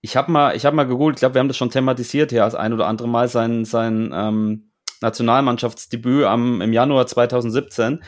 ich 0.00 0.16
habe 0.16 0.32
mal, 0.32 0.56
ich 0.56 0.66
habe 0.66 0.76
mal 0.76 0.84
gegoogelt, 0.84 1.16
ich 1.16 1.20
glaube, 1.20 1.34
wir 1.34 1.40
haben 1.40 1.48
das 1.48 1.56
schon 1.56 1.70
thematisiert 1.70 2.30
hier 2.30 2.44
als 2.44 2.54
ein 2.54 2.72
oder 2.72 2.86
andere 2.86 3.08
Mal 3.08 3.28
sein, 3.28 3.64
sein 3.64 4.12
ähm, 4.14 4.72
Nationalmannschaftsdebüt 5.00 6.24
am, 6.24 6.60
im 6.60 6.72
Januar 6.72 7.06
2017. 7.06 8.02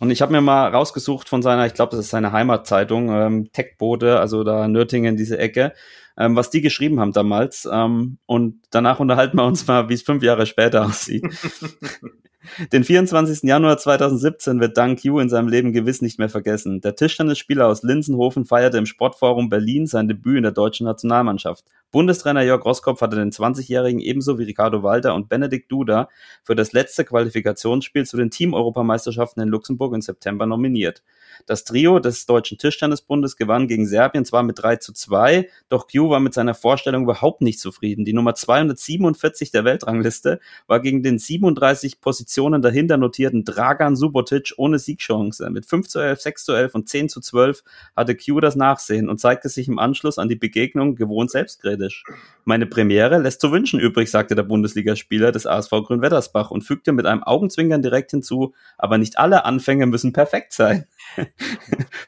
Und 0.00 0.10
ich 0.10 0.22
habe 0.22 0.32
mir 0.32 0.40
mal 0.40 0.68
rausgesucht 0.68 1.28
von 1.28 1.42
seiner, 1.42 1.66
ich 1.66 1.74
glaube, 1.74 1.90
das 1.90 2.06
ist 2.06 2.10
seine 2.10 2.32
Heimatzeitung, 2.32 3.10
ähm, 3.10 3.52
Techbode, 3.52 4.18
also 4.18 4.44
da 4.44 4.66
Nürtingen, 4.66 5.16
diese 5.16 5.38
Ecke, 5.38 5.74
ähm, 6.20 6.36
was 6.36 6.50
die 6.50 6.60
geschrieben 6.60 7.00
haben 7.00 7.12
damals. 7.12 7.66
Ähm, 7.72 8.18
und 8.26 8.60
danach 8.70 9.00
unterhalten 9.00 9.38
wir 9.38 9.46
uns 9.46 9.66
mal, 9.66 9.88
wie 9.88 9.94
es 9.94 10.02
fünf 10.02 10.22
Jahre 10.22 10.44
später 10.44 10.84
aussieht. 10.84 11.24
Den 12.72 12.84
24. 12.84 13.42
Januar 13.42 13.78
2017 13.78 14.60
wird 14.60 14.76
Dang 14.76 14.98
Yu 15.02 15.18
in 15.18 15.28
seinem 15.28 15.48
Leben 15.48 15.72
gewiss 15.72 16.02
nicht 16.02 16.18
mehr 16.18 16.28
vergessen. 16.28 16.80
Der 16.80 16.96
Tischtennisspieler 16.96 17.66
aus 17.66 17.82
Linsenhofen 17.82 18.44
feierte 18.44 18.78
im 18.78 18.86
Sportforum 18.86 19.48
Berlin 19.48 19.86
sein 19.86 20.08
Debüt 20.08 20.38
in 20.38 20.42
der 20.42 20.52
deutschen 20.52 20.86
Nationalmannschaft. 20.86 21.64
Bundestrainer 21.90 22.42
Jörg 22.42 22.64
Roskopf 22.64 23.00
hatte 23.00 23.16
den 23.16 23.30
20-Jährigen 23.30 24.00
ebenso 24.00 24.38
wie 24.38 24.44
Ricardo 24.44 24.82
Walter 24.82 25.14
und 25.14 25.28
Benedikt 25.28 25.70
Duda 25.70 26.08
für 26.42 26.54
das 26.54 26.72
letzte 26.72 27.04
Qualifikationsspiel 27.04 28.06
zu 28.06 28.16
den 28.16 28.30
Team-Europameisterschaften 28.30 29.42
in 29.42 29.48
Luxemburg 29.48 29.94
im 29.94 30.00
September 30.00 30.46
nominiert. 30.46 31.02
Das 31.46 31.64
Trio 31.64 31.98
des 31.98 32.26
Deutschen 32.26 32.58
Tischtennisbundes 32.58 33.36
gewann 33.36 33.68
gegen 33.68 33.86
Serbien 33.86 34.24
zwar 34.24 34.42
mit 34.42 34.62
3 34.62 34.76
zu 34.76 34.92
2, 34.92 35.48
doch 35.68 35.86
Q 35.88 36.10
war 36.10 36.20
mit 36.20 36.34
seiner 36.34 36.54
Vorstellung 36.54 37.04
überhaupt 37.04 37.40
nicht 37.40 37.60
zufrieden. 37.60 38.04
Die 38.04 38.12
Nummer 38.12 38.34
247 38.34 39.50
der 39.50 39.64
Weltrangliste 39.64 40.40
war 40.66 40.80
gegen 40.80 41.02
den 41.02 41.18
37 41.18 42.00
Positionen 42.00 42.62
dahinter 42.62 42.96
notierten 42.96 43.44
Dragan 43.44 43.96
Subotic 43.96 44.54
ohne 44.56 44.78
Siegchance. 44.78 45.48
Mit 45.50 45.66
5 45.66 45.88
zu 45.88 45.98
11, 46.00 46.20
6 46.20 46.44
zu 46.44 46.52
11 46.52 46.74
und 46.74 46.88
10 46.88 47.08
zu 47.08 47.20
12 47.20 47.62
hatte 47.96 48.16
Q 48.16 48.40
das 48.40 48.56
Nachsehen 48.56 49.08
und 49.08 49.20
zeigte 49.20 49.48
sich 49.48 49.68
im 49.68 49.78
Anschluss 49.78 50.18
an 50.18 50.28
die 50.28 50.36
Begegnung 50.36 50.96
gewohnt 50.96 51.30
selbstkritisch. 51.30 52.04
Meine 52.44 52.66
Premiere 52.66 53.18
lässt 53.18 53.40
zu 53.40 53.52
wünschen 53.52 53.80
übrig, 53.80 54.10
sagte 54.10 54.34
der 54.34 54.42
Bundesligaspieler 54.42 55.32
des 55.32 55.46
ASV 55.46 55.70
Grünwettersbach 55.70 56.50
und 56.50 56.62
fügte 56.62 56.92
mit 56.92 57.06
einem 57.06 57.22
Augenzwinkern 57.22 57.82
direkt 57.82 58.10
hinzu, 58.10 58.54
aber 58.78 58.98
nicht 58.98 59.18
alle 59.18 59.44
Anfänge 59.44 59.86
müssen 59.86 60.12
perfekt 60.12 60.52
sein. 60.52 60.86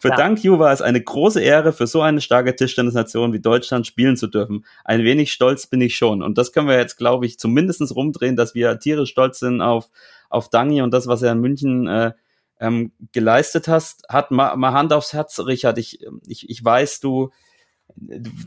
Für 0.00 0.08
ja. 0.08 0.16
Dank 0.16 0.42
You 0.42 0.58
war 0.58 0.72
es 0.72 0.82
eine 0.82 1.00
große 1.00 1.40
Ehre, 1.40 1.72
für 1.72 1.86
so 1.86 2.02
eine 2.02 2.20
starke 2.20 2.54
Tischtennisnation 2.54 3.32
wie 3.32 3.40
Deutschland 3.40 3.86
spielen 3.86 4.16
zu 4.16 4.26
dürfen. 4.26 4.64
Ein 4.84 5.04
wenig 5.04 5.32
stolz 5.32 5.66
bin 5.66 5.80
ich 5.80 5.96
schon. 5.96 6.22
Und 6.22 6.38
das 6.38 6.52
können 6.52 6.68
wir 6.68 6.78
jetzt, 6.78 6.96
glaube 6.96 7.26
ich, 7.26 7.38
zumindest 7.38 7.82
rumdrehen, 7.94 8.36
dass 8.36 8.54
wir 8.54 8.78
tierisch 8.78 9.10
stolz 9.10 9.38
sind 9.38 9.60
auf, 9.60 9.88
auf 10.30 10.50
Dangi 10.50 10.82
und 10.82 10.92
das, 10.92 11.06
was 11.06 11.22
er 11.22 11.32
in 11.32 11.40
München 11.40 11.86
äh, 11.86 12.12
ähm, 12.60 12.92
geleistet 13.12 13.68
hast. 13.68 14.04
Hat 14.08 14.30
mal, 14.30 14.56
mal 14.56 14.72
Hand 14.72 14.92
aufs 14.92 15.12
Herz, 15.12 15.40
Richard. 15.40 15.78
Ich, 15.78 16.00
ich, 16.26 16.48
ich 16.48 16.64
weiß, 16.64 17.00
du, 17.00 17.30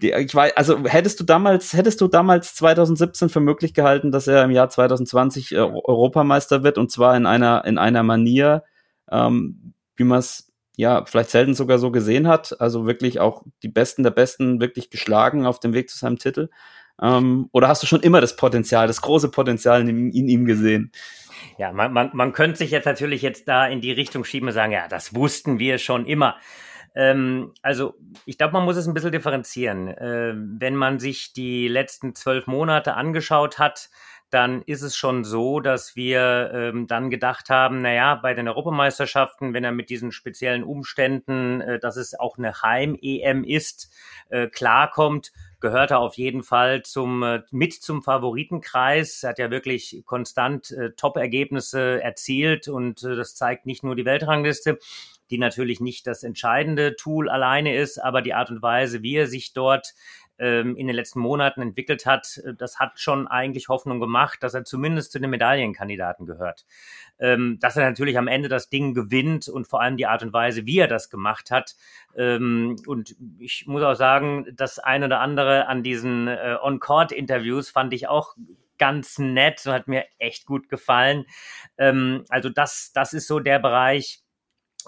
ich 0.01 0.33
weiß, 0.33 0.55
also 0.55 0.83
hättest 0.85 1.19
du 1.19 1.23
damals, 1.23 1.73
hättest 1.73 2.01
du 2.01 2.07
damals 2.07 2.55
2017 2.55 3.29
für 3.29 3.39
möglich 3.39 3.73
gehalten, 3.73 4.11
dass 4.11 4.27
er 4.27 4.43
im 4.43 4.51
Jahr 4.51 4.69
2020 4.69 5.51
äh, 5.51 5.57
Europameister 5.57 6.63
wird 6.63 6.77
und 6.77 6.91
zwar 6.91 7.15
in 7.15 7.25
einer, 7.25 7.65
in 7.65 7.77
einer 7.77 8.03
Manier, 8.03 8.63
ähm, 9.11 9.73
wie 9.95 10.03
man 10.03 10.19
es 10.19 10.44
ja 10.77 11.05
vielleicht 11.05 11.29
selten 11.29 11.53
sogar 11.53 11.79
so 11.79 11.91
gesehen 11.91 12.27
hat. 12.27 12.59
Also 12.59 12.85
wirklich 12.85 13.19
auch 13.19 13.43
die 13.63 13.69
Besten 13.69 14.03
der 14.03 14.11
Besten 14.11 14.59
wirklich 14.59 14.89
geschlagen 14.89 15.45
auf 15.45 15.59
dem 15.59 15.73
Weg 15.73 15.89
zu 15.89 15.97
seinem 15.97 16.17
Titel. 16.17 16.49
Ähm, 17.01 17.49
oder 17.51 17.67
hast 17.67 17.83
du 17.83 17.88
schon 17.88 18.01
immer 18.01 18.21
das 18.21 18.35
Potenzial, 18.35 18.88
das 18.88 19.01
große 19.01 19.29
Potenzial 19.29 19.81
in, 19.81 20.11
in 20.11 20.27
ihm 20.29 20.45
gesehen? 20.45 20.91
Ja, 21.57 21.71
man, 21.71 21.91
man, 21.93 22.11
man 22.13 22.33
könnte 22.33 22.57
sich 22.57 22.71
jetzt 22.71 22.85
natürlich 22.85 23.21
jetzt 23.21 23.47
da 23.47 23.67
in 23.67 23.81
die 23.81 23.91
Richtung 23.91 24.23
schieben 24.23 24.47
und 24.47 24.53
sagen, 24.53 24.71
ja, 24.71 24.88
das 24.88 25.13
wussten 25.13 25.59
wir 25.59 25.77
schon 25.77 26.05
immer. 26.05 26.38
Ähm, 26.95 27.51
also 27.61 27.95
ich 28.25 28.38
glaube, 28.38 28.53
man 28.53 28.63
muss 28.63 28.77
es 28.77 28.88
ein 28.88 28.93
bisschen 28.93 29.11
differenzieren. 29.11 29.89
Äh, 29.89 30.33
wenn 30.35 30.75
man 30.75 30.99
sich 30.99 31.33
die 31.33 31.67
letzten 31.67 32.15
zwölf 32.15 32.47
Monate 32.47 32.93
angeschaut 32.95 33.59
hat, 33.59 33.89
dann 34.36 34.63
ist 34.63 34.82
es 34.82 34.98
schon 34.98 35.24
so, 35.24 35.62
dass 35.62 35.95
wir 35.95 36.52
ähm, 36.54 36.88
dann 36.88 37.10
gedacht 37.10 37.50
haben, 37.50 37.82
naja, 37.82 38.15
bei 38.15 38.34
den 38.34 38.50
Europameisterschaften, 38.50 39.54
wenn 39.54 39.63
er 39.63 39.71
mit 39.71 39.89
diesen 39.89 40.12
speziellen 40.12 40.65
Umständen, 40.65 41.62
äh, 41.62 41.80
dass 41.80 41.95
es 41.95 42.19
auch 42.19 42.38
eine 42.38 42.62
Heim-EM 42.62 43.45
ist, 43.45 43.93
äh, 44.28 44.48
klarkommt, 44.48 45.32
gehört 45.62 45.91
er 45.91 46.00
auf 46.00 46.15
jeden 46.15 46.43
Fall 46.43 46.84
zum, 46.84 47.24
äh, 47.24 47.43
mit 47.52 47.76
zum 47.76 48.04
Favoritenkreis. 48.04 49.24
Er 49.24 49.30
hat 49.30 49.39
ja 49.39 49.52
wirklich 49.52 50.04
konstant 50.06 50.69
äh, 50.71 50.91
Top-Ergebnisse 50.91 52.04
erzielt 52.04 52.67
und 52.67 53.04
äh, 53.04 53.15
das 53.15 53.36
zeigt 53.36 53.65
nicht 53.65 53.86
nur 53.86 53.95
die 53.95 54.04
Weltrangliste, 54.04 54.80
die 55.30 55.38
natürlich 55.38 55.80
nicht 55.80 56.08
das 56.08 56.24
entscheidende 56.24 56.98
Tool 56.98 57.30
alleine 57.30 57.74
ist, 57.76 58.00
aber 58.00 58.21
die 58.21 58.34
Art 58.34 58.52
und 58.52 58.62
Weise, 58.62 59.02
wie 59.02 59.15
er 59.15 59.28
sich 59.28 59.54
dort 59.54 59.93
ähm, 60.38 60.76
in 60.76 60.88
den 60.88 60.95
letzten 60.95 61.19
Monaten 61.19 61.62
entwickelt 61.62 62.06
hat, 62.06 62.41
äh, 62.45 62.54
das 62.54 62.80
hat 62.80 63.00
schon 63.00 63.28
eigentlich 63.28 63.69
Hoffnung 63.69 64.00
gemacht, 64.00 64.43
dass 64.43 64.54
er 64.54 64.63
zumindest 64.63 65.12
zu 65.12 65.19
den 65.19 65.30
Medaillenkandidaten 65.30 66.26
gehört. 66.26 66.65
Ähm, 67.19 67.58
dass 67.62 67.78
er 67.78 67.86
natürlich 67.86 68.17
am 68.17 68.28
Ende 68.28 68.50
das 68.50 68.69
Ding 68.69 68.93
gewinnt 68.93 69.48
und 69.48 69.67
vor 69.67 69.82
allem 69.82 69.98
die 69.98 70.08
Art 70.08 70.24
und 70.24 70.34
Weise, 70.34 70.65
wie 70.65 70.80
er 70.80 70.88
das 70.88 71.10
gemacht 71.10 71.52
hat. 71.52 71.76
Ähm, 72.17 72.76
und 72.88 73.15
ich 73.39 73.65
muss 73.67 73.84
auch 73.84 73.95
sagen, 73.95 74.45
das 74.54 74.80
eine 74.80 75.06
oder 75.06 75.21
andere 75.21 75.67
an 75.67 75.84
diesen 75.84 76.28
äh, 76.28 76.58
On-Court-Interviews 76.62 77.69
fand 77.69 77.93
ich 77.93 78.08
auch 78.08 78.36
ganz 78.78 79.19
nett 79.19 79.65
und 79.65 79.74
hat 79.74 79.88
mir 79.88 80.06
echt 80.19 80.45
gut 80.45 80.69
gefallen. 80.69 81.26
Ähm, 81.78 82.26
also 82.30 82.50
das, 82.50 82.91
das 82.93 83.13
ist 83.13 83.28
so 83.28 83.39
der 83.39 83.60
Bereich, 83.60 84.24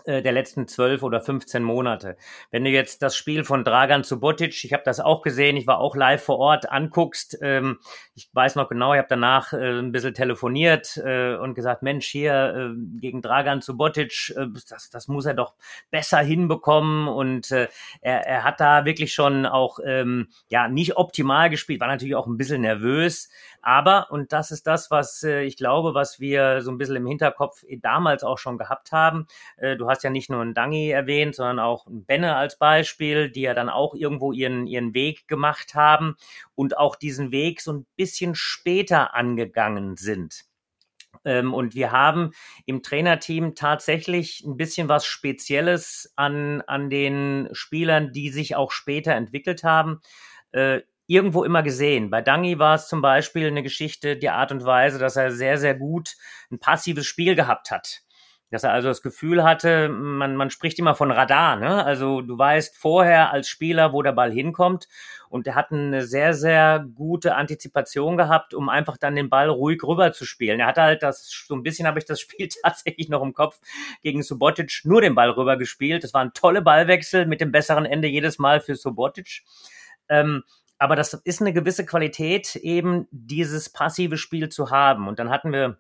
der 0.06 0.32
letzten 0.32 0.68
zwölf 0.68 1.04
oder 1.04 1.22
15 1.22 1.64
Monate. 1.64 2.18
Wenn 2.52 2.64
du 2.64 2.70
jetzt 2.70 3.02
das 3.02 3.16
Spiel 3.16 3.44
von 3.44 3.64
Dragan 3.64 4.04
Subotic, 4.04 4.64
ich 4.64 4.74
habe 4.74 4.84
das 4.86 5.00
auch 5.00 5.22
gesehen, 5.22 5.58
ich 5.58 5.68
war 5.68 5.80
auch 5.80 5.96
live 5.96 6.24
vor 6.24 6.38
Ort, 6.40 6.72
anguckst, 6.72 7.38
ähm, 7.42 7.80
ich 8.16 8.30
weiß 8.34 8.56
noch 8.56 8.70
genau, 8.70 8.94
ich 8.94 9.00
habe 9.00 9.08
danach 9.10 9.54
äh, 9.54 9.80
ein 9.80 9.92
bisschen 9.92 10.14
telefoniert 10.14 10.98
äh, 10.98 11.36
und 11.36 11.54
gesagt, 11.54 11.84
Mensch, 11.84 12.08
hier 12.08 12.74
äh, 12.76 13.00
gegen 13.00 13.22
Dragan 13.22 13.62
Subotic, 13.62 14.34
äh, 14.36 14.48
das, 14.70 14.90
das 14.90 15.08
muss 15.08 15.26
er 15.26 15.34
doch 15.34 15.56
besser 15.92 16.20
hinbekommen 16.20 17.08
und 17.08 17.52
äh, 17.52 17.68
er, 18.02 18.26
er 18.26 18.44
hat 18.44 18.60
da 18.60 18.86
wirklich 18.86 19.14
schon 19.14 19.46
auch 19.46 19.80
ähm, 19.86 20.28
ja 20.50 20.68
nicht 20.68 20.98
optimal 20.98 21.50
gespielt, 21.50 21.80
war 21.80 21.88
natürlich 21.88 22.16
auch 22.16 22.28
ein 22.28 22.38
bisschen 22.38 22.62
nervös, 22.62 23.30
aber, 23.68 24.12
und 24.12 24.32
das 24.32 24.52
ist 24.52 24.66
das, 24.66 24.92
was 24.92 25.24
äh, 25.24 25.42
ich 25.42 25.58
glaube, 25.58 25.94
was 25.94 26.22
wir 26.22 26.62
so 26.62 26.72
ein 26.72 26.78
bisschen 26.78 26.96
im 26.96 27.06
Hinterkopf 27.06 27.66
damals 27.82 28.24
auch 28.24 28.38
schon 28.38 28.58
gehabt 28.58 28.94
haben. 28.94 29.28
Äh, 29.58 29.76
du 29.76 29.90
hast 29.90 30.06
ja 30.06 30.10
nicht 30.10 30.30
nur 30.30 30.42
einen 30.42 30.54
Dangi 30.54 30.90
erwähnt, 30.90 31.36
sondern 31.36 31.60
auch 31.60 31.86
einen 31.86 32.06
Benne 32.06 32.38
als 32.38 32.58
Beispiel, 32.58 33.30
die 33.30 33.42
ja 33.42 33.54
dann 33.54 33.68
auch 33.68 33.94
irgendwo 33.94 34.32
ihren, 34.32 34.68
ihren 34.68 34.94
Weg 34.94 35.28
gemacht 35.28 35.76
haben 35.76 36.16
und 36.56 36.78
auch 36.78 36.96
diesen 36.96 37.34
Weg 37.34 37.60
so 37.60 37.74
ein 37.74 37.86
bisschen 37.98 38.36
später 38.36 39.14
angegangen 39.14 39.98
sind. 39.98 40.46
Ähm, 41.26 41.54
und 41.54 41.76
wir 41.76 41.92
haben 41.92 42.32
im 42.66 42.84
Trainerteam 42.84 43.54
tatsächlich 43.54 44.46
ein 44.46 44.56
bisschen 44.56 44.88
was 44.88 45.06
Spezielles 45.06 46.14
an, 46.16 46.62
an 46.68 46.90
den 46.90 47.50
Spielern, 47.52 48.14
die 48.14 48.30
sich 48.30 48.56
auch 48.56 48.72
später 48.72 49.12
entwickelt 49.12 49.66
haben. 49.66 50.00
Irgendwo 51.08 51.46
immer 51.46 51.64
gesehen. 51.64 52.10
Bei 52.10 52.22
Dangi 52.22 52.60
war 52.60 52.76
es 52.76 52.90
zum 52.90 53.02
Beispiel 53.02 53.48
eine 53.48 53.64
Geschichte, 53.64 54.18
die 54.18 54.30
Art 54.30 54.52
und 54.52 54.66
Weise, 54.66 55.00
dass 55.00 55.16
er 55.16 55.32
sehr, 55.32 55.58
sehr 55.58 55.74
gut 55.74 56.16
ein 56.52 56.60
passives 56.60 57.06
Spiel 57.06 57.34
gehabt 57.34 57.72
hat. 57.72 58.02
Dass 58.50 58.64
er 58.64 58.74
also 58.74 58.90
das 58.90 59.02
Gefühl 59.02 59.44
hatte, 59.44 59.88
man, 59.88 60.36
man 60.36 60.50
spricht 60.50 60.80
immer 60.80 60.96
von 60.96 61.12
Radar, 61.12 61.56
ne? 61.56 61.84
Also 61.84 62.22
du 62.22 62.38
weißt 62.38 62.78
vorher 62.78 63.32
als 63.32 63.48
Spieler, 63.48 63.94
wo 63.94 64.02
der 64.02 64.12
Ball 64.12 64.32
hinkommt. 64.32 64.88
Und 65.30 65.48
er 65.48 65.56
hat 65.56 65.72
eine 65.72 66.06
sehr, 66.06 66.34
sehr 66.34 66.86
gute 66.96 67.36
Antizipation 67.36 68.18
gehabt, 68.18 68.54
um 68.54 68.68
einfach 68.68 68.98
dann 68.98 69.16
den 69.16 69.30
Ball 69.30 69.50
ruhig 69.50 69.84
rüber 69.84 70.12
zu 70.12 70.26
spielen. 70.26 70.60
Er 70.60 70.68
hat 70.68 70.78
halt 70.78 71.04
das, 71.04 71.30
so 71.48 71.56
ein 71.56 71.64
bisschen 71.64 71.88
habe 71.88 72.00
ich 72.00 72.06
das 72.06 72.20
Spiel 72.22 72.50
tatsächlich 72.50 73.08
noch 73.08 73.22
im 73.22 73.34
Kopf 73.34 73.60
gegen 74.04 74.24
Subotic 74.24 74.82
nur 74.84 75.02
den 75.02 75.16
Ball 75.16 75.30
rüber 75.30 75.56
gespielt. 75.58 76.04
Das 76.04 76.14
war 76.14 76.22
ein 76.22 76.34
tolle 76.34 76.62
Ballwechsel 76.62 77.26
mit 77.26 77.40
dem 77.40 77.54
besseren 77.54 77.86
Ende 77.86 78.10
jedes 78.10 78.40
Mal 78.40 78.60
für 78.60 78.76
Subotic. 78.76 79.44
Ähm, 80.10 80.44
aber 80.78 80.96
das 80.96 81.14
ist 81.14 81.42
eine 81.42 81.54
gewisse 81.54 81.86
Qualität, 81.86 82.56
eben 82.56 83.08
dieses 83.12 83.70
passive 83.70 84.18
Spiel 84.18 84.50
zu 84.50 84.70
haben. 84.70 85.08
Und 85.08 85.20
dann 85.20 85.30
hatten 85.30 85.52
wir 85.52 85.78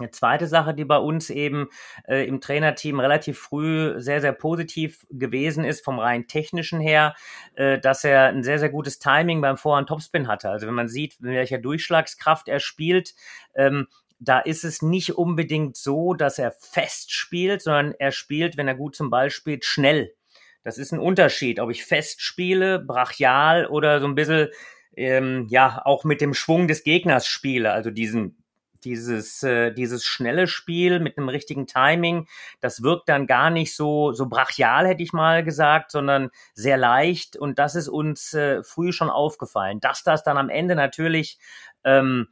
eine 0.00 0.10
zweite 0.10 0.46
Sache, 0.46 0.74
die 0.74 0.84
bei 0.84 0.96
uns 0.96 1.30
eben 1.30 1.68
äh, 2.08 2.26
im 2.26 2.40
Trainerteam 2.40 3.00
relativ 3.00 3.38
früh 3.38 4.00
sehr, 4.00 4.20
sehr 4.20 4.32
positiv 4.32 5.06
gewesen 5.10 5.64
ist, 5.64 5.84
vom 5.84 5.98
rein 5.98 6.26
technischen 6.26 6.80
her, 6.80 7.14
äh, 7.54 7.78
dass 7.78 8.04
er 8.04 8.28
ein 8.28 8.42
sehr, 8.42 8.58
sehr 8.58 8.70
gutes 8.70 8.98
Timing 8.98 9.40
beim 9.40 9.56
Vorhand 9.56 9.88
Topspin 9.88 10.28
hatte. 10.28 10.50
Also 10.50 10.66
wenn 10.66 10.74
man 10.74 10.88
sieht, 10.88 11.20
mit 11.20 11.32
welcher 11.32 11.58
Durchschlagskraft 11.58 12.48
er 12.48 12.60
spielt, 12.60 13.14
ähm, 13.54 13.86
da 14.18 14.38
ist 14.38 14.64
es 14.64 14.82
nicht 14.82 15.16
unbedingt 15.16 15.76
so, 15.76 16.12
dass 16.14 16.38
er 16.38 16.52
fest 16.52 17.12
spielt, 17.12 17.62
sondern 17.62 17.94
er 17.98 18.12
spielt, 18.12 18.56
wenn 18.56 18.68
er 18.68 18.74
gut 18.74 18.94
zum 18.94 19.08
Ball 19.08 19.30
spielt, 19.30 19.64
schnell. 19.64 20.14
Das 20.62 20.78
ist 20.78 20.92
ein 20.92 20.98
Unterschied, 20.98 21.60
ob 21.60 21.70
ich 21.70 21.84
fest 21.84 22.20
spiele, 22.20 22.78
brachial 22.78 23.66
oder 23.66 24.00
so 24.00 24.06
ein 24.06 24.14
bisschen, 24.14 24.48
ähm, 24.96 25.46
ja, 25.48 25.80
auch 25.84 26.04
mit 26.04 26.20
dem 26.20 26.34
Schwung 26.34 26.68
des 26.68 26.84
Gegners 26.84 27.26
spiele. 27.26 27.72
Also 27.72 27.90
diesen, 27.90 28.42
dieses, 28.84 29.42
äh, 29.42 29.72
dieses 29.72 30.04
schnelle 30.04 30.46
Spiel 30.46 31.00
mit 31.00 31.16
einem 31.16 31.28
richtigen 31.28 31.66
Timing, 31.66 32.26
das 32.60 32.82
wirkt 32.82 33.08
dann 33.08 33.26
gar 33.26 33.50
nicht 33.50 33.74
so, 33.74 34.12
so 34.12 34.26
brachial, 34.26 34.86
hätte 34.86 35.02
ich 35.02 35.12
mal 35.12 35.44
gesagt, 35.44 35.90
sondern 35.90 36.30
sehr 36.54 36.76
leicht. 36.76 37.36
Und 37.36 37.58
das 37.58 37.74
ist 37.74 37.88
uns 37.88 38.34
äh, 38.34 38.62
früh 38.62 38.92
schon 38.92 39.10
aufgefallen. 39.10 39.80
Dass 39.80 40.02
das 40.02 40.22
dann 40.22 40.36
am 40.36 40.50
Ende 40.50 40.74
natürlich 40.74 41.38
ähm, 41.84 42.28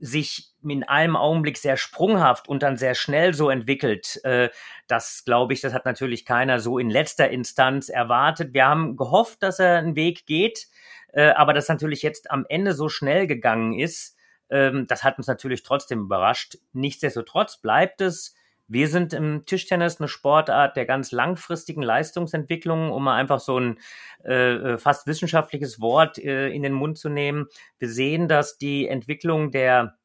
sich 0.00 0.50
in 0.62 0.82
einem 0.84 1.16
Augenblick 1.16 1.56
sehr 1.56 1.76
sprunghaft 1.76 2.48
und 2.48 2.62
dann 2.62 2.76
sehr 2.76 2.94
schnell 2.94 3.32
so 3.32 3.48
entwickelt. 3.48 4.20
Äh, 4.24 4.50
das 4.88 5.24
glaube 5.24 5.54
ich, 5.54 5.60
das 5.60 5.72
hat 5.72 5.86
natürlich 5.86 6.26
keiner 6.26 6.60
so 6.60 6.78
in 6.78 6.90
letzter 6.90 7.30
Instanz 7.30 7.88
erwartet. 7.88 8.52
Wir 8.52 8.66
haben 8.66 8.96
gehofft, 8.96 9.42
dass 9.42 9.58
er 9.58 9.78
einen 9.78 9.96
Weg 9.96 10.26
geht, 10.26 10.68
äh, 11.12 11.30
aber 11.30 11.54
dass 11.54 11.68
natürlich 11.68 12.02
jetzt 12.02 12.30
am 12.30 12.44
Ende 12.48 12.74
so 12.74 12.88
schnell 12.88 13.26
gegangen 13.26 13.78
ist, 13.78 14.16
ähm, 14.50 14.86
das 14.86 15.02
hat 15.02 15.16
uns 15.16 15.26
natürlich 15.26 15.62
trotzdem 15.62 16.00
überrascht. 16.00 16.58
Nichtsdestotrotz 16.72 17.58
bleibt 17.58 18.00
es 18.00 18.34
wir 18.70 18.86
sind 18.86 19.12
im 19.12 19.44
Tischtennis 19.46 20.00
eine 20.00 20.06
Sportart 20.06 20.76
der 20.76 20.86
ganz 20.86 21.10
langfristigen 21.10 21.82
Leistungsentwicklung, 21.82 22.92
um 22.92 23.02
mal 23.02 23.16
einfach 23.16 23.40
so 23.40 23.58
ein 23.58 23.78
äh, 24.24 24.54
äh, 24.54 24.78
fast 24.78 25.08
wissenschaftliches 25.08 25.80
Wort 25.80 26.18
äh, 26.18 26.48
in 26.50 26.62
den 26.62 26.72
Mund 26.72 26.96
zu 26.96 27.08
nehmen. 27.08 27.46
Wir 27.78 27.88
sehen, 27.88 28.28
dass 28.28 28.58
die 28.58 28.86
Entwicklung 28.86 29.50
der 29.50 29.96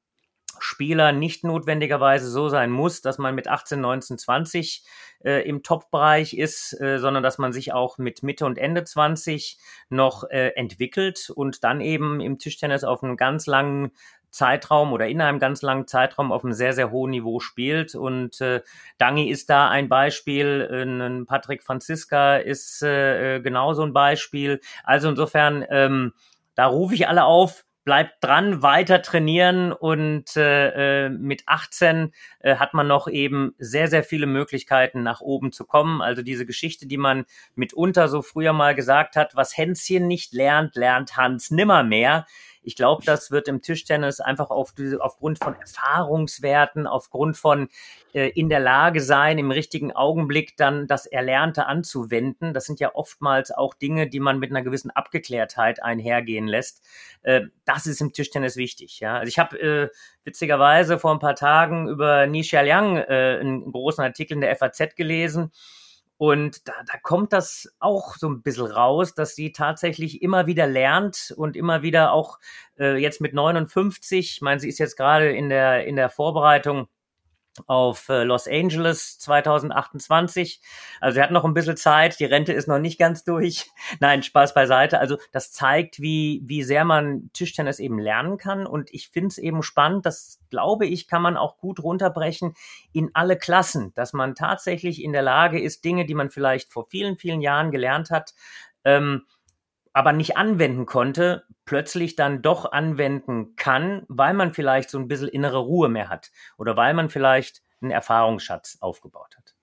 Spieler 0.59 1.11
nicht 1.11 1.43
notwendigerweise 1.43 2.29
so 2.29 2.49
sein 2.49 2.71
muss, 2.71 3.01
dass 3.01 3.17
man 3.17 3.35
mit 3.35 3.47
18, 3.47 3.79
19, 3.79 4.17
20 4.17 4.83
äh, 5.23 5.47
im 5.47 5.63
Top-Bereich 5.63 6.33
ist, 6.33 6.79
äh, 6.79 6.99
sondern 6.99 7.23
dass 7.23 7.37
man 7.37 7.53
sich 7.53 7.73
auch 7.73 7.97
mit 7.97 8.23
Mitte 8.23 8.45
und 8.45 8.57
Ende 8.57 8.83
20 8.83 9.57
noch 9.89 10.23
äh, 10.29 10.49
entwickelt 10.55 11.31
und 11.33 11.63
dann 11.63 11.81
eben 11.81 12.21
im 12.21 12.39
Tischtennis 12.39 12.83
auf 12.83 13.03
einem 13.03 13.17
ganz 13.17 13.45
langen 13.47 13.91
Zeitraum 14.35 14.91
oder 14.91 15.07
in 15.07 15.21
einem 15.21 15.39
ganz 15.39 15.61
langen 15.61 15.87
Zeitraum 15.87 16.31
auf 16.31 16.43
einem 16.43 16.53
sehr, 16.53 16.73
sehr 16.73 16.91
hohen 16.91 17.11
Niveau 17.11 17.39
spielt. 17.39 17.95
Und 17.95 18.41
äh, 18.41 18.61
Dangi 18.97 19.29
ist 19.29 19.49
da 19.49 19.69
ein 19.69 19.87
Beispiel, 19.87 20.67
äh, 20.69 21.25
Patrick 21.25 21.63
Franziska 21.63 22.35
ist 22.35 22.83
äh, 22.83 23.37
äh, 23.37 23.39
genauso 23.39 23.83
ein 23.83 23.93
Beispiel. 23.93 24.59
Also 24.83 25.09
insofern, 25.09 25.65
ähm, 25.69 26.13
da 26.53 26.67
rufe 26.67 26.93
ich 26.93 27.07
alle 27.07 27.23
auf, 27.23 27.65
bleibt 27.85 28.23
dran, 28.23 28.63
weiter 28.63 29.01
trainieren 29.01 29.71
und 29.71 30.35
äh, 30.35 31.05
äh 31.05 31.09
mit 31.09 31.43
18 31.45 32.11
äh, 32.39 32.55
hat 32.55 32.73
man 32.73 32.87
noch 32.87 33.07
eben 33.07 33.53
sehr, 33.59 33.87
sehr 33.87 34.03
viele 34.03 34.25
Möglichkeiten 34.25 35.03
nach 35.03 35.21
oben 35.21 35.51
zu 35.51 35.65
kommen. 35.65 36.01
Also 36.01 36.23
diese 36.23 36.45
Geschichte, 36.45 36.87
die 36.87 36.97
man 36.97 37.25
mitunter 37.53 38.09
so 38.09 38.23
früher 38.23 38.53
mal 38.53 38.75
gesagt 38.75 39.15
hat, 39.15 39.35
was 39.35 39.55
Hänschen 39.55 40.07
nicht 40.07 40.33
lernt, 40.33 40.75
lernt 40.75 41.15
Hans 41.15 41.51
nimmermehr 41.51 42.25
ich 42.65 42.75
glaube, 42.75 43.03
das 43.05 43.31
wird 43.31 43.47
im 43.47 43.61
Tischtennis 43.61 44.19
einfach 44.19 44.49
auf 44.49 44.73
aufgrund 44.99 45.39
von 45.39 45.55
Erfahrungswerten, 45.55 46.87
aufgrund 46.87 47.37
von 47.37 47.69
äh, 48.13 48.29
in 48.29 48.49
der 48.49 48.59
Lage 48.59 49.01
sein, 49.01 49.37
im 49.37 49.51
richtigen 49.51 49.91
Augenblick 49.91 50.57
dann 50.57 50.87
das 50.87 51.05
Erlernte 51.05 51.67
anzuwenden. 51.67 52.53
Das 52.53 52.65
sind 52.65 52.79
ja 52.79 52.95
oftmals 52.95 53.51
auch 53.51 53.73
Dinge, 53.73 54.07
die 54.07 54.19
man 54.19 54.39
mit 54.39 54.49
einer 54.49 54.63
gewissen 54.63 54.91
Abgeklärtheit 54.91 55.83
einhergehen 55.83 56.47
lässt. 56.47 56.83
Äh, 57.21 57.41
das 57.65 57.85
ist 57.85 58.01
im 58.01 58.13
Tischtennis 58.13 58.55
wichtig. 58.55 58.99
Ja? 58.99 59.17
Also 59.19 59.29
ich 59.29 59.39
habe 59.39 59.59
äh, 59.59 59.89
witzigerweise 60.23 60.99
vor 60.99 61.11
ein 61.11 61.19
paar 61.19 61.35
Tagen 61.35 61.87
über 61.87 62.25
Nisha 62.27 62.61
Liang 62.61 62.97
äh, 62.97 63.37
einen 63.39 63.71
großen 63.71 64.03
Artikel 64.03 64.33
in 64.33 64.41
der 64.41 64.55
FAZ 64.55 64.95
gelesen. 64.95 65.51
Und 66.17 66.67
da, 66.67 66.73
da 66.85 66.97
kommt 67.01 67.33
das 67.33 67.75
auch 67.79 68.15
so 68.15 68.29
ein 68.29 68.41
bisschen 68.41 68.67
raus, 68.67 69.15
dass 69.15 69.35
sie 69.35 69.51
tatsächlich 69.51 70.21
immer 70.21 70.47
wieder 70.47 70.65
lernt 70.65 71.33
und 71.35 71.57
immer 71.57 71.81
wieder 71.81 72.13
auch 72.13 72.39
äh, 72.79 72.95
jetzt 72.97 73.19
mit 73.19 73.33
59, 73.33 74.35
ich 74.35 74.41
meine, 74.41 74.59
sie 74.59 74.69
ist 74.69 74.79
jetzt 74.79 74.95
gerade 74.95 75.31
in 75.31 75.49
der, 75.49 75.85
in 75.85 75.97
der 75.97 76.09
Vorbereitung 76.09 76.87
auf 77.67 78.09
äh, 78.09 78.23
Los 78.23 78.47
Angeles 78.47 79.17
2028. 79.19 80.61
Also 80.99 81.19
er 81.19 81.23
hat 81.23 81.31
noch 81.31 81.45
ein 81.45 81.53
bisschen 81.53 81.77
Zeit, 81.77 82.19
die 82.19 82.25
Rente 82.25 82.53
ist 82.53 82.67
noch 82.67 82.79
nicht 82.79 82.99
ganz 82.99 83.23
durch. 83.23 83.69
Nein, 83.99 84.23
Spaß 84.23 84.53
beiseite. 84.53 84.99
Also 84.99 85.17
das 85.31 85.51
zeigt, 85.51 85.99
wie, 85.99 86.41
wie 86.45 86.63
sehr 86.63 86.85
man 86.85 87.29
Tischtennis 87.33 87.79
eben 87.79 87.99
lernen 87.99 88.37
kann. 88.37 88.65
Und 88.65 88.93
ich 88.93 89.09
finde 89.09 89.27
es 89.27 89.37
eben 89.37 89.63
spannend, 89.63 90.05
das 90.05 90.39
glaube 90.49 90.85
ich, 90.85 91.07
kann 91.07 91.21
man 91.21 91.37
auch 91.37 91.57
gut 91.57 91.81
runterbrechen 91.81 92.53
in 92.93 93.11
alle 93.13 93.37
Klassen, 93.37 93.93
dass 93.95 94.13
man 94.13 94.35
tatsächlich 94.35 95.03
in 95.03 95.13
der 95.13 95.21
Lage 95.21 95.59
ist, 95.59 95.83
Dinge, 95.85 96.05
die 96.05 96.15
man 96.15 96.29
vielleicht 96.29 96.71
vor 96.71 96.87
vielen, 96.89 97.17
vielen 97.17 97.41
Jahren 97.41 97.71
gelernt 97.71 98.09
hat, 98.09 98.33
ähm, 98.83 99.23
aber 99.95 100.11
nicht 100.11 100.35
anwenden 100.35 100.85
konnte, 100.85 101.45
plötzlich 101.63 102.17
dann 102.17 102.41
doch 102.41 102.73
anwenden 102.73 103.55
kann, 103.55 104.03
weil 104.09 104.33
man 104.33 104.53
vielleicht 104.53 104.89
so 104.89 104.99
ein 104.99 105.07
bisschen 105.07 105.29
innere 105.29 105.59
Ruhe 105.59 105.87
mehr 105.87 106.09
hat 106.09 106.31
oder 106.57 106.75
weil 106.75 106.93
man 106.93 107.09
vielleicht 107.09 107.63
einen 107.79 107.91
Erfahrungsschatz 107.91 108.77
aufgebaut 108.81 109.37
hat. 109.37 109.55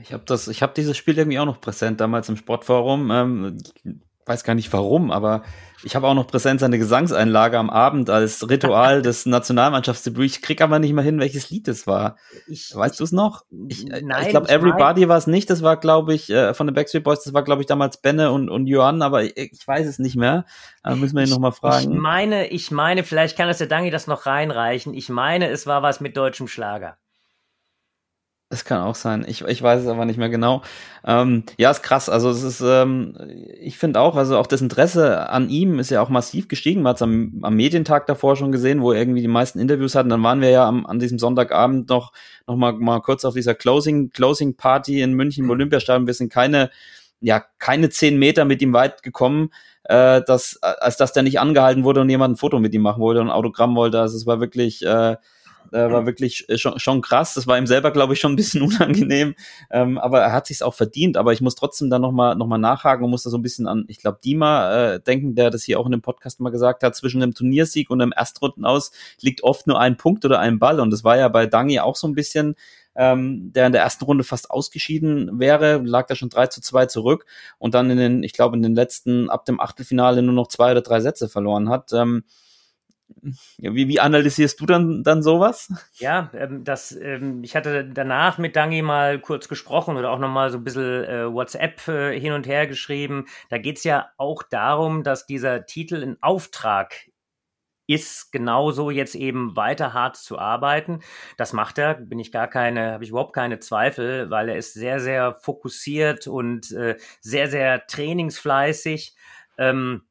Ich 0.00 0.14
habe 0.14 0.24
das, 0.24 0.48
ich 0.48 0.62
habe 0.62 0.72
dieses 0.74 0.96
Spiel 0.96 1.18
irgendwie 1.18 1.38
auch 1.38 1.44
noch 1.44 1.60
präsent 1.60 2.00
damals 2.00 2.30
im 2.30 2.38
Sportforum. 2.38 3.10
Ähm, 3.10 3.58
weiß 4.26 4.44
gar 4.44 4.54
nicht 4.54 4.72
warum, 4.72 5.10
aber 5.10 5.42
ich 5.84 5.96
habe 5.96 6.06
auch 6.06 6.14
noch 6.14 6.26
präsent 6.26 6.60
seine 6.60 6.78
Gesangseinlage 6.78 7.58
am 7.58 7.68
Abend 7.68 8.08
als 8.08 8.48
Ritual 8.48 9.02
des 9.02 9.26
Nationalmannschaftsdebüts. 9.26 10.36
Ich 10.36 10.42
krieg 10.42 10.60
aber 10.60 10.78
nicht 10.78 10.92
mal 10.92 11.02
hin, 11.02 11.18
welches 11.18 11.50
Lied 11.50 11.66
es 11.68 11.86
war. 11.86 12.16
Ich, 12.46 12.74
weißt 12.74 13.00
du 13.00 13.04
es 13.04 13.12
noch? 13.12 13.44
Ich, 13.68 13.90
äh, 13.90 14.02
ich 14.22 14.28
glaube, 14.28 14.48
Everybody 14.48 15.08
war 15.08 15.18
es 15.18 15.26
nicht. 15.26 15.50
Das 15.50 15.62
war, 15.62 15.76
glaube 15.76 16.14
ich, 16.14 16.30
äh, 16.30 16.54
von 16.54 16.66
den 16.66 16.74
Backstreet 16.74 17.02
Boys. 17.02 17.24
Das 17.24 17.34
war, 17.34 17.42
glaube 17.42 17.62
ich, 17.62 17.66
damals 17.66 17.96
Benne 17.96 18.30
und, 18.30 18.48
und 18.48 18.66
Johann, 18.66 19.02
aber 19.02 19.24
ich, 19.24 19.36
ich 19.36 19.66
weiß 19.66 19.86
es 19.86 19.98
nicht 19.98 20.16
mehr. 20.16 20.44
Da 20.84 20.94
müssen 20.94 21.16
wir 21.16 21.24
ihn 21.24 21.30
nochmal 21.30 21.52
fragen. 21.52 21.92
Ich 21.92 21.98
meine, 21.98 22.46
ich 22.48 22.70
meine, 22.70 23.02
vielleicht 23.02 23.36
kann 23.36 23.48
es 23.48 23.58
der 23.58 23.66
Dangi 23.66 23.90
das 23.90 24.06
noch 24.06 24.26
reinreichen. 24.26 24.94
Ich 24.94 25.08
meine, 25.08 25.48
es 25.48 25.66
war 25.66 25.82
was 25.82 26.00
mit 26.00 26.16
deutschem 26.16 26.46
Schlager. 26.48 26.96
Es 28.52 28.66
kann 28.66 28.82
auch 28.82 28.94
sein. 28.94 29.24
Ich, 29.26 29.40
ich 29.40 29.62
weiß 29.62 29.80
es 29.80 29.88
aber 29.88 30.04
nicht 30.04 30.18
mehr 30.18 30.28
genau. 30.28 30.60
Ähm, 31.06 31.44
ja, 31.56 31.70
ist 31.70 31.82
krass. 31.82 32.10
Also 32.10 32.28
es 32.28 32.42
ist, 32.42 32.60
ähm, 32.60 33.16
ich 33.58 33.78
finde 33.78 33.98
auch, 33.98 34.14
also 34.14 34.36
auch 34.36 34.46
das 34.46 34.60
Interesse 34.60 35.30
an 35.30 35.48
ihm 35.48 35.78
ist 35.78 35.90
ja 35.90 36.02
auch 36.02 36.10
massiv 36.10 36.48
gestiegen. 36.48 36.82
Man 36.82 36.90
hat 36.90 36.96
es 36.96 37.02
am, 37.02 37.38
am 37.40 37.56
Medientag 37.56 38.06
davor 38.06 38.36
schon 38.36 38.52
gesehen, 38.52 38.82
wo 38.82 38.92
er 38.92 38.98
irgendwie 39.00 39.22
die 39.22 39.28
meisten 39.28 39.58
Interviews 39.58 39.94
hatten. 39.94 40.10
Dann 40.10 40.22
waren 40.22 40.42
wir 40.42 40.50
ja 40.50 40.68
am, 40.68 40.84
an 40.84 40.98
diesem 40.98 41.18
Sonntagabend 41.18 41.88
noch, 41.88 42.12
noch 42.46 42.56
mal, 42.56 42.74
mal 42.74 43.00
kurz 43.00 43.24
auf 43.24 43.32
dieser 43.32 43.54
Closing, 43.54 44.10
Closing 44.10 44.54
Party 44.54 45.00
in 45.00 45.14
München 45.14 45.44
im 45.44 45.46
mhm. 45.46 45.52
Olympiastadion. 45.52 46.06
Wir 46.06 46.14
sind 46.14 46.30
keine, 46.30 46.70
ja, 47.22 47.42
keine 47.58 47.88
zehn 47.88 48.18
Meter 48.18 48.44
mit 48.44 48.60
ihm 48.60 48.74
weit 48.74 49.02
gekommen, 49.02 49.48
äh, 49.84 50.20
dass, 50.26 50.62
als 50.62 50.98
dass 50.98 51.14
der 51.14 51.22
nicht 51.22 51.40
angehalten 51.40 51.84
wurde 51.84 52.02
und 52.02 52.10
jemand 52.10 52.34
ein 52.34 52.36
Foto 52.36 52.60
mit 52.60 52.74
ihm 52.74 52.82
machen 52.82 53.00
wollte 53.00 53.22
und 53.22 53.28
ein 53.28 53.32
Autogramm 53.32 53.76
wollte. 53.76 53.98
Also 53.98 54.18
es 54.18 54.26
war 54.26 54.40
wirklich, 54.40 54.84
äh, 54.84 55.16
äh, 55.70 55.90
war 55.90 56.06
wirklich 56.06 56.48
äh, 56.48 56.58
schon, 56.58 56.78
schon 56.78 57.00
krass. 57.00 57.34
Das 57.34 57.46
war 57.46 57.58
ihm 57.58 57.66
selber, 57.66 57.90
glaube 57.90 58.14
ich, 58.14 58.20
schon 58.20 58.32
ein 58.32 58.36
bisschen 58.36 58.62
unangenehm. 58.62 59.34
Ähm, 59.70 59.98
aber 59.98 60.20
er 60.20 60.32
hat 60.32 60.46
sich's 60.46 60.62
auch 60.62 60.74
verdient. 60.74 61.16
Aber 61.16 61.32
ich 61.32 61.40
muss 61.40 61.54
trotzdem 61.54 61.90
da 61.90 61.98
nochmal 61.98 62.36
noch 62.36 62.46
mal 62.46 62.58
nachhaken 62.58 63.04
und 63.04 63.10
muss 63.10 63.22
da 63.22 63.30
so 63.30 63.38
ein 63.38 63.42
bisschen 63.42 63.66
an, 63.66 63.84
ich 63.88 63.98
glaube, 63.98 64.18
Dima 64.24 64.94
äh, 64.94 65.00
denken, 65.00 65.34
der 65.34 65.50
das 65.50 65.62
hier 65.62 65.78
auch 65.78 65.86
in 65.86 65.92
dem 65.92 66.02
Podcast 66.02 66.40
mal 66.40 66.50
gesagt 66.50 66.82
hat, 66.82 66.96
zwischen 66.96 67.20
dem 67.20 67.34
Turniersieg 67.34 67.90
und 67.90 67.98
dem 67.98 68.12
Erstrunden 68.12 68.64
aus 68.64 68.92
liegt 69.20 69.42
oft 69.42 69.66
nur 69.66 69.78
ein 69.78 69.96
Punkt 69.96 70.24
oder 70.24 70.40
ein 70.40 70.58
Ball. 70.58 70.80
Und 70.80 70.90
das 70.90 71.04
war 71.04 71.16
ja 71.16 71.28
bei 71.28 71.46
Dangi 71.46 71.80
auch 71.80 71.96
so 71.96 72.06
ein 72.06 72.14
bisschen 72.14 72.56
ähm, 72.94 73.52
der 73.52 73.66
in 73.66 73.72
der 73.72 73.82
ersten 73.82 74.04
Runde 74.04 74.24
fast 74.24 74.50
ausgeschieden 74.50 75.38
wäre, 75.38 75.78
lag 75.78 76.06
da 76.06 76.14
schon 76.14 76.28
3 76.28 76.48
zu 76.48 76.60
2 76.60 76.86
zurück 76.86 77.24
und 77.58 77.74
dann 77.74 77.90
in 77.90 77.96
den, 77.96 78.22
ich 78.22 78.32
glaube, 78.32 78.56
in 78.56 78.62
den 78.62 78.74
letzten, 78.74 79.30
ab 79.30 79.44
dem 79.44 79.60
Achtelfinale 79.60 80.22
nur 80.22 80.34
noch 80.34 80.48
zwei 80.48 80.72
oder 80.72 80.82
drei 80.82 81.00
Sätze 81.00 81.28
verloren 81.28 81.68
hat. 81.68 81.92
Ähm, 81.92 82.24
wie, 83.58 83.88
wie 83.88 84.00
analysierst 84.00 84.60
du 84.60 84.66
dann, 84.66 85.02
dann 85.04 85.22
sowas? 85.22 85.72
Ja, 85.94 86.30
ähm, 86.34 86.64
das, 86.64 86.92
ähm, 86.92 87.44
ich 87.44 87.54
hatte 87.54 87.84
danach 87.84 88.38
mit 88.38 88.56
Dangi 88.56 88.82
mal 88.82 89.20
kurz 89.20 89.48
gesprochen 89.48 89.96
oder 89.96 90.10
auch 90.10 90.18
nochmal 90.18 90.50
so 90.50 90.58
ein 90.58 90.64
bisschen 90.64 91.04
äh, 91.04 91.32
WhatsApp 91.32 91.86
äh, 91.88 92.18
hin 92.18 92.32
und 92.32 92.46
her 92.46 92.66
geschrieben. 92.66 93.26
Da 93.48 93.58
geht's 93.58 93.84
ja 93.84 94.10
auch 94.16 94.42
darum, 94.42 95.04
dass 95.04 95.26
dieser 95.26 95.66
Titel 95.66 96.02
ein 96.02 96.16
Auftrag 96.20 96.94
ist 97.86 98.32
genauso 98.32 98.90
jetzt 98.90 99.14
eben 99.14 99.56
weiter 99.56 99.92
hart 99.92 100.16
zu 100.16 100.38
arbeiten. 100.38 101.00
Das 101.36 101.52
macht 101.52 101.78
er, 101.78 101.94
bin 101.94 102.18
ich 102.18 102.32
gar 102.32 102.48
keine, 102.48 102.92
habe 102.92 103.04
ich 103.04 103.10
überhaupt 103.10 103.34
keine 103.34 103.58
Zweifel, 103.58 104.30
weil 104.30 104.48
er 104.48 104.56
ist 104.56 104.74
sehr, 104.74 105.00
sehr 105.00 105.34
fokussiert 105.34 106.26
und 106.26 106.70
äh, 106.72 106.96
sehr, 107.20 107.48
sehr 107.48 107.86
trainingsfleißig. 107.86 109.14
Ähm, 109.58 110.02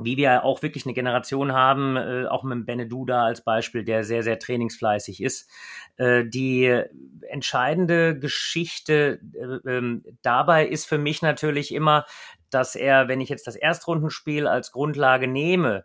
wie 0.00 0.16
wir 0.16 0.44
auch 0.44 0.62
wirklich 0.62 0.86
eine 0.86 0.94
Generation 0.94 1.52
haben, 1.52 1.96
äh, 1.96 2.26
auch 2.26 2.44
mit 2.44 2.66
Beneduda 2.66 3.24
als 3.24 3.42
Beispiel, 3.42 3.84
der 3.84 4.04
sehr, 4.04 4.22
sehr 4.22 4.38
trainingsfleißig 4.38 5.22
ist. 5.22 5.50
Äh, 5.96 6.24
die 6.24 6.82
entscheidende 7.28 8.18
Geschichte 8.18 9.20
äh, 9.34 9.68
ähm, 9.68 10.04
dabei 10.22 10.66
ist 10.66 10.86
für 10.86 10.98
mich 10.98 11.22
natürlich 11.22 11.74
immer, 11.74 12.06
dass 12.50 12.76
er, 12.76 13.08
wenn 13.08 13.20
ich 13.20 13.28
jetzt 13.28 13.46
das 13.46 13.56
Erstrundenspiel 13.56 14.46
als 14.46 14.72
Grundlage 14.72 15.26
nehme, 15.28 15.84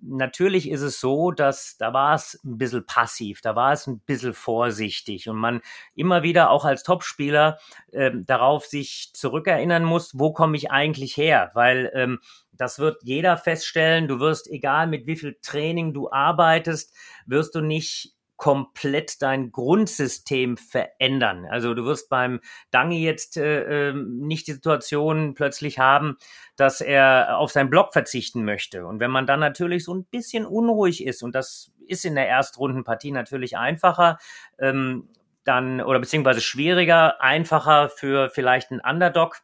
natürlich 0.00 0.68
ist 0.68 0.82
es 0.82 1.00
so, 1.00 1.30
dass 1.30 1.76
da 1.78 1.92
war 1.92 2.14
es 2.14 2.38
ein 2.44 2.58
bisschen 2.58 2.84
passiv, 2.84 3.40
da 3.40 3.56
war 3.56 3.72
es 3.72 3.86
ein 3.86 4.00
bisschen 4.00 4.34
vorsichtig 4.34 5.28
und 5.28 5.36
man 5.36 5.60
immer 5.94 6.22
wieder 6.22 6.50
auch 6.50 6.64
als 6.64 6.82
Topspieler 6.82 7.58
äh, 7.92 8.10
darauf 8.14 8.66
sich 8.66 9.10
zurückerinnern 9.14 9.84
muss, 9.84 10.18
wo 10.18 10.32
komme 10.32 10.56
ich 10.56 10.70
eigentlich 10.70 11.16
her? 11.16 11.50
Weil 11.54 11.90
ähm, 11.94 12.20
das 12.52 12.78
wird 12.78 13.02
jeder 13.02 13.38
feststellen. 13.38 14.06
Du 14.06 14.20
wirst, 14.20 14.50
egal 14.50 14.86
mit 14.86 15.06
wie 15.06 15.16
viel 15.16 15.38
Training 15.40 15.94
du 15.94 16.10
arbeitest, 16.10 16.94
wirst 17.26 17.54
du 17.54 17.62
nicht 17.62 18.14
komplett 18.40 19.20
dein 19.20 19.52
Grundsystem 19.52 20.56
verändern. 20.56 21.44
Also 21.44 21.74
du 21.74 21.84
wirst 21.84 22.08
beim 22.08 22.40
Dangi 22.70 23.04
jetzt 23.04 23.36
äh, 23.36 23.90
ähm, 23.90 24.16
nicht 24.20 24.46
die 24.46 24.52
Situation 24.52 25.34
plötzlich 25.34 25.78
haben, 25.78 26.16
dass 26.56 26.80
er 26.80 27.36
auf 27.36 27.52
seinen 27.52 27.68
Block 27.68 27.92
verzichten 27.92 28.42
möchte. 28.46 28.86
Und 28.86 28.98
wenn 28.98 29.10
man 29.10 29.26
dann 29.26 29.40
natürlich 29.40 29.84
so 29.84 29.92
ein 29.92 30.06
bisschen 30.06 30.46
unruhig 30.46 31.04
ist, 31.04 31.22
und 31.22 31.34
das 31.34 31.70
ist 31.86 32.06
in 32.06 32.14
der 32.14 32.28
Erstrundenpartie 32.28 33.10
natürlich 33.10 33.58
einfacher, 33.58 34.16
ähm, 34.58 35.10
dann 35.44 35.82
oder 35.82 35.98
beziehungsweise 35.98 36.40
schwieriger, 36.40 37.20
einfacher 37.20 37.90
für 37.90 38.30
vielleicht 38.30 38.70
einen 38.70 38.80
Underdog, 38.80 39.42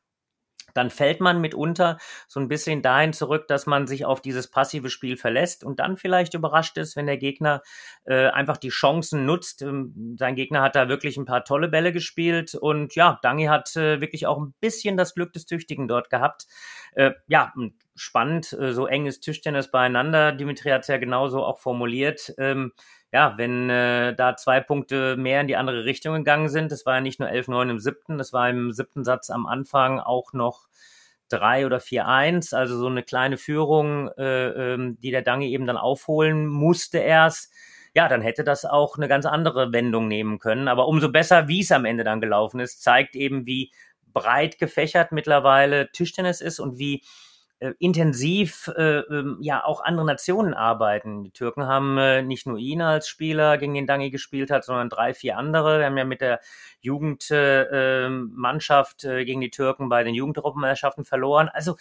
dann 0.76 0.90
fällt 0.90 1.20
man 1.20 1.40
mitunter 1.40 1.98
so 2.28 2.40
ein 2.40 2.48
bisschen 2.48 2.82
dahin 2.82 3.12
zurück, 3.12 3.48
dass 3.48 3.66
man 3.66 3.86
sich 3.86 4.04
auf 4.04 4.20
dieses 4.20 4.48
passive 4.48 4.90
Spiel 4.90 5.16
verlässt 5.16 5.64
und 5.64 5.80
dann 5.80 5.96
vielleicht 5.96 6.34
überrascht 6.34 6.76
ist, 6.78 6.96
wenn 6.96 7.06
der 7.06 7.18
Gegner 7.18 7.62
äh, 8.04 8.26
einfach 8.28 8.56
die 8.56 8.68
Chancen 8.68 9.26
nutzt. 9.26 9.62
Ähm, 9.62 10.16
sein 10.18 10.36
Gegner 10.36 10.62
hat 10.62 10.76
da 10.76 10.88
wirklich 10.88 11.16
ein 11.16 11.24
paar 11.24 11.44
tolle 11.44 11.68
Bälle 11.68 11.92
gespielt 11.92 12.54
und 12.54 12.94
ja, 12.94 13.18
Dangi 13.22 13.46
hat 13.46 13.74
äh, 13.76 14.00
wirklich 14.00 14.26
auch 14.26 14.38
ein 14.38 14.54
bisschen 14.60 14.96
das 14.96 15.14
Glück 15.14 15.32
des 15.32 15.46
Tüchtigen 15.46 15.88
dort 15.88 16.10
gehabt. 16.10 16.46
Äh, 16.92 17.12
ja, 17.26 17.52
spannend, 17.94 18.52
äh, 18.52 18.72
so 18.72 18.86
eng 18.86 19.06
ist 19.06 19.20
Tischtennis 19.20 19.70
beieinander. 19.70 20.32
Dimitri 20.32 20.70
hat 20.70 20.82
es 20.82 20.88
ja 20.88 20.98
genauso 20.98 21.44
auch 21.44 21.58
formuliert. 21.58 22.34
Ähm, 22.38 22.72
ja, 23.12 23.34
wenn 23.36 23.70
äh, 23.70 24.14
da 24.14 24.36
zwei 24.36 24.60
Punkte 24.60 25.16
mehr 25.16 25.40
in 25.40 25.46
die 25.46 25.56
andere 25.56 25.84
Richtung 25.84 26.14
gegangen 26.14 26.48
sind, 26.48 26.72
das 26.72 26.86
war 26.86 26.96
ja 26.96 27.00
nicht 27.00 27.20
nur 27.20 27.28
11-9 27.28 27.70
im 27.70 27.78
siebten, 27.78 28.18
das 28.18 28.32
war 28.32 28.50
im 28.50 28.72
siebten 28.72 29.04
Satz 29.04 29.30
am 29.30 29.46
Anfang 29.46 30.00
auch 30.00 30.32
noch 30.32 30.66
3 31.28 31.66
oder 31.66 31.78
4-1, 31.78 32.54
also 32.54 32.78
so 32.78 32.86
eine 32.86 33.02
kleine 33.02 33.36
Führung, 33.36 34.08
äh, 34.16 34.74
ähm, 34.74 34.98
die 35.00 35.10
der 35.10 35.22
Dange 35.22 35.46
eben 35.46 35.66
dann 35.66 35.76
aufholen 35.76 36.46
musste 36.46 36.98
erst. 36.98 37.52
Ja, 37.94 38.08
dann 38.08 38.20
hätte 38.20 38.44
das 38.44 38.64
auch 38.64 38.96
eine 38.96 39.08
ganz 39.08 39.24
andere 39.24 39.72
Wendung 39.72 40.06
nehmen 40.08 40.38
können. 40.38 40.68
Aber 40.68 40.86
umso 40.86 41.10
besser, 41.10 41.48
wie 41.48 41.60
es 41.62 41.72
am 41.72 41.86
Ende 41.86 42.04
dann 42.04 42.20
gelaufen 42.20 42.60
ist, 42.60 42.82
zeigt 42.82 43.16
eben, 43.16 43.46
wie 43.46 43.72
breit 44.12 44.58
gefächert 44.58 45.12
mittlerweile 45.12 45.90
Tischtennis 45.92 46.40
ist 46.40 46.60
und 46.60 46.78
wie 46.78 47.02
äh, 47.58 47.72
intensiv 47.78 48.70
äh, 48.76 48.98
ähm, 48.98 49.38
ja 49.40 49.64
auch 49.64 49.82
andere 49.82 50.04
Nationen 50.04 50.52
arbeiten. 50.52 51.24
Die 51.24 51.30
Türken 51.30 51.66
haben 51.66 51.96
äh, 51.96 52.20
nicht 52.22 52.46
nur 52.46 52.58
ihn 52.58 52.82
als 52.82 53.08
Spieler, 53.08 53.56
gegen 53.56 53.72
den 53.74 53.86
Dangi 53.86 54.10
gespielt 54.10 54.50
hat, 54.50 54.64
sondern 54.64 54.90
drei, 54.90 55.14
vier 55.14 55.38
andere. 55.38 55.78
Wir 55.78 55.86
haben 55.86 55.96
ja 55.96 56.04
mit 56.04 56.20
der 56.20 56.40
Jugendmannschaft 56.80 59.04
äh, 59.04 59.20
äh, 59.20 59.24
gegen 59.24 59.40
die 59.40 59.50
Türken 59.50 59.88
bei 59.88 60.04
den 60.04 60.14
Jugendeuropameisterschaften 60.14 61.04
verloren. 61.04 61.48
Also 61.48 61.76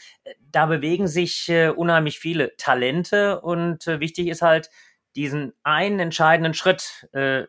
da 0.52 0.66
bewegen 0.66 1.08
sich 1.08 1.50
äh, 1.50 1.70
unheimlich 1.70 2.20
viele 2.20 2.56
Talente 2.56 3.42
und 3.42 3.88
wichtig 3.88 4.28
ist 4.28 4.42
halt, 4.42 4.70
diesen 5.16 5.54
einen 5.64 6.00
entscheidenden 6.00 6.54
Schritt 6.54 7.10
äh, 7.14 7.44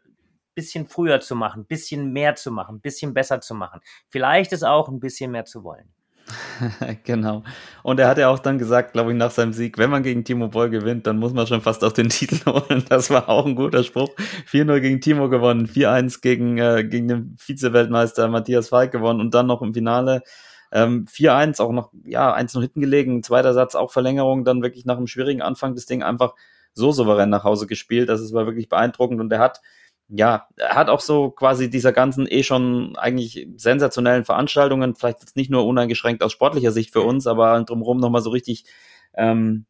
bisschen 0.54 0.88
früher 0.88 1.20
zu 1.20 1.36
machen, 1.36 1.66
bisschen 1.66 2.12
mehr 2.12 2.34
zu 2.34 2.50
machen, 2.50 2.80
bisschen 2.80 3.14
besser 3.14 3.40
zu 3.40 3.54
machen. 3.54 3.80
Vielleicht 4.08 4.52
ist 4.52 4.64
auch 4.64 4.88
ein 4.88 5.00
bisschen 5.00 5.30
mehr 5.30 5.44
zu 5.44 5.62
wollen. 5.62 5.95
genau. 7.04 7.42
Und 7.82 8.00
er 8.00 8.08
hat 8.08 8.18
ja 8.18 8.28
auch 8.28 8.38
dann 8.38 8.58
gesagt, 8.58 8.92
glaube 8.92 9.12
ich, 9.12 9.18
nach 9.18 9.30
seinem 9.30 9.52
Sieg, 9.52 9.78
wenn 9.78 9.90
man 9.90 10.02
gegen 10.02 10.24
Timo 10.24 10.48
Boll 10.48 10.70
gewinnt, 10.70 11.06
dann 11.06 11.18
muss 11.18 11.32
man 11.32 11.46
schon 11.46 11.60
fast 11.60 11.84
auch 11.84 11.92
den 11.92 12.08
Titel 12.10 12.50
holen. 12.50 12.84
Das 12.88 13.10
war 13.10 13.28
auch 13.28 13.46
ein 13.46 13.54
guter 13.54 13.84
Spruch. 13.84 14.10
4-0 14.50 14.80
gegen 14.80 15.00
Timo 15.00 15.28
gewonnen, 15.28 15.66
4-1 15.66 16.20
gegen, 16.20 16.58
äh, 16.58 16.84
gegen 16.84 17.08
den 17.08 17.36
Vize-Weltmeister 17.38 18.28
Matthias 18.28 18.68
Falk 18.68 18.92
gewonnen 18.92 19.20
und 19.20 19.34
dann 19.34 19.46
noch 19.46 19.62
im 19.62 19.74
Finale 19.74 20.22
ähm, 20.72 21.06
4-1, 21.06 21.60
auch 21.60 21.72
noch, 21.72 21.90
ja, 22.04 22.32
1 22.32 22.54
noch 22.54 22.62
hinten 22.62 22.80
gelegen, 22.80 23.22
zweiter 23.22 23.54
Satz, 23.54 23.74
auch 23.74 23.92
Verlängerung, 23.92 24.44
dann 24.44 24.62
wirklich 24.62 24.84
nach 24.84 24.96
einem 24.96 25.06
schwierigen 25.06 25.42
Anfang 25.42 25.74
das 25.74 25.86
Ding 25.86 26.02
einfach 26.02 26.34
so 26.72 26.92
souverän 26.92 27.30
nach 27.30 27.44
Hause 27.44 27.66
gespielt. 27.66 28.08
Das 28.08 28.20
ist 28.20 28.34
war 28.34 28.46
wirklich 28.46 28.68
beeindruckend 28.68 29.20
und 29.20 29.32
er 29.32 29.38
hat 29.38 29.60
ja, 30.08 30.48
er 30.56 30.74
hat 30.76 30.88
auch 30.88 31.00
so 31.00 31.30
quasi 31.30 31.68
dieser 31.68 31.92
ganzen 31.92 32.26
eh 32.28 32.42
schon 32.42 32.96
eigentlich 32.96 33.48
sensationellen 33.56 34.24
Veranstaltungen, 34.24 34.94
vielleicht 34.94 35.20
jetzt 35.20 35.36
nicht 35.36 35.50
nur 35.50 35.66
uneingeschränkt 35.66 36.22
aus 36.22 36.32
sportlicher 36.32 36.70
Sicht 36.72 36.92
für 36.92 37.02
uns, 37.02 37.26
aber 37.26 37.60
drumherum 37.62 37.98
nochmal 37.98 38.22
so 38.22 38.30
richtig 38.30 38.64
ähm, 39.14 39.66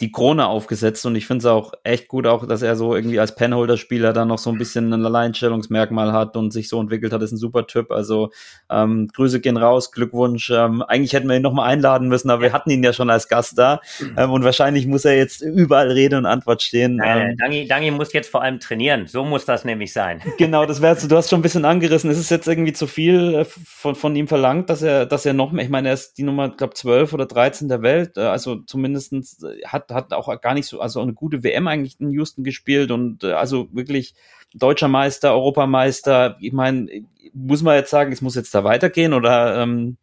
die 0.00 0.10
Krone 0.10 0.46
aufgesetzt 0.46 1.04
und 1.04 1.14
ich 1.14 1.26
finde 1.26 1.40
es 1.40 1.46
auch 1.46 1.74
echt 1.84 2.08
gut, 2.08 2.26
auch 2.26 2.46
dass 2.46 2.62
er 2.62 2.74
so 2.74 2.94
irgendwie 2.94 3.20
als 3.20 3.34
Penholder-Spieler 3.34 4.14
da 4.14 4.24
noch 4.24 4.38
so 4.38 4.50
ein 4.50 4.56
bisschen 4.56 4.92
ein 4.92 5.04
Alleinstellungsmerkmal 5.04 6.12
hat 6.12 6.38
und 6.38 6.52
sich 6.52 6.70
so 6.70 6.80
entwickelt 6.80 7.12
hat, 7.12 7.20
ist 7.20 7.32
ein 7.32 7.36
super 7.36 7.66
Typ. 7.66 7.90
Also 7.90 8.30
ähm, 8.70 9.08
Grüße 9.12 9.40
gehen 9.40 9.58
raus, 9.58 9.92
Glückwunsch. 9.92 10.48
Ähm, 10.50 10.82
eigentlich 10.82 11.12
hätten 11.12 11.28
wir 11.28 11.36
ihn 11.36 11.42
nochmal 11.42 11.68
einladen 11.68 12.08
müssen, 12.08 12.30
aber 12.30 12.42
wir 12.42 12.52
hatten 12.54 12.70
ihn 12.70 12.82
ja 12.82 12.94
schon 12.94 13.10
als 13.10 13.28
Gast 13.28 13.58
da 13.58 13.80
mhm. 14.00 14.14
ähm, 14.16 14.30
und 14.30 14.44
wahrscheinlich 14.44 14.86
muss 14.86 15.04
er 15.04 15.16
jetzt 15.18 15.42
überall 15.42 15.90
Rede 15.90 16.16
und 16.16 16.24
Antwort 16.24 16.62
stehen. 16.62 16.96
Nein, 16.96 17.32
ähm, 17.32 17.36
Dangi, 17.36 17.68
Dangi 17.68 17.90
muss 17.90 18.12
jetzt 18.14 18.30
vor 18.30 18.42
allem 18.42 18.58
trainieren, 18.58 19.06
so 19.06 19.24
muss 19.24 19.44
das 19.44 19.64
nämlich 19.64 19.92
sein. 19.92 20.22
Genau, 20.38 20.64
das 20.64 20.80
wäre 20.80 20.96
du 20.96 21.16
hast 21.16 21.28
schon 21.28 21.40
ein 21.40 21.42
bisschen 21.42 21.66
angerissen. 21.66 22.10
Ist 22.10 22.16
es 22.16 22.30
jetzt 22.30 22.48
irgendwie 22.48 22.72
zu 22.72 22.86
viel 22.86 23.34
äh, 23.34 23.44
von, 23.44 23.94
von 23.94 24.16
ihm 24.16 24.26
verlangt, 24.26 24.70
dass 24.70 24.80
er, 24.80 25.04
dass 25.04 25.26
er 25.26 25.34
noch 25.34 25.52
mehr, 25.52 25.64
ich 25.64 25.70
meine, 25.70 25.88
er 25.88 25.94
ist 25.94 26.14
die 26.14 26.22
Nummer, 26.22 26.48
glaube 26.48 26.72
12 26.72 27.12
oder 27.12 27.26
13 27.26 27.68
der 27.68 27.82
Welt, 27.82 28.16
äh, 28.16 28.20
also 28.20 28.56
zumindestens 28.56 29.42
äh, 29.42 29.66
hat 29.92 30.12
auch 30.12 30.40
gar 30.40 30.54
nicht 30.54 30.66
so, 30.66 30.80
also 30.80 31.00
eine 31.00 31.14
gute 31.14 31.42
WM 31.42 31.68
eigentlich 31.68 32.00
in 32.00 32.10
Houston 32.10 32.44
gespielt 32.44 32.90
und 32.90 33.24
äh, 33.24 33.32
also 33.32 33.68
wirklich 33.72 34.14
deutscher 34.54 34.88
Meister, 34.88 35.32
Europameister. 35.32 36.36
Ich 36.40 36.52
meine, 36.52 37.04
muss 37.32 37.62
man 37.62 37.76
jetzt 37.76 37.90
sagen, 37.90 38.12
es 38.12 38.20
muss 38.20 38.34
jetzt 38.34 38.54
da 38.54 38.64
weitergehen 38.64 39.12
oder? 39.14 39.62
Ähm 39.62 39.96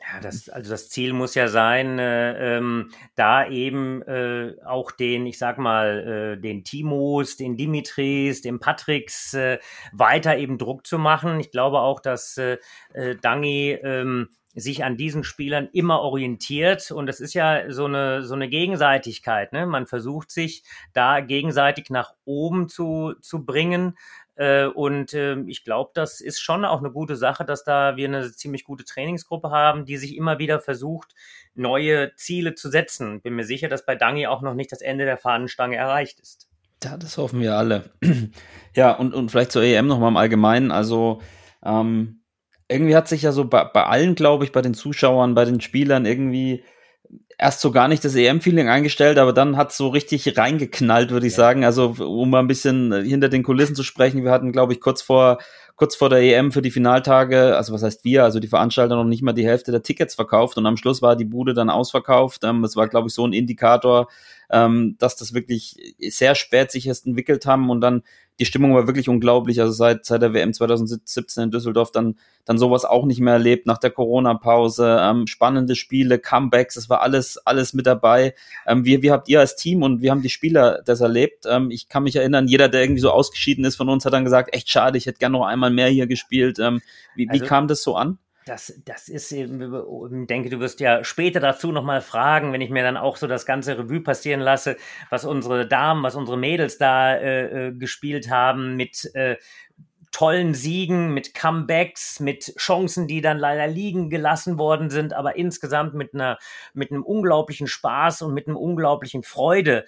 Ja, 0.00 0.20
das, 0.20 0.48
also 0.48 0.70
das 0.70 0.88
Ziel 0.88 1.12
muss 1.12 1.34
ja 1.34 1.48
sein, 1.48 1.98
äh, 1.98 2.58
ähm, 2.58 2.90
da 3.16 3.48
eben 3.48 4.02
äh, 4.02 4.54
auch 4.64 4.92
den, 4.92 5.26
ich 5.26 5.38
sag 5.38 5.58
mal, 5.58 6.36
äh, 6.36 6.40
den 6.40 6.62
Timos, 6.62 7.36
den 7.36 7.56
Dimitris, 7.56 8.42
den 8.42 8.60
Patricks 8.60 9.34
äh, 9.34 9.58
weiter 9.92 10.36
eben 10.36 10.58
Druck 10.58 10.86
zu 10.86 10.98
machen. 10.98 11.40
Ich 11.40 11.50
glaube 11.50 11.80
auch, 11.80 12.00
dass 12.00 12.36
äh, 12.36 12.58
äh, 12.92 13.16
Dangi 13.20 13.72
ähm, 13.82 14.28
sich 14.56 14.84
an 14.84 14.96
diesen 14.96 15.22
Spielern 15.22 15.68
immer 15.72 16.00
orientiert 16.00 16.90
und 16.90 17.06
das 17.06 17.20
ist 17.20 17.34
ja 17.34 17.70
so 17.70 17.84
eine 17.84 18.24
so 18.24 18.34
eine 18.34 18.48
Gegenseitigkeit. 18.48 19.52
Ne? 19.52 19.66
Man 19.66 19.86
versucht 19.86 20.30
sich 20.30 20.64
da 20.92 21.20
gegenseitig 21.20 21.90
nach 21.90 22.14
oben 22.24 22.68
zu 22.68 23.14
zu 23.20 23.44
bringen 23.44 23.96
äh, 24.36 24.66
und 24.66 25.14
äh, 25.14 25.40
ich 25.46 25.64
glaube, 25.64 25.90
das 25.94 26.20
ist 26.20 26.40
schon 26.40 26.64
auch 26.64 26.80
eine 26.80 26.90
gute 26.90 27.16
Sache, 27.16 27.44
dass 27.44 27.64
da 27.64 27.96
wir 27.96 28.06
eine 28.06 28.32
ziemlich 28.32 28.64
gute 28.64 28.84
Trainingsgruppe 28.84 29.50
haben, 29.50 29.86
die 29.86 29.96
sich 29.96 30.16
immer 30.16 30.38
wieder 30.38 30.60
versucht, 30.60 31.14
neue 31.54 32.14
Ziele 32.16 32.54
zu 32.54 32.70
setzen. 32.70 33.22
Bin 33.22 33.34
mir 33.34 33.44
sicher, 33.44 33.68
dass 33.68 33.86
bei 33.86 33.94
Dangi 33.94 34.26
auch 34.26 34.42
noch 34.42 34.54
nicht 34.54 34.72
das 34.72 34.82
Ende 34.82 35.06
der 35.06 35.16
Fahnenstange 35.16 35.76
erreicht 35.76 36.20
ist. 36.20 36.48
Ja, 36.84 36.98
das 36.98 37.16
hoffen 37.16 37.40
wir 37.40 37.56
alle. 37.56 37.90
ja, 38.74 38.92
und, 38.92 39.14
und 39.14 39.30
vielleicht 39.30 39.52
zur 39.52 39.62
EM 39.62 39.86
nochmal 39.86 40.10
im 40.10 40.18
Allgemeinen. 40.18 40.70
Also, 40.70 41.22
ähm, 41.64 42.20
irgendwie 42.68 42.96
hat 42.96 43.08
sich 43.08 43.22
ja 43.22 43.32
so 43.32 43.44
bei, 43.44 43.64
bei 43.64 43.84
allen, 43.84 44.14
glaube 44.14 44.44
ich, 44.44 44.52
bei 44.52 44.62
den 44.62 44.74
Zuschauern, 44.74 45.34
bei 45.34 45.44
den 45.44 45.60
Spielern 45.60 46.06
irgendwie 46.06 46.64
erst 47.38 47.60
so 47.60 47.70
gar 47.70 47.88
nicht 47.88 48.04
das 48.04 48.14
EM-Feeling 48.14 48.68
eingestellt, 48.68 49.18
aber 49.18 49.32
dann 49.32 49.56
hat 49.56 49.70
es 49.70 49.76
so 49.76 49.88
richtig 49.88 50.38
reingeknallt, 50.38 51.10
würde 51.10 51.26
ich 51.26 51.34
ja. 51.34 51.38
sagen. 51.38 51.64
Also, 51.64 51.94
um 51.98 52.30
mal 52.30 52.40
ein 52.40 52.48
bisschen 52.48 52.92
hinter 53.04 53.28
den 53.28 53.42
Kulissen 53.42 53.76
zu 53.76 53.82
sprechen, 53.82 54.24
wir 54.24 54.30
hatten, 54.30 54.52
glaube 54.52 54.72
ich, 54.72 54.80
kurz 54.80 55.02
vor, 55.02 55.38
kurz 55.76 55.94
vor 55.94 56.08
der 56.08 56.20
EM 56.20 56.52
für 56.52 56.62
die 56.62 56.70
Finaltage, 56.70 57.56
also 57.56 57.74
was 57.74 57.82
heißt 57.82 58.04
wir, 58.04 58.24
also 58.24 58.40
die 58.40 58.48
Veranstalter 58.48 58.96
noch 58.96 59.04
nicht 59.04 59.22
mal 59.22 59.34
die 59.34 59.46
Hälfte 59.46 59.70
der 59.70 59.82
Tickets 59.82 60.14
verkauft 60.14 60.56
und 60.56 60.66
am 60.66 60.78
Schluss 60.78 61.02
war 61.02 61.16
die 61.16 61.26
Bude 61.26 61.52
dann 61.52 61.68
ausverkauft. 61.68 62.42
Ähm, 62.44 62.62
das 62.62 62.76
war, 62.76 62.88
glaube 62.88 63.08
ich, 63.08 63.14
so 63.14 63.26
ein 63.26 63.34
Indikator, 63.34 64.08
ähm, 64.50 64.96
dass 64.98 65.16
das 65.16 65.34
wirklich 65.34 65.94
sehr 65.98 66.34
spät 66.34 66.70
sich 66.70 66.86
erst 66.86 67.06
entwickelt 67.06 67.46
haben 67.46 67.70
und 67.70 67.80
dann 67.80 68.02
die 68.38 68.44
Stimmung 68.44 68.74
war 68.74 68.86
wirklich 68.86 69.08
unglaublich. 69.08 69.60
Also 69.60 69.72
seit, 69.72 70.04
seit 70.04 70.20
der 70.20 70.34
WM 70.34 70.52
2017 70.52 71.44
in 71.44 71.50
Düsseldorf 71.50 71.90
dann, 71.90 72.16
dann 72.44 72.58
sowas 72.58 72.84
auch 72.84 73.06
nicht 73.06 73.20
mehr 73.20 73.34
erlebt 73.34 73.66
nach 73.66 73.78
der 73.78 73.90
Corona-Pause. 73.90 74.98
Ähm, 75.00 75.26
spannende 75.26 75.74
Spiele, 75.74 76.18
Comebacks, 76.18 76.76
es 76.76 76.90
war 76.90 77.00
alles, 77.00 77.38
alles 77.46 77.72
mit 77.72 77.86
dabei. 77.86 78.34
Ähm, 78.66 78.84
wie, 78.84 79.02
wie 79.02 79.10
habt 79.10 79.28
ihr 79.28 79.40
als 79.40 79.56
Team 79.56 79.82
und 79.82 80.02
wie 80.02 80.10
haben 80.10 80.22
die 80.22 80.28
Spieler 80.28 80.82
das 80.84 81.00
erlebt? 81.00 81.46
Ähm, 81.48 81.70
ich 81.70 81.88
kann 81.88 82.02
mich 82.02 82.16
erinnern, 82.16 82.46
jeder, 82.46 82.68
der 82.68 82.82
irgendwie 82.82 83.00
so 83.00 83.10
ausgeschieden 83.10 83.64
ist 83.64 83.76
von 83.76 83.88
uns, 83.88 84.04
hat 84.04 84.12
dann 84.12 84.24
gesagt, 84.24 84.54
echt 84.54 84.68
schade, 84.68 84.98
ich 84.98 85.06
hätte 85.06 85.18
gerne 85.18 85.38
noch 85.38 85.46
einmal 85.46 85.70
mehr 85.70 85.88
hier 85.88 86.06
gespielt. 86.06 86.58
Ähm, 86.58 86.82
wie, 87.14 87.28
also, 87.28 87.42
wie 87.42 87.46
kam 87.46 87.68
das 87.68 87.82
so 87.82 87.96
an? 87.96 88.18
Das, 88.46 88.80
das 88.84 89.08
ist 89.08 89.32
eben, 89.32 89.60
ich 89.60 90.26
denke, 90.28 90.50
du 90.50 90.60
wirst 90.60 90.78
ja 90.78 91.02
später 91.02 91.40
dazu 91.40 91.72
nochmal 91.72 92.00
fragen, 92.00 92.52
wenn 92.52 92.60
ich 92.60 92.70
mir 92.70 92.84
dann 92.84 92.96
auch 92.96 93.16
so 93.16 93.26
das 93.26 93.44
ganze 93.44 93.76
Revue 93.76 94.00
passieren 94.00 94.40
lasse, 94.40 94.76
was 95.10 95.24
unsere 95.24 95.66
Damen, 95.66 96.04
was 96.04 96.14
unsere 96.14 96.38
Mädels 96.38 96.78
da 96.78 97.16
äh, 97.16 97.66
äh, 97.66 97.72
gespielt 97.72 98.30
haben 98.30 98.76
mit 98.76 99.10
äh, 99.14 99.34
tollen 100.12 100.54
Siegen, 100.54 101.12
mit 101.12 101.34
Comebacks, 101.34 102.20
mit 102.20 102.54
Chancen, 102.56 103.08
die 103.08 103.20
dann 103.20 103.38
leider 103.38 103.66
liegen 103.66 104.10
gelassen 104.10 104.58
worden 104.58 104.90
sind, 104.90 105.12
aber 105.12 105.36
insgesamt 105.36 105.94
mit 105.94 106.14
einer, 106.14 106.38
mit 106.72 106.92
einem 106.92 107.02
unglaublichen 107.02 107.66
Spaß 107.66 108.22
und 108.22 108.32
mit 108.32 108.46
einem 108.46 108.56
unglaublichen 108.56 109.24
Freude 109.24 109.84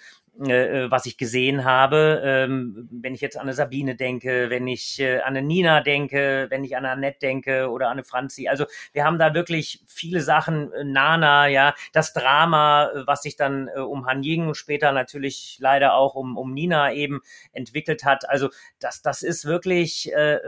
äh, 0.47 0.85
äh, 0.85 0.91
was 0.91 1.05
ich 1.05 1.17
gesehen 1.17 1.65
habe. 1.65 2.21
Ähm, 2.23 2.87
wenn 2.91 3.13
ich 3.13 3.21
jetzt 3.21 3.35
an 3.35 3.43
eine 3.43 3.53
Sabine 3.53 3.95
denke, 3.95 4.49
wenn 4.49 4.67
ich 4.67 4.99
äh, 4.99 5.19
an 5.19 5.35
eine 5.35 5.41
Nina 5.41 5.81
denke, 5.81 6.47
wenn 6.49 6.63
ich 6.63 6.77
an 6.77 6.85
eine 6.85 6.93
Annette 6.93 7.19
denke 7.19 7.69
oder 7.69 7.87
an 7.87 7.93
eine 7.93 8.03
Franzi. 8.03 8.47
Also 8.47 8.65
wir 8.93 9.03
haben 9.03 9.19
da 9.19 9.33
wirklich 9.33 9.83
viele 9.87 10.21
Sachen, 10.21 10.71
äh, 10.71 10.83
Nana, 10.83 11.47
ja, 11.47 11.73
das 11.93 12.13
Drama, 12.13 12.89
äh, 12.89 13.07
was 13.07 13.23
sich 13.23 13.35
dann 13.35 13.67
äh, 13.67 13.79
um 13.79 14.05
Han 14.05 14.23
Ying 14.23 14.47
und 14.47 14.55
später 14.55 14.91
natürlich 14.91 15.57
leider 15.59 15.93
auch 15.93 16.15
um, 16.15 16.37
um 16.37 16.53
Nina 16.53 16.93
eben 16.93 17.19
entwickelt 17.51 18.05
hat. 18.05 18.29
Also 18.29 18.49
das, 18.79 19.01
das 19.01 19.23
ist 19.23 19.45
wirklich 19.45 20.13
äh, 20.13 20.39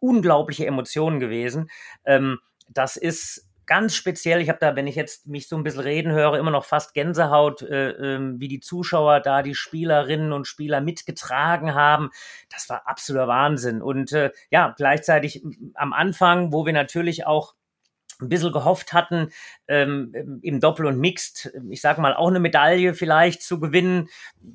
unglaubliche 0.00 0.66
Emotionen 0.66 1.20
gewesen. 1.20 1.70
Ähm, 2.04 2.38
das 2.68 2.96
ist 2.96 3.45
ganz 3.66 3.94
speziell, 3.94 4.40
ich 4.40 4.48
habe 4.48 4.60
da, 4.60 4.76
wenn 4.76 4.86
ich 4.86 4.94
jetzt 4.94 5.26
mich 5.26 5.48
so 5.48 5.56
ein 5.56 5.64
bisschen 5.64 5.80
reden 5.80 6.12
höre, 6.12 6.38
immer 6.38 6.52
noch 6.52 6.64
fast 6.64 6.94
Gänsehaut, 6.94 7.62
äh, 7.62 7.90
äh, 7.90 8.20
wie 8.36 8.48
die 8.48 8.60
Zuschauer 8.60 9.20
da 9.20 9.42
die 9.42 9.54
Spielerinnen 9.54 10.32
und 10.32 10.46
Spieler 10.46 10.80
mitgetragen 10.80 11.74
haben. 11.74 12.10
Das 12.48 12.68
war 12.68 12.86
absoluter 12.86 13.26
Wahnsinn. 13.26 13.82
Und 13.82 14.12
äh, 14.12 14.30
ja, 14.50 14.72
gleichzeitig 14.76 15.42
am 15.74 15.92
Anfang, 15.92 16.52
wo 16.52 16.64
wir 16.64 16.72
natürlich 16.72 17.26
auch 17.26 17.55
ein 18.20 18.28
bisschen 18.28 18.52
gehofft 18.52 18.92
hatten, 18.92 19.30
ähm, 19.68 20.40
im 20.42 20.60
Doppel 20.60 20.86
und 20.86 20.98
Mixed, 20.98 21.52
ich 21.70 21.80
sage 21.80 22.00
mal, 22.00 22.14
auch 22.14 22.28
eine 22.28 22.40
Medaille 22.40 22.94
vielleicht 22.94 23.42
zu 23.42 23.60
gewinnen. 23.60 24.08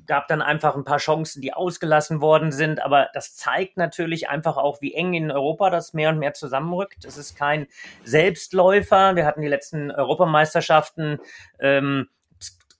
Gab 0.06 0.28
dann 0.28 0.42
einfach 0.42 0.74
ein 0.76 0.84
paar 0.84 0.98
Chancen, 0.98 1.42
die 1.42 1.52
ausgelassen 1.52 2.20
worden 2.20 2.52
sind. 2.52 2.82
Aber 2.82 3.08
das 3.14 3.36
zeigt 3.36 3.76
natürlich 3.76 4.28
einfach 4.28 4.56
auch, 4.56 4.80
wie 4.80 4.94
eng 4.94 5.14
in 5.14 5.30
Europa 5.30 5.70
das 5.70 5.92
mehr 5.92 6.10
und 6.10 6.18
mehr 6.18 6.34
zusammenrückt. 6.34 7.04
Es 7.04 7.16
ist 7.16 7.36
kein 7.36 7.66
Selbstläufer. 8.04 9.16
Wir 9.16 9.26
hatten 9.26 9.42
die 9.42 9.48
letzten 9.48 9.90
Europameisterschaften 9.90 11.18
ähm, 11.60 12.08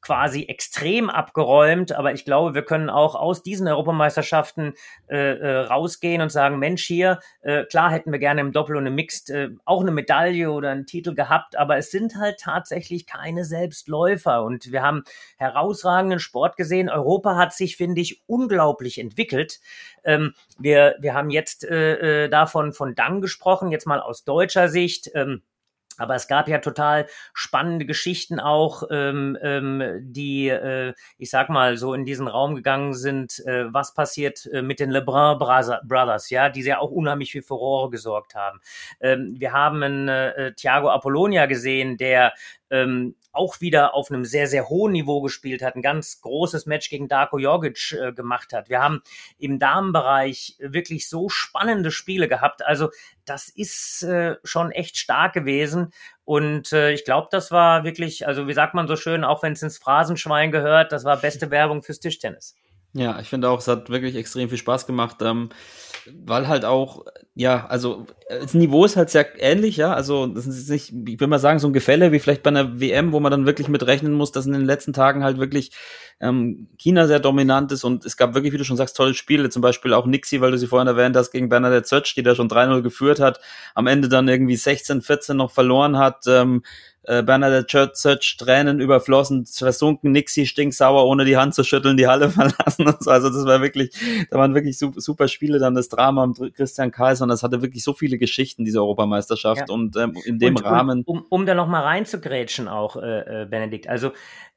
quasi 0.02 0.42
extrem 0.42 1.08
abgeräumt, 1.08 1.92
aber 1.92 2.12
ich 2.12 2.24
glaube, 2.24 2.54
wir 2.54 2.64
können 2.64 2.90
auch 2.90 3.14
aus 3.14 3.42
diesen 3.42 3.68
Europameisterschaften 3.68 4.74
äh, 5.08 5.16
äh, 5.16 5.58
rausgehen 5.60 6.20
und 6.20 6.30
sagen, 6.30 6.58
Mensch, 6.58 6.84
hier, 6.84 7.20
äh, 7.40 7.64
klar 7.64 7.92
hätten 7.92 8.10
wir 8.10 8.18
gerne 8.18 8.40
im 8.40 8.52
Doppel 8.52 8.76
und 8.76 8.84
im 8.84 8.96
Mixed 8.96 9.30
äh, 9.30 9.50
auch 9.64 9.80
eine 9.80 9.92
Medaille 9.92 10.50
oder 10.50 10.70
einen 10.70 10.86
Titel 10.86 11.14
gehabt, 11.14 11.56
aber 11.56 11.76
es 11.76 11.92
sind 11.92 12.16
halt 12.16 12.40
tatsächlich 12.40 13.06
keine 13.06 13.44
Selbstläufer 13.44 14.42
und 14.42 14.72
wir 14.72 14.82
haben 14.82 15.04
herausragenden 15.36 16.18
Sport 16.18 16.56
gesehen. 16.56 16.90
Europa 16.90 17.36
hat 17.36 17.52
sich, 17.54 17.76
finde 17.76 18.00
ich, 18.00 18.22
unglaublich 18.26 18.98
entwickelt. 18.98 19.60
Ähm, 20.04 20.34
wir, 20.58 20.96
wir 20.98 21.14
haben 21.14 21.30
jetzt 21.30 21.64
äh, 21.64 22.24
äh 22.24 22.28
davon 22.28 22.72
von 22.72 22.96
Dang 22.96 23.20
gesprochen, 23.20 23.70
jetzt 23.70 23.86
mal 23.86 24.00
aus 24.00 24.24
deutscher 24.24 24.68
Sicht. 24.68 25.10
Ähm, 25.14 25.42
aber 26.02 26.16
es 26.16 26.26
gab 26.26 26.48
ja 26.48 26.58
total 26.58 27.06
spannende 27.32 27.86
Geschichten 27.86 28.40
auch, 28.40 28.82
ähm, 28.90 29.38
ähm, 29.40 29.82
die, 30.00 30.48
äh, 30.48 30.94
ich 31.16 31.30
sag 31.30 31.48
mal, 31.48 31.76
so 31.76 31.94
in 31.94 32.04
diesen 32.04 32.26
Raum 32.28 32.56
gegangen 32.56 32.94
sind, 32.94 33.38
äh, 33.46 33.72
was 33.72 33.94
passiert 33.94 34.46
äh, 34.52 34.62
mit 34.62 34.80
den 34.80 34.90
Lebrun 34.90 35.38
Brothers, 35.38 36.28
ja, 36.30 36.48
die 36.48 36.62
ja 36.62 36.78
auch 36.78 36.90
unheimlich 36.90 37.32
für 37.32 37.42
Furore 37.42 37.90
gesorgt 37.90 38.34
haben. 38.34 38.60
Ähm, 39.00 39.34
wir 39.38 39.52
haben 39.52 39.82
einen 39.82 40.08
äh, 40.08 40.52
Thiago 40.54 40.90
Apollonia 40.90 41.46
gesehen, 41.46 41.96
der 41.96 42.32
ähm, 42.72 43.14
auch 43.32 43.60
wieder 43.60 43.94
auf 43.94 44.10
einem 44.10 44.24
sehr, 44.24 44.46
sehr 44.46 44.68
hohen 44.68 44.92
Niveau 44.92 45.20
gespielt 45.20 45.62
hat, 45.62 45.76
ein 45.76 45.82
ganz 45.82 46.22
großes 46.22 46.64
Match 46.66 46.88
gegen 46.88 47.06
Darko 47.06 47.38
Jorgic 47.38 47.92
äh, 47.92 48.12
gemacht 48.12 48.52
hat. 48.52 48.70
Wir 48.70 48.80
haben 48.80 49.02
im 49.38 49.58
Damenbereich 49.58 50.56
wirklich 50.58 51.08
so 51.08 51.28
spannende 51.28 51.90
Spiele 51.90 52.28
gehabt. 52.28 52.64
Also 52.64 52.90
das 53.26 53.48
ist 53.50 54.02
äh, 54.02 54.36
schon 54.42 54.72
echt 54.72 54.96
stark 54.96 55.34
gewesen. 55.34 55.92
Und 56.24 56.72
äh, 56.72 56.92
ich 56.92 57.04
glaube, 57.04 57.28
das 57.30 57.50
war 57.50 57.84
wirklich, 57.84 58.26
also 58.26 58.48
wie 58.48 58.54
sagt 58.54 58.74
man 58.74 58.88
so 58.88 58.96
schön, 58.96 59.22
auch 59.22 59.42
wenn 59.42 59.52
es 59.52 59.62
ins 59.62 59.78
Phrasenschwein 59.78 60.50
gehört, 60.50 60.92
das 60.92 61.04
war 61.04 61.18
beste 61.18 61.50
Werbung 61.50 61.82
fürs 61.82 62.00
Tischtennis. 62.00 62.56
Ja, 62.94 63.18
ich 63.20 63.28
finde 63.28 63.48
auch, 63.48 63.58
es 63.58 63.68
hat 63.68 63.88
wirklich 63.88 64.16
extrem 64.16 64.48
viel 64.50 64.58
Spaß 64.58 64.86
gemacht, 64.86 65.16
ähm, 65.22 65.48
weil 66.06 66.46
halt 66.46 66.64
auch, 66.64 67.06
ja, 67.34 67.66
also 67.66 68.06
das 68.28 68.52
Niveau 68.52 68.84
ist 68.84 68.96
halt 68.96 69.08
sehr 69.08 69.42
ähnlich, 69.42 69.78
ja, 69.78 69.94
also 69.94 70.26
das 70.26 70.46
ist 70.46 70.68
nicht, 70.68 70.92
ich 71.08 71.18
will 71.18 71.28
mal 71.28 71.38
sagen, 71.38 71.58
so 71.58 71.66
ein 71.66 71.72
Gefälle 71.72 72.12
wie 72.12 72.18
vielleicht 72.18 72.42
bei 72.42 72.50
einer 72.50 72.78
WM, 72.78 73.12
wo 73.12 73.20
man 73.20 73.30
dann 73.30 73.46
wirklich 73.46 73.68
mit 73.68 73.86
rechnen 73.86 74.12
muss, 74.12 74.32
dass 74.32 74.44
in 74.44 74.52
den 74.52 74.66
letzten 74.66 74.92
Tagen 74.92 75.24
halt 75.24 75.38
wirklich 75.38 75.70
ähm, 76.20 76.68
China 76.76 77.06
sehr 77.06 77.20
dominant 77.20 77.72
ist 77.72 77.84
und 77.84 78.04
es 78.04 78.18
gab 78.18 78.34
wirklich, 78.34 78.52
wie 78.52 78.58
du 78.58 78.64
schon 78.64 78.76
sagst, 78.76 78.96
tolle 78.96 79.14
Spiele, 79.14 79.48
zum 79.48 79.62
Beispiel 79.62 79.94
auch 79.94 80.04
Nixie, 80.04 80.42
weil 80.42 80.50
du 80.50 80.58
sie 80.58 80.66
vorhin 80.66 80.88
erwähnt 80.88 81.16
hast, 81.16 81.30
gegen 81.30 81.48
Bernadette 81.48 81.84
Zötsch, 81.84 82.14
die 82.14 82.22
da 82.22 82.34
schon 82.34 82.48
3-0 82.48 82.82
geführt 82.82 83.18
hat, 83.18 83.40
am 83.74 83.86
Ende 83.86 84.10
dann 84.10 84.28
irgendwie 84.28 84.56
16, 84.56 85.00
14 85.00 85.34
noch 85.34 85.50
verloren 85.50 85.96
hat, 85.96 86.24
ähm, 86.26 86.62
äh, 87.04 87.22
Bernadette 87.22 87.66
Church 87.66 88.36
Tränen 88.36 88.80
überflossen, 88.80 89.44
versunken, 89.46 90.12
Nixie 90.12 90.46
stinksauer, 90.46 91.04
ohne 91.04 91.24
die 91.24 91.36
Hand 91.36 91.54
zu 91.54 91.64
schütteln, 91.64 91.96
die 91.96 92.06
Halle 92.06 92.30
verlassen 92.30 92.86
und 92.86 93.02
so. 93.02 93.10
Also 93.10 93.28
das 93.28 93.44
war 93.44 93.60
wirklich, 93.60 93.90
da 94.30 94.38
waren 94.38 94.54
wirklich 94.54 94.78
super, 94.78 95.00
super 95.00 95.28
Spiele, 95.28 95.58
dann. 95.58 95.74
Das 95.74 95.88
Drama 95.88 96.24
um 96.24 96.34
Christian 96.54 96.92
Kaiser 96.92 97.21
und 97.22 97.28
das 97.28 97.42
hatte 97.42 97.62
wirklich 97.62 97.84
so 97.84 97.92
viele 97.92 98.18
Geschichten, 98.18 98.64
diese 98.64 98.80
Europameisterschaft 98.80 99.68
ja. 99.68 99.74
und 99.74 99.96
ähm, 99.96 100.16
in 100.24 100.38
dem 100.38 100.56
und, 100.56 100.64
Rahmen. 100.64 101.02
Um, 101.04 101.18
um, 101.20 101.26
um 101.28 101.46
da 101.46 101.54
nochmal 101.54 101.82
reinzugrätschen 101.82 102.68
auch, 102.68 102.96
äh, 102.96 103.42
äh, 103.42 103.46
Benedikt, 103.46 103.88
also 103.88 104.12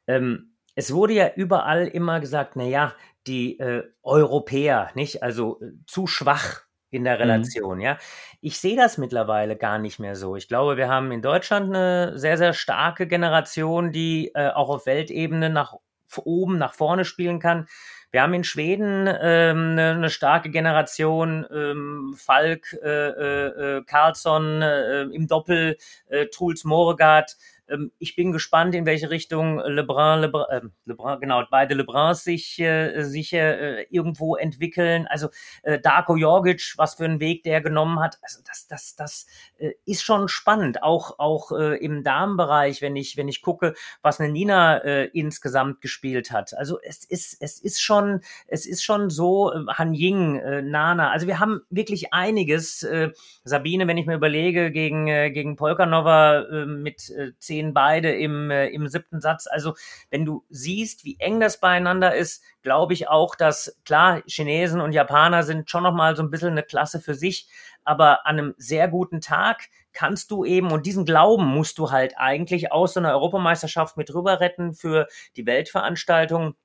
ähm, 0.08 0.52
es 0.76 0.94
wurde 0.94 1.14
ja 1.14 1.32
überall 1.36 1.88
immer 1.88 2.20
gesagt, 2.20 2.56
na 2.56 2.66
ja, 2.66 2.94
die 3.28 3.60
äh, 3.60 3.84
Europäer, 4.04 4.92
nicht? 4.94 5.24
Also 5.24 5.60
äh, 5.62 5.72
zu 5.88 6.06
schwach 6.06 6.62
in 6.92 7.04
der 7.04 7.16
mhm. 7.16 7.22
Relation, 7.22 7.78
mhm. 7.78 7.84
ja. 7.84 7.98
Ich 8.42 8.60
sehe 8.60 8.76
das 8.76 8.98
mittlerweile 8.98 9.56
gar 9.56 9.80
nicht 9.80 10.00
mehr 10.00 10.16
so. 10.16 10.36
Ich 10.36 10.48
glaube, 10.48 10.78
wir 10.78 10.90
haben 10.90 11.12
in 11.12 11.22
Deutschland 11.22 11.74
eine 11.74 12.18
sehr, 12.18 12.38
sehr 12.38 12.54
starke 12.54 13.08
Generation, 13.08 13.92
die 13.92 14.32
äh, 14.36 14.50
auch 14.50 14.70
auf 14.70 14.86
Weltebene 14.86 15.50
nach 15.50 15.76
oben 16.24 16.58
nach 16.58 16.74
vorne 16.74 17.04
spielen 17.04 17.40
kann. 17.40 17.68
Wir 18.16 18.22
haben 18.22 18.34
in 18.34 18.46
Schweden 18.46 19.10
ähm, 19.10 19.72
eine, 19.72 19.92
eine 19.92 20.10
starke 20.10 20.50
Generation, 20.50 21.46
ähm, 21.54 22.16
Falk, 22.18 22.72
äh, 22.82 22.88
äh, 22.88 23.80
äh 23.80 23.84
Carlsson 23.84 24.62
äh, 24.62 25.02
im 25.02 25.28
Doppel, 25.28 25.76
äh, 26.08 26.28
Truls 26.28 26.64
Moregard, 26.64 27.36
ähm, 27.70 27.92
ich 28.00 28.16
bin 28.16 28.32
gespannt, 28.32 28.76
in 28.76 28.86
welche 28.86 29.10
Richtung 29.10 29.60
Lebrun, 29.60 30.22
Lebrun, 30.22 30.46
äh, 30.50 30.62
Lebrun 30.86 31.20
genau, 31.20 31.44
beide 31.50 31.76
Lebruns 31.76 32.24
sich, 32.24 32.60
äh, 32.60 33.04
sich 33.04 33.34
äh, 33.34 33.84
irgendwo 33.90 34.36
entwickeln. 34.36 35.08
Also 35.08 35.30
äh, 35.64 35.80
Darko 35.80 36.16
Jorgic, 36.16 36.74
was 36.78 36.96
für 36.96 37.06
einen 37.06 37.20
Weg 37.20 37.44
der 37.44 37.62
genommen 37.62 38.00
hat. 38.00 38.18
Also 38.22 38.42
das, 38.46 38.68
das, 38.68 38.96
das 38.96 39.28
äh, 39.58 39.72
ist 39.86 40.04
schon 40.04 40.28
spannend. 40.28 40.84
Auch, 40.84 41.20
auch 41.20 41.52
äh, 41.52 41.78
im 41.78 42.04
Damenbereich, 42.04 42.82
wenn 42.82 42.96
ich, 42.96 43.18
wenn 43.18 43.28
ich 43.28 43.42
gucke, 43.42 43.74
was 44.02 44.20
eine 44.20 44.32
Nina 44.32 44.78
äh, 44.80 45.06
insgesamt 45.14 45.82
gespielt 45.82 46.32
hat. 46.32 46.54
Also 46.56 46.80
es 46.82 47.06
ist, 47.06 47.38
es 47.42 47.60
ist 47.60 47.82
schon, 47.82 48.22
es 48.48 48.66
ist 48.66 48.84
schon 48.84 49.10
so, 49.10 49.54
äh, 49.54 49.66
Han 49.74 49.94
Ying, 49.94 50.38
äh, 50.40 50.62
Nana. 50.62 51.12
Also 51.12 51.28
wir 51.28 51.40
haben 51.40 51.62
wirklich 51.70 52.14
einiges. 52.14 52.84
Äh, 52.84 53.12
Sabine, 53.44 53.88
wenn 53.88 53.98
ich 53.98 54.06
mir 54.06 54.16
überlege, 54.16 54.72
gegen, 54.72 55.08
äh, 55.08 55.32
gegen 55.32 55.56
Polkanova 55.56 56.42
äh, 56.42 56.66
mit 56.66 57.10
äh, 57.12 57.32
stehen 57.56 57.74
beide 57.74 58.12
im, 58.12 58.52
äh, 58.52 58.68
im 58.68 58.88
siebten 58.90 59.22
Satz. 59.22 59.48
Also 59.48 59.76
wenn 60.10 60.26
du 60.26 60.44
siehst, 60.50 61.06
wie 61.06 61.18
eng 61.20 61.40
das 61.40 61.60
beieinander 61.60 62.14
ist, 62.14 62.44
glaube 62.62 62.94
ich 62.94 63.08
auch, 63.08 63.36
dass 63.36 63.80
klar, 63.86 64.22
Chinesen 64.28 64.82
und 64.82 64.92
Japaner 64.92 65.44
sind 65.44 65.70
schon 65.70 65.84
nochmal 65.84 66.16
so 66.18 66.24
ein 66.24 66.30
bisschen 66.30 66.50
eine 66.50 66.64
Klasse 66.64 67.00
für 67.00 67.16
sich, 67.16 67.48
aber 67.86 68.26
an 68.26 68.40
einem 68.40 68.56
sehr 68.58 68.90
guten 68.90 69.22
Tag 69.22 69.70
kannst 69.94 70.32
du 70.32 70.44
eben, 70.44 70.72
und 70.72 70.86
diesen 70.86 71.06
Glauben 71.06 71.46
musst 71.46 71.78
du 71.78 71.92
halt 71.92 72.18
eigentlich 72.18 72.74
aus 72.74 72.94
so 72.94 73.00
einer 73.00 73.14
Europameisterschaft 73.14 73.96
mit 73.96 74.14
rüber 74.14 74.42
retten 74.42 74.74
für 74.74 75.08
die 75.38 75.46
Weltveranstaltung, 75.46 76.56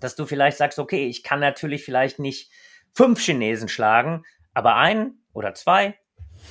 dass 0.00 0.16
du 0.16 0.26
vielleicht 0.26 0.58
sagst, 0.58 0.78
okay, 0.78 1.06
ich 1.06 1.22
kann 1.22 1.40
natürlich 1.40 1.82
vielleicht 1.82 2.18
nicht 2.18 2.50
fünf 2.92 3.20
Chinesen 3.20 3.68
schlagen, 3.68 4.24
aber 4.52 4.76
ein 4.76 5.14
oder 5.32 5.54
zwei 5.54 5.94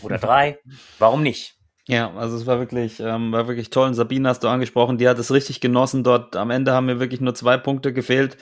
oder 0.02 0.18
drei, 0.18 0.58
warum 0.98 1.22
nicht? 1.22 1.56
Ja, 1.88 2.12
also 2.16 2.36
es 2.36 2.48
war 2.48 2.60
wirklich, 2.60 3.00
ähm, 3.00 3.32
war 3.32 3.48
wirklich 3.48 3.70
toll. 3.70 3.88
Und 3.88 3.94
Sabine 3.94 4.30
hast 4.30 4.44
du 4.44 4.48
angesprochen, 4.48 4.98
die 4.98 5.08
hat 5.08 5.20
es 5.20 5.32
richtig 5.32 5.62
genossen 5.62 6.04
dort. 6.04 6.36
Am 6.36 6.50
Ende 6.50 6.72
haben 6.72 6.88
mir 6.88 7.00
wirklich 7.00 7.22
nur 7.22 7.36
zwei 7.36 7.58
Punkte 7.58 7.94
gefehlt 7.94 8.38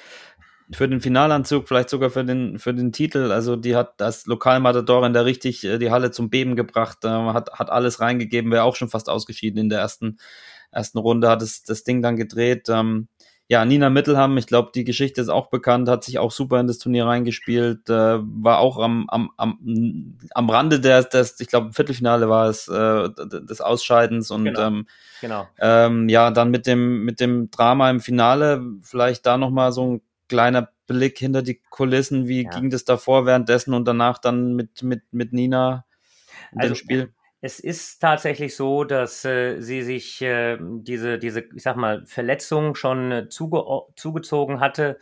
für 0.72 0.88
den 0.88 1.02
Finalanzug, 1.02 1.68
vielleicht 1.68 1.90
sogar 1.90 2.10
für 2.10 2.24
den, 2.24 2.58
für 2.58 2.74
den 2.74 2.92
Titel. 2.94 3.32
Also 3.32 3.56
die 3.58 3.76
hat 3.76 4.00
das 4.00 4.26
Lokalmatadorin 4.26 5.14
da 5.14 5.22
richtig 5.22 5.64
äh, 5.66 5.78
die 5.78 5.92
Halle 5.92 6.12
zum 6.12 6.30
Beben 6.30 6.56
gebracht, 6.56 7.04
äh, 7.04 7.10
hat, 7.10 7.52
hat 7.54 7.70
alles 7.70 8.00
reingegeben, 8.00 8.52
wäre 8.52 8.64
auch 8.64 8.76
schon 8.76 8.90
fast 8.90 9.10
ausgeschieden 9.10 9.60
in 9.60 9.70
der 9.70 9.80
ersten, 9.80 10.18
ersten 10.72 10.98
Runde, 11.00 11.30
hat 11.30 11.42
es 11.42 11.64
das 11.64 11.84
Ding 11.84 12.02
dann 12.02 12.16
gedreht. 12.16 12.70
Ähm, 12.70 13.08
ja, 13.50 13.66
Nina 13.66 13.90
Mittelham, 13.90 14.38
ich 14.38 14.48
glaube, 14.48 14.72
die 14.74 14.86
Geschichte 14.86 15.22
ist 15.22 15.30
auch 15.30 15.50
bekannt, 15.50 15.90
hat 15.90 16.04
sich 16.04 16.18
auch 16.18 16.32
super 16.32 16.60
in 16.60 16.68
das 16.68 16.78
Turnier 16.78 17.06
reingespielt, 17.06 17.90
äh, 17.90 18.20
war 18.20 18.60
auch 18.60 18.80
am, 18.80 19.06
am, 19.10 19.32
am, 19.38 20.18
am 20.34 20.50
Rande 20.50 20.80
des, 20.80 21.10
des 21.10 21.40
ich 21.40 21.50
glaube, 21.50 21.74
Viertelfinale 21.74 22.30
war 22.30 22.48
es, 22.48 22.68
äh, 22.70 23.10
des 23.10 23.60
Ausscheidens 23.60 24.32
und 24.32 24.46
genau. 24.46 24.62
Ähm, 24.62 24.88
genau. 25.22 25.48
Ähm, 25.60 26.08
ja, 26.08 26.32
dann 26.32 26.52
mit 26.52 26.66
dem, 26.68 27.04
mit 27.04 27.20
dem 27.20 27.52
Drama 27.52 27.90
im 27.90 28.00
Finale, 28.00 28.64
vielleicht 28.82 29.26
da 29.26 29.38
nochmal 29.38 29.74
so 29.74 29.86
ein 29.86 30.02
kleiner 30.30 30.70
Blick 30.88 31.20
hinter 31.20 31.42
die 31.42 31.62
Kulissen, 31.70 32.28
wie 32.28 32.44
ja. 32.44 32.50
ging 32.50 32.70
das 32.70 32.86
davor, 32.86 33.26
währenddessen 33.26 33.74
und 33.74 33.86
danach 33.86 34.20
dann 34.20 34.54
mit, 34.54 34.84
mit, 34.84 35.02
mit 35.12 35.34
Nina 35.34 35.86
in 36.54 36.62
also, 36.62 36.74
dem 36.74 36.78
Spiel? 36.78 37.14
Es 37.46 37.60
ist 37.60 38.00
tatsächlich 38.00 38.56
so, 38.56 38.86
dass 38.86 39.26
äh, 39.26 39.60
sie 39.60 39.82
sich 39.82 40.22
äh, 40.22 40.58
diese, 40.62 41.20
diese, 41.20 41.42
ich 41.54 41.62
sag 41.62 41.76
mal, 41.76 42.06
Verletzung 42.06 42.74
schon 42.74 43.12
äh, 43.12 43.28
zuge 43.28 43.62
zugezogen 43.98 44.62
hatte 44.62 44.98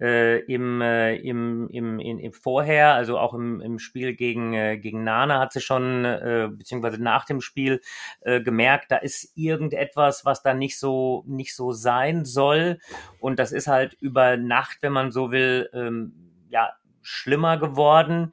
äh, 0.00 0.40
im, 0.52 0.80
äh, 0.80 1.14
im, 1.14 1.68
im, 1.68 2.00
in, 2.00 2.18
im 2.18 2.32
Vorher, 2.32 2.94
also 2.94 3.16
auch 3.16 3.32
im, 3.32 3.60
im 3.60 3.78
Spiel 3.78 4.16
gegen, 4.16 4.54
äh, 4.54 4.76
gegen 4.76 5.04
Nana 5.04 5.38
hat 5.38 5.52
sie 5.52 5.60
schon, 5.60 6.04
äh, 6.04 6.48
beziehungsweise 6.50 7.00
nach 7.00 7.26
dem 7.26 7.40
Spiel 7.40 7.80
äh, 8.22 8.40
gemerkt, 8.40 8.90
da 8.90 8.96
ist 8.96 9.30
irgendetwas, 9.36 10.24
was 10.24 10.42
da 10.42 10.52
nicht 10.52 10.80
so, 10.80 11.22
nicht 11.28 11.54
so 11.54 11.70
sein 11.70 12.24
soll. 12.24 12.80
Und 13.20 13.38
das 13.38 13.52
ist 13.52 13.68
halt 13.68 13.96
über 14.00 14.36
Nacht, 14.36 14.78
wenn 14.80 14.92
man 14.92 15.12
so 15.12 15.30
will, 15.30 15.70
ähm, 15.72 16.12
ja, 16.48 16.72
schlimmer 17.02 17.56
geworden. 17.56 18.32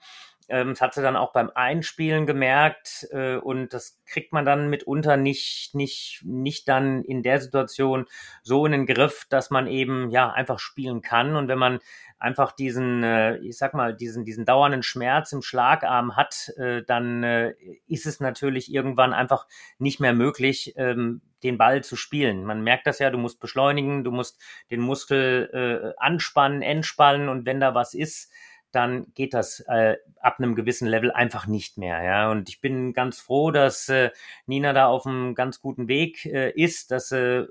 Ähm, 0.51 0.71
das 0.71 0.81
hat 0.81 0.93
sie 0.93 1.01
dann 1.01 1.15
auch 1.15 1.31
beim 1.31 1.49
Einspielen 1.55 2.25
gemerkt 2.25 3.07
äh, 3.11 3.37
und 3.37 3.73
das 3.73 4.01
kriegt 4.05 4.33
man 4.33 4.43
dann 4.43 4.69
mitunter 4.69 5.15
nicht, 5.15 5.73
nicht, 5.73 6.21
nicht 6.25 6.67
dann 6.67 7.03
in 7.03 7.23
der 7.23 7.39
Situation 7.39 8.05
so 8.43 8.65
in 8.65 8.73
den 8.73 8.85
Griff, 8.85 9.25
dass 9.29 9.49
man 9.49 9.67
eben 9.67 10.09
ja 10.11 10.29
einfach 10.29 10.59
spielen 10.59 11.01
kann. 11.01 11.37
Und 11.37 11.47
wenn 11.47 11.57
man 11.57 11.79
einfach 12.19 12.51
diesen, 12.51 13.03
äh, 13.03 13.37
ich 13.37 13.57
sag 13.57 13.73
mal, 13.73 13.95
diesen, 13.95 14.25
diesen 14.25 14.45
dauernden 14.45 14.83
Schmerz 14.83 15.31
im 15.31 15.41
Schlagarm 15.41 16.17
hat, 16.17 16.51
äh, 16.57 16.83
dann 16.83 17.23
äh, 17.23 17.53
ist 17.87 18.05
es 18.05 18.19
natürlich 18.19 18.73
irgendwann 18.73 19.13
einfach 19.13 19.47
nicht 19.79 20.01
mehr 20.01 20.13
möglich, 20.13 20.73
ähm, 20.75 21.21
den 21.43 21.57
Ball 21.57 21.83
zu 21.83 21.95
spielen. 21.95 22.43
Man 22.43 22.61
merkt 22.61 22.85
das 22.85 22.99
ja, 22.99 23.09
du 23.09 23.17
musst 23.17 23.39
beschleunigen, 23.39 24.03
du 24.03 24.11
musst 24.11 24.39
den 24.69 24.81
Muskel 24.81 25.93
äh, 25.97 25.99
anspannen, 26.03 26.61
entspannen 26.61 27.29
und 27.29 27.45
wenn 27.45 27.59
da 27.59 27.73
was 27.73 27.93
ist, 27.93 28.31
dann 28.71 29.07
geht 29.13 29.33
das 29.33 29.59
äh, 29.67 29.97
ab 30.19 30.35
einem 30.39 30.55
gewissen 30.55 30.87
Level 30.87 31.11
einfach 31.11 31.47
nicht 31.47 31.77
mehr. 31.77 32.01
Ja, 32.03 32.31
und 32.31 32.49
ich 32.49 32.61
bin 32.61 32.93
ganz 32.93 33.19
froh, 33.19 33.51
dass 33.51 33.89
äh, 33.89 34.11
Nina 34.45 34.73
da 34.73 34.87
auf 34.87 35.05
einem 35.05 35.35
ganz 35.35 35.59
guten 35.59 35.87
Weg 35.87 36.25
äh, 36.25 36.51
ist, 36.51 36.91
dass 36.91 37.09
sie 37.09 37.17
äh, 37.17 37.47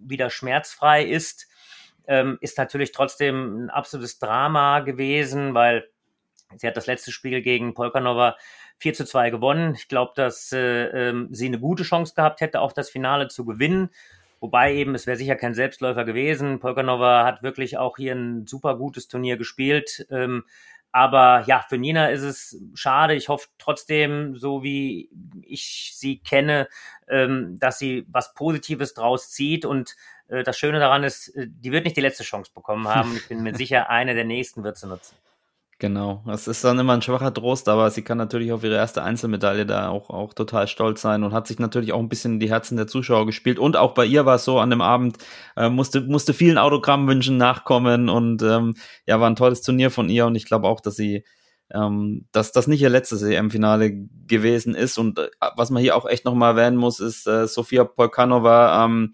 wieder 0.00 0.30
schmerzfrei 0.30 1.04
ist. 1.04 1.48
Ähm, 2.06 2.38
ist 2.40 2.58
natürlich 2.58 2.92
trotzdem 2.92 3.64
ein 3.64 3.70
absolutes 3.70 4.18
Drama 4.18 4.80
gewesen, 4.80 5.54
weil 5.54 5.88
sie 6.56 6.66
hat 6.66 6.76
das 6.76 6.86
letzte 6.86 7.12
Spiel 7.12 7.42
gegen 7.42 7.74
Polkanova 7.74 8.36
4 8.78 8.94
zu 8.94 9.04
2 9.04 9.30
gewonnen. 9.30 9.74
Ich 9.74 9.88
glaube, 9.88 10.12
dass 10.14 10.52
äh, 10.52 10.86
ähm, 10.86 11.28
sie 11.30 11.46
eine 11.46 11.58
gute 11.58 11.82
Chance 11.82 12.14
gehabt 12.14 12.40
hätte, 12.40 12.60
auch 12.60 12.72
das 12.72 12.90
Finale 12.90 13.28
zu 13.28 13.44
gewinnen. 13.44 13.90
Wobei 14.40 14.74
eben, 14.74 14.94
es 14.94 15.06
wäre 15.06 15.16
sicher 15.16 15.36
kein 15.36 15.54
Selbstläufer 15.54 16.04
gewesen. 16.04 16.60
Polkanova 16.60 17.24
hat 17.24 17.42
wirklich 17.42 17.76
auch 17.76 17.96
hier 17.96 18.14
ein 18.14 18.46
super 18.46 18.76
gutes 18.76 19.08
Turnier 19.08 19.36
gespielt. 19.36 20.06
Ähm, 20.10 20.44
aber 20.90 21.44
ja, 21.46 21.64
für 21.68 21.76
Nina 21.76 22.08
ist 22.08 22.22
es 22.22 22.62
schade. 22.74 23.14
Ich 23.14 23.28
hoffe 23.28 23.48
trotzdem, 23.58 24.36
so 24.36 24.62
wie 24.62 25.10
ich 25.42 25.92
sie 25.94 26.18
kenne, 26.18 26.68
ähm, 27.08 27.58
dass 27.58 27.78
sie 27.78 28.06
was 28.08 28.34
Positives 28.34 28.94
draus 28.94 29.30
zieht. 29.30 29.64
Und 29.64 29.96
äh, 30.28 30.42
das 30.44 30.58
Schöne 30.58 30.78
daran 30.78 31.04
ist, 31.04 31.28
äh, 31.36 31.46
die 31.48 31.72
wird 31.72 31.84
nicht 31.84 31.96
die 31.96 32.02
letzte 32.02 32.24
Chance 32.24 32.52
bekommen 32.54 32.88
haben. 32.88 33.16
Ich 33.16 33.28
bin 33.28 33.42
mir 33.42 33.54
sicher, 33.56 33.90
eine 33.90 34.14
der 34.14 34.24
nächsten 34.24 34.64
wird 34.64 34.78
sie 34.78 34.86
nutzen. 34.86 35.14
Genau, 35.80 36.24
das 36.26 36.48
ist 36.48 36.64
dann 36.64 36.80
immer 36.80 36.94
ein 36.94 37.02
schwacher 37.02 37.32
Trost, 37.32 37.68
aber 37.68 37.88
sie 37.92 38.02
kann 38.02 38.18
natürlich 38.18 38.50
auf 38.50 38.64
ihre 38.64 38.74
erste 38.74 39.04
Einzelmedaille 39.04 39.64
da 39.64 39.90
auch, 39.90 40.10
auch 40.10 40.34
total 40.34 40.66
stolz 40.66 41.00
sein 41.00 41.22
und 41.22 41.32
hat 41.32 41.46
sich 41.46 41.60
natürlich 41.60 41.92
auch 41.92 42.00
ein 42.00 42.08
bisschen 42.08 42.34
in 42.34 42.40
die 42.40 42.50
Herzen 42.50 42.76
der 42.76 42.88
Zuschauer 42.88 43.26
gespielt. 43.26 43.60
Und 43.60 43.76
auch 43.76 43.94
bei 43.94 44.04
ihr 44.04 44.26
war 44.26 44.36
es 44.36 44.44
so, 44.44 44.58
an 44.58 44.70
dem 44.70 44.80
Abend 44.80 45.18
äh, 45.56 45.68
musste, 45.68 46.00
musste 46.00 46.34
vielen 46.34 46.58
Autogrammwünschen 46.58 47.36
nachkommen 47.36 48.08
und 48.08 48.42
ähm, 48.42 48.74
ja, 49.06 49.20
war 49.20 49.30
ein 49.30 49.36
tolles 49.36 49.62
Turnier 49.62 49.92
von 49.92 50.08
ihr 50.08 50.26
und 50.26 50.34
ich 50.34 50.46
glaube 50.46 50.66
auch, 50.66 50.80
dass 50.80 50.96
sie 50.96 51.22
ähm, 51.72 52.26
dass 52.32 52.50
das 52.52 52.66
nicht 52.66 52.80
ihr 52.82 52.88
letztes 52.88 53.22
EM-Finale 53.22 53.92
gewesen 54.26 54.74
ist. 54.74 54.98
Und 54.98 55.18
äh, 55.18 55.28
was 55.56 55.70
man 55.70 55.82
hier 55.82 55.96
auch 55.96 56.06
echt 56.06 56.24
nochmal 56.24 56.56
erwähnen 56.56 56.76
muss, 56.76 56.98
ist 56.98 57.26
äh, 57.26 57.46
Sofia 57.46 57.84
Polkanova, 57.84 58.84
ähm, 58.84 59.12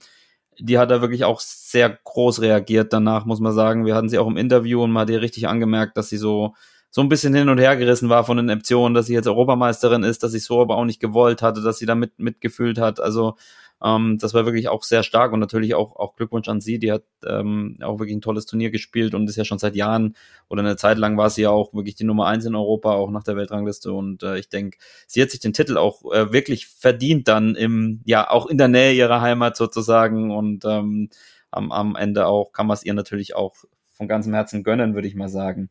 die 0.59 0.79
hat 0.79 0.91
da 0.91 1.01
wirklich 1.01 1.25
auch 1.25 1.41
sehr 1.41 1.99
groß 2.05 2.41
reagiert 2.41 2.93
danach, 2.93 3.25
muss 3.25 3.41
man 3.41 3.53
sagen. 3.53 3.87
Wir 3.87 3.95
hatten 3.95 4.09
sie 4.09 4.19
auch 4.19 4.27
im 4.27 4.37
Interview 4.37 4.83
und 4.83 4.93
man 4.93 5.03
hat 5.03 5.11
ihr 5.11 5.21
richtig 5.21 5.49
angemerkt, 5.49 5.97
dass 5.97 6.09
sie 6.09 6.17
so, 6.17 6.55
so 6.91 7.01
ein 7.01 7.09
bisschen 7.09 7.35
hin 7.35 7.49
und 7.49 7.59
her 7.59 7.77
gerissen 7.77 8.09
war 8.09 8.25
von 8.25 8.37
den 8.37 8.51
Optionen, 8.51 8.95
dass 8.95 9.07
sie 9.07 9.15
jetzt 9.15 9.27
Europameisterin 9.27 10.05
ist, 10.05 10.23
dass 10.23 10.33
sie 10.33 10.39
so 10.39 10.61
aber 10.61 10.77
auch 10.77 10.85
nicht 10.85 11.01
gewollt 11.01 11.43
hatte, 11.43 11.63
dass 11.63 11.79
sie 11.79 11.87
da 11.87 11.95
mit, 11.95 12.19
mitgefühlt 12.19 12.79
hat. 12.79 13.01
Also 13.01 13.37
ähm, 13.85 14.16
das 14.18 14.32
war 14.32 14.47
wirklich 14.47 14.68
auch 14.68 14.82
sehr 14.82 15.03
stark 15.03 15.32
und 15.32 15.41
natürlich 15.41 15.74
auch, 15.74 15.97
auch 15.97 16.16
Glückwunsch 16.16 16.49
an 16.49 16.62
sie. 16.62 16.78
Die 16.78 16.91
hat 16.91 17.05
ähm, 17.26 17.76
auch 17.82 17.99
wirklich 17.99 18.16
ein 18.16 18.22
tolles 18.22 18.47
Turnier 18.47 18.70
gespielt 18.70 19.14
und 19.14 19.28
ist 19.28 19.37
ja 19.37 19.45
schon 19.45 19.59
seit 19.59 19.76
Jahren 19.76 20.16
oder 20.49 20.62
eine 20.62 20.76
Zeit 20.76 20.97
lang 20.97 21.18
war 21.18 21.28
sie 21.28 21.43
ja 21.43 21.51
auch 21.51 21.74
wirklich 21.74 21.95
die 21.95 22.05
Nummer 22.05 22.26
eins 22.26 22.47
in 22.47 22.55
Europa, 22.55 22.93
auch 22.93 23.11
nach 23.11 23.24
der 23.24 23.37
Weltrangliste. 23.37 23.93
Und 23.93 24.22
äh, 24.22 24.39
ich 24.39 24.49
denke, 24.49 24.78
sie 25.07 25.20
hat 25.20 25.30
sich 25.30 25.41
den 25.41 25.53
Titel 25.53 25.76
auch 25.76 26.11
äh, 26.12 26.32
wirklich 26.32 26.66
verdient 26.66 27.28
dann 27.28 27.57
im, 27.57 28.01
ja, 28.07 28.30
auch 28.30 28.47
in 28.47 28.57
der 28.57 28.68
Nähe 28.68 28.95
ihrer 28.95 29.20
Heimat 29.20 29.57
sozusagen. 29.57 30.30
Und 30.30 30.64
ähm, 30.64 31.11
am, 31.51 31.70
am 31.70 31.95
Ende 31.95 32.26
auch 32.26 32.53
kann 32.53 32.66
man 32.66 32.76
es 32.76 32.85
ihr 32.85 32.95
natürlich 32.95 33.37
auch 33.37 33.55
von 33.93 34.09
ganzem 34.09 34.32
Herzen 34.32 34.64
gönnen, 34.64 34.95
würde 34.95 35.09
ich 35.09 35.14
mal 35.14 35.28
sagen. 35.28 35.68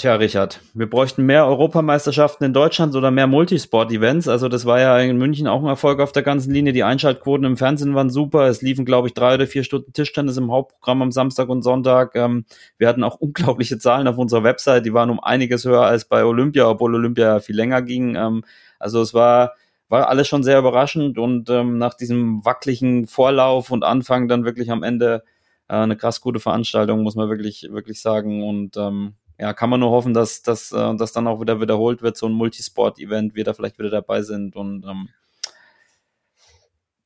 Tja, 0.00 0.14
Richard, 0.14 0.62
wir 0.72 0.88
bräuchten 0.88 1.26
mehr 1.26 1.44
Europameisterschaften 1.44 2.42
in 2.44 2.54
Deutschland 2.54 2.94
oder 2.94 3.10
mehr 3.10 3.26
Multisport-Events. 3.26 4.28
Also 4.28 4.48
das 4.48 4.64
war 4.64 4.80
ja 4.80 4.98
in 4.98 5.18
München 5.18 5.46
auch 5.46 5.60
ein 5.60 5.66
Erfolg 5.66 6.00
auf 6.00 6.10
der 6.10 6.22
ganzen 6.22 6.54
Linie. 6.54 6.72
Die 6.72 6.84
Einschaltquoten 6.84 7.44
im 7.44 7.58
Fernsehen 7.58 7.94
waren 7.94 8.08
super. 8.08 8.46
Es 8.46 8.62
liefen, 8.62 8.86
glaube 8.86 9.08
ich, 9.08 9.12
drei 9.12 9.34
oder 9.34 9.46
vier 9.46 9.62
Stunden 9.62 9.92
Tischtennis 9.92 10.38
im 10.38 10.50
Hauptprogramm 10.50 11.02
am 11.02 11.12
Samstag 11.12 11.50
und 11.50 11.60
Sonntag. 11.60 12.16
Ähm, 12.16 12.46
wir 12.78 12.88
hatten 12.88 13.04
auch 13.04 13.16
unglaubliche 13.20 13.76
Zahlen 13.76 14.08
auf 14.08 14.16
unserer 14.16 14.42
Website. 14.42 14.86
Die 14.86 14.94
waren 14.94 15.10
um 15.10 15.20
einiges 15.20 15.66
höher 15.66 15.82
als 15.82 16.06
bei 16.06 16.24
Olympia, 16.24 16.66
obwohl 16.66 16.94
Olympia 16.94 17.40
viel 17.40 17.56
länger 17.56 17.82
ging. 17.82 18.16
Ähm, 18.16 18.42
also 18.78 19.02
es 19.02 19.12
war 19.12 19.52
war 19.90 20.08
alles 20.08 20.28
schon 20.28 20.42
sehr 20.42 20.60
überraschend 20.60 21.18
und 21.18 21.50
ähm, 21.50 21.76
nach 21.76 21.92
diesem 21.92 22.42
wackeligen 22.42 23.06
Vorlauf 23.06 23.70
und 23.70 23.84
Anfang 23.84 24.28
dann 24.28 24.46
wirklich 24.46 24.70
am 24.70 24.82
Ende 24.82 25.24
äh, 25.68 25.74
eine 25.74 25.98
krass 25.98 26.22
gute 26.22 26.40
Veranstaltung, 26.40 27.02
muss 27.02 27.16
man 27.16 27.28
wirklich, 27.28 27.68
wirklich 27.70 28.00
sagen. 28.00 28.42
Und 28.48 28.78
ähm, 28.78 29.16
ja, 29.40 29.54
kann 29.54 29.70
man 29.70 29.80
nur 29.80 29.90
hoffen, 29.90 30.12
dass, 30.12 30.42
dass 30.42 30.70
äh, 30.70 30.94
das 30.96 31.12
dann 31.12 31.26
auch 31.26 31.40
wieder 31.40 31.60
wiederholt 31.60 32.02
wird, 32.02 32.16
so 32.16 32.26
ein 32.26 32.32
Multisport-Event, 32.32 33.34
wir 33.34 33.44
da 33.44 33.54
vielleicht 33.54 33.78
wieder 33.78 33.88
dabei 33.88 34.20
sind 34.20 34.54
und 34.54 34.84
ähm, 34.84 35.08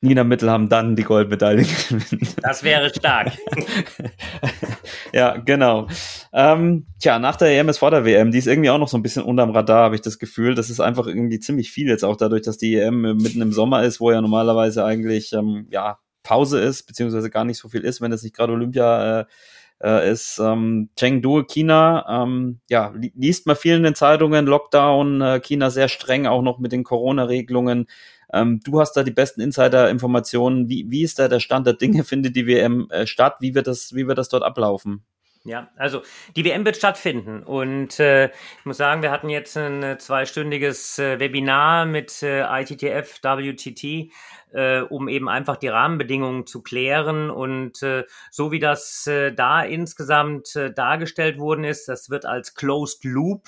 Nina 0.01 0.25
Mittel 0.25 0.51
haben 0.51 0.69
dann 0.69 0.97
die 0.97 1.05
Goldmedaille 1.05 1.63
gewinnen. 1.89 2.29
Das 2.43 2.63
wäre 2.63 2.91
stark. 2.91 3.33
ja, 5.13 5.37
genau. 5.39 5.87
Ähm, 6.33 6.87
tja, 6.99 7.19
nach 7.19 7.37
der 7.37 7.59
EM 7.59 7.71
ist 7.71 7.79
vor 7.79 7.91
der 7.91 8.05
WM, 8.05 8.31
die 8.31 8.39
ist 8.39 8.49
irgendwie 8.49 8.69
auch 8.69 8.79
noch 8.79 8.89
so 8.89 8.99
ein 8.99 9.03
bisschen 9.03 9.23
unterm 9.23 9.51
Radar, 9.51 9.85
habe 9.85 9.95
ich 9.95 10.03
das 10.03 10.19
Gefühl. 10.19 10.55
Das 10.55 10.69
ist 10.69 10.81
einfach 10.81 11.07
irgendwie 11.07 11.41
ziemlich 11.41 11.71
viel 11.71 11.89
jetzt 11.89 12.05
auch 12.05 12.17
dadurch, 12.17 12.43
dass 12.43 12.59
die 12.59 12.75
EM 12.75 13.17
mitten 13.17 13.41
im 13.41 13.53
Sommer 13.53 13.85
ist, 13.85 13.99
wo 13.99 14.11
ja 14.11 14.21
normalerweise 14.21 14.85
eigentlich 14.85 15.33
ähm, 15.33 15.69
ja 15.71 16.01
Pause 16.23 16.61
ist, 16.61 16.83
beziehungsweise 16.83 17.31
gar 17.31 17.45
nicht 17.45 17.59
so 17.59 17.69
viel 17.69 17.83
ist, 17.83 18.01
wenn 18.01 18.13
es 18.13 18.23
nicht 18.23 18.37
gerade 18.37 18.53
Olympia 18.53 19.21
äh, 19.21 19.25
äh, 19.85 20.11
ist 20.11 20.39
ähm, 20.43 20.89
Chengdu, 20.97 21.45
China. 21.45 22.07
Ähm, 22.09 22.61
ja, 22.71 22.93
li 22.97 23.13
liest 23.15 23.47
man 23.47 23.57
viel 23.57 23.77
in 23.77 23.83
den 23.83 23.95
Zeitungen, 23.95 24.47
Lockdown, 24.47 25.21
äh, 25.21 25.41
China 25.41 25.71
sehr 25.71 25.89
streng, 25.89 26.27
auch 26.27 26.43
noch 26.43 26.59
mit 26.59 26.73
den 26.73 26.85
Corona-Regelungen. 26.85 27.87
Ähm, 28.33 28.61
du 28.65 28.81
hast 28.81 28.95
da 28.95 29.03
die 29.03 29.11
besten 29.11 29.43
Insider-Informationen. 29.43 30.69
Wie, 30.69 30.87
wie 30.89 31.03
ist 31.03 31.19
da 31.19 31.29
der 31.29 31.41
Stand 31.41 31.67
der 31.67 31.75
Dinge? 31.75 32.05
Findet 32.05 32.35
die 32.35 32.47
WM 32.47 32.89
äh, 32.91 33.07
statt? 33.07 33.37
Wie 33.41 33.55
wird 33.55 33.67
das, 33.67 33.95
wie 33.95 34.07
wird 34.07 34.19
das 34.19 34.29
dort 34.31 34.43
ablaufen? 34.43 35.05
Ja, 35.47 35.69
also 35.77 36.01
die 36.37 36.45
WM 36.47 36.65
wird 36.65 36.79
stattfinden 36.79 37.43
und 37.43 38.01
äh, 38.01 38.29
ich 38.29 38.65
muss 38.65 38.79
sagen, 38.79 39.03
wir 39.03 39.11
hatten 39.11 39.29
jetzt 39.29 39.59
ein 39.59 39.83
äh, 39.83 39.99
zweistündiges 39.99 40.99
äh, 40.99 41.21
Webinar 41.21 41.85
mit 41.85 42.23
äh, 42.23 42.45
ITTF 42.63 43.21
WTT, 43.23 44.11
äh, 44.53 44.81
um 44.81 45.07
eben 45.07 45.29
einfach 45.29 45.59
die 45.59 45.69
Rahmenbedingungen 45.69 46.47
zu 46.47 46.63
klären 46.63 47.29
und 47.29 47.83
äh, 47.83 48.05
so 48.31 48.53
wie 48.53 48.59
das 48.59 49.07
äh, 49.07 49.35
da 49.35 49.63
insgesamt 49.63 50.57
äh, 50.57 50.73
dargestellt 50.73 51.39
worden 51.39 51.65
ist, 51.65 51.89
das 51.89 52.09
wird 52.09 52.25
als 52.25 52.55
Closed 52.55 53.05
Loop 53.05 53.47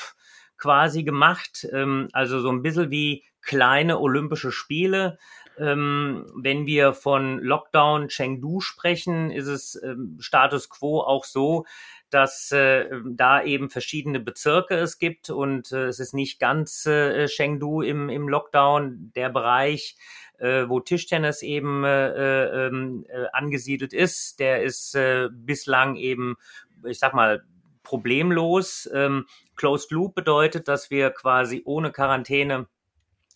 quasi 0.59 1.03
gemacht, 1.03 1.67
ähm, 1.73 2.09
also 2.13 2.41
so 2.41 2.51
ein 2.51 2.61
bisschen 2.61 2.91
wie 2.91 3.25
kleine 3.41 4.01
Olympische 4.01 4.53
Spiele. 4.53 5.17
Ähm, 5.59 6.27
wenn 6.35 6.67
wir 6.67 6.93
von 6.93 7.39
Lockdown 7.39 8.09
Chengdu 8.09 8.61
sprechen, 8.61 9.31
ist 9.31 9.47
es 9.47 9.81
ähm, 9.83 10.17
Status 10.21 10.69
quo 10.69 11.01
auch 11.01 11.25
so, 11.25 11.65
dass 12.11 12.53
äh, 12.53 12.87
da 13.05 13.43
eben 13.43 13.71
verschiedene 13.71 14.21
Bezirke 14.21 14.77
es 14.77 14.99
gibt 14.99 15.31
und 15.31 15.73
äh, 15.73 15.87
es 15.87 15.99
ist 15.99 16.15
nicht 16.15 16.39
ganz 16.39 16.87
äh, 16.87 17.27
Chengdu 17.27 17.83
im, 17.83 18.09
im 18.09 18.29
Lockdown, 18.29 19.13
der 19.15 19.29
Bereich, 19.31 19.97
äh, 20.39 20.69
wo 20.69 20.81
Tischtennis 20.81 21.43
eben 21.43 21.85
äh, 21.85 22.09
äh, 22.09 22.67
ähm, 22.67 23.05
äh, 23.09 23.27
angesiedelt 23.33 23.93
ist, 23.93 24.39
der 24.39 24.63
ist 24.63 24.95
äh, 24.95 25.29
bislang 25.33 25.97
eben, 25.97 26.37
ich 26.85 26.99
sag 26.99 27.15
mal, 27.15 27.45
problemlos. 27.83 28.89
Ähm, 28.93 29.27
Closed 29.55 29.91
Loop 29.91 30.15
bedeutet, 30.15 30.69
dass 30.69 30.91
wir 30.91 31.11
quasi 31.11 31.63
ohne 31.65 31.93
Quarantäne 31.93 32.67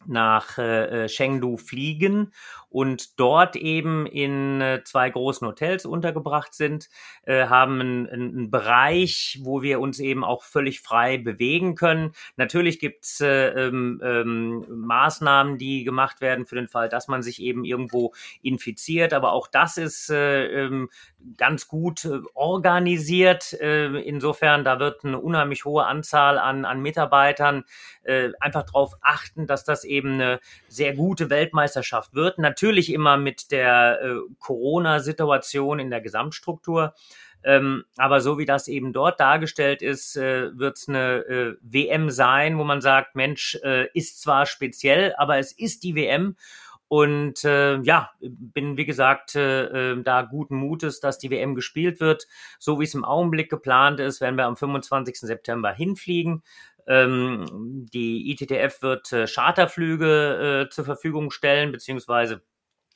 nach 0.07 0.59
äh, 0.59 1.07
Chengdu 1.09 1.57
fliegen 1.57 2.33
und 2.71 3.19
dort 3.19 3.57
eben 3.57 4.07
in 4.07 4.61
äh, 4.61 4.83
zwei 4.85 5.11
großen 5.11 5.47
Hotels 5.47 5.85
untergebracht 5.85 6.55
sind, 6.55 6.89
äh, 7.25 7.47
haben 7.47 7.81
einen, 7.81 8.09
einen 8.09 8.51
Bereich, 8.51 9.41
wo 9.43 9.61
wir 9.63 9.81
uns 9.81 9.99
eben 9.99 10.25
auch 10.25 10.45
völlig 10.45 10.81
frei 10.81 11.19
bewegen 11.19 11.75
können. 11.75 12.13
Natürlich 12.37 12.79
gibt's 12.79 13.21
äh, 13.21 13.49
ähm, 13.49 14.01
ähm, 14.05 14.65
Maßnahmen, 14.69 15.59
die 15.59 15.83
gemacht 15.83 16.21
werden 16.21 16.47
für 16.47 16.55
den 16.55 16.69
Fall, 16.69 16.89
dass 16.89 17.09
man 17.09 17.23
sich 17.23 17.43
eben 17.43 17.65
irgendwo 17.65 18.15
infiziert, 18.41 19.13
aber 19.13 19.33
auch 19.33 19.49
das 19.49 19.77
ist 19.77 20.09
äh, 20.11 20.47
ähm, 20.47 20.89
ganz 21.37 21.67
gut 21.67 22.05
äh, 22.05 22.21
organisiert. 22.35 23.53
Äh, 23.55 23.99
insofern, 24.03 24.63
da 24.63 24.79
wird 24.79 25.05
eine 25.05 25.19
unheimlich 25.19 25.65
hohe 25.65 25.87
Anzahl 25.87 26.39
an, 26.39 26.65
an 26.65 26.81
Mitarbeitern 26.81 27.65
einfach 28.41 28.65
darauf 28.65 28.95
achten, 29.03 29.47
dass 29.47 29.63
das 29.63 29.85
eben 29.85 30.15
eine 30.15 30.41
sehr 30.69 30.95
gute 30.95 31.29
Weltmeisterschaft 31.29 32.15
wird. 32.15 32.39
Natürlich 32.39 32.60
immer 32.93 33.17
mit 33.17 33.51
der 33.51 34.01
äh, 34.03 34.15
Corona-Situation 34.39 35.79
in 35.79 35.91
der 35.91 36.01
Gesamtstruktur. 36.01 36.95
Ähm, 37.43 37.85
aber 37.97 38.21
so 38.21 38.39
wie 38.39 38.45
das 38.45 38.69
eben 38.69 38.93
dort 38.93 39.19
dargestellt 39.19 39.81
ist, 39.81 40.17
äh, 40.17 40.57
wird 40.59 40.77
es 40.77 40.89
eine 40.89 41.19
äh, 41.27 41.57
WM 41.63 42.11
sein, 42.11 42.59
wo 42.59 42.65
man 42.65 42.83
sagt, 42.83 43.17
Mensch, 43.17 43.59
äh, 43.63 43.89
ist 43.95 44.21
zwar 44.21 44.45
speziell, 44.45 45.15
aber 45.17 45.39
es 45.39 45.53
ist 45.53 45.83
die 45.83 45.95
WM. 45.95 46.37
Und 46.93 47.45
äh, 47.45 47.79
ja, 47.83 48.11
bin 48.21 48.77
wie 48.77 48.85
gesagt 48.85 49.37
äh, 49.37 49.93
äh 49.93 50.03
da 50.03 50.23
guten 50.23 50.57
Mutes, 50.57 50.99
dass 50.99 51.19
die 51.19 51.31
WM 51.31 51.55
gespielt 51.55 52.01
wird. 52.01 52.27
So 52.59 52.81
wie 52.81 52.85
es 52.85 52.95
im 52.95 53.05
Augenblick 53.05 53.49
geplant 53.49 54.01
ist, 54.01 54.21
werden 54.21 54.35
wir 54.37 54.47
am 54.47 54.57
25. 54.57 55.21
September 55.21 55.73
hinfliegen. 55.73 56.43
Ähm, 56.91 57.87
die 57.93 58.33
ITTF 58.33 58.83
wird 58.83 59.13
äh, 59.13 59.27
Charterflüge 59.29 60.67
äh, 60.67 60.71
zur 60.71 60.85
Verfügung 60.85 61.31
stellen, 61.31 61.71
beziehungsweise 61.71 62.43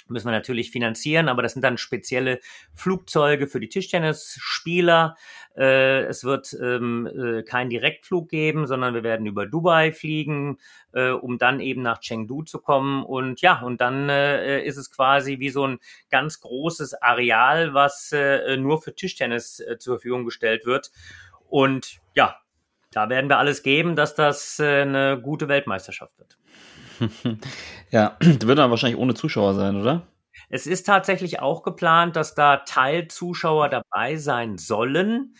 müssen 0.09 0.26
wir 0.26 0.32
natürlich 0.32 0.70
finanzieren, 0.70 1.28
aber 1.28 1.42
das 1.42 1.55
sind 1.55 1.62
dann 1.62 1.78
spezielle 1.78 2.40
Flugzeuge 2.74 3.47
für 3.47 3.61
die 3.61 3.68
Tischtennisspieler. 3.68 5.16
Äh, 5.57 6.03
es 6.07 6.24
wird 6.24 6.55
ähm, 6.61 7.07
äh, 7.07 7.42
keinen 7.45 7.70
Direktflug 7.70 8.28
geben, 8.28 8.66
sondern 8.66 8.95
wir 8.95 9.05
werden 9.05 9.26
über 9.26 9.47
Dubai 9.47 9.92
fliegen, 9.92 10.59
äh, 10.92 11.11
um 11.11 11.38
dann 11.38 11.61
eben 11.61 11.82
nach 11.82 12.01
Chengdu 12.01 12.42
zu 12.42 12.59
kommen. 12.59 13.05
Und 13.05 13.40
ja, 13.42 13.62
und 13.62 13.80
dann 13.80 14.09
äh, 14.09 14.62
ist 14.64 14.76
es 14.76 14.90
quasi 14.90 15.38
wie 15.38 15.51
so 15.51 15.66
ein 15.66 15.78
ganz 16.11 16.40
großes 16.40 16.95
Areal, 17.01 17.74
was 17.74 18.11
äh, 18.12 18.57
nur 18.57 18.82
für 18.82 18.95
Tischtennis 18.95 19.61
äh, 19.61 19.78
zur 19.78 19.95
Verfügung 19.95 20.24
gestellt 20.24 20.66
wird. 20.66 20.90
Und 21.49 22.01
ja, 22.14 22.36
da 22.95 23.09
werden 23.09 23.28
wir 23.28 23.38
alles 23.38 23.62
geben, 23.62 23.97
dass 23.97 24.14
das 24.14 24.59
äh, 24.61 24.82
eine 24.82 25.20
gute 25.20 25.49
Weltmeisterschaft 25.49 26.14
wird. 26.18 26.38
ja, 27.90 28.16
wird 28.20 28.59
dann 28.59 28.70
wahrscheinlich 28.70 28.99
ohne 28.99 29.14
Zuschauer 29.14 29.55
sein, 29.55 29.80
oder? 29.80 30.03
Es 30.49 30.66
ist 30.66 30.84
tatsächlich 30.84 31.40
auch 31.40 31.62
geplant, 31.62 32.16
dass 32.16 32.34
da 32.34 32.59
Teilzuschauer 32.59 33.68
dabei 33.68 34.16
sein 34.16 34.59
sollen. 34.59 35.34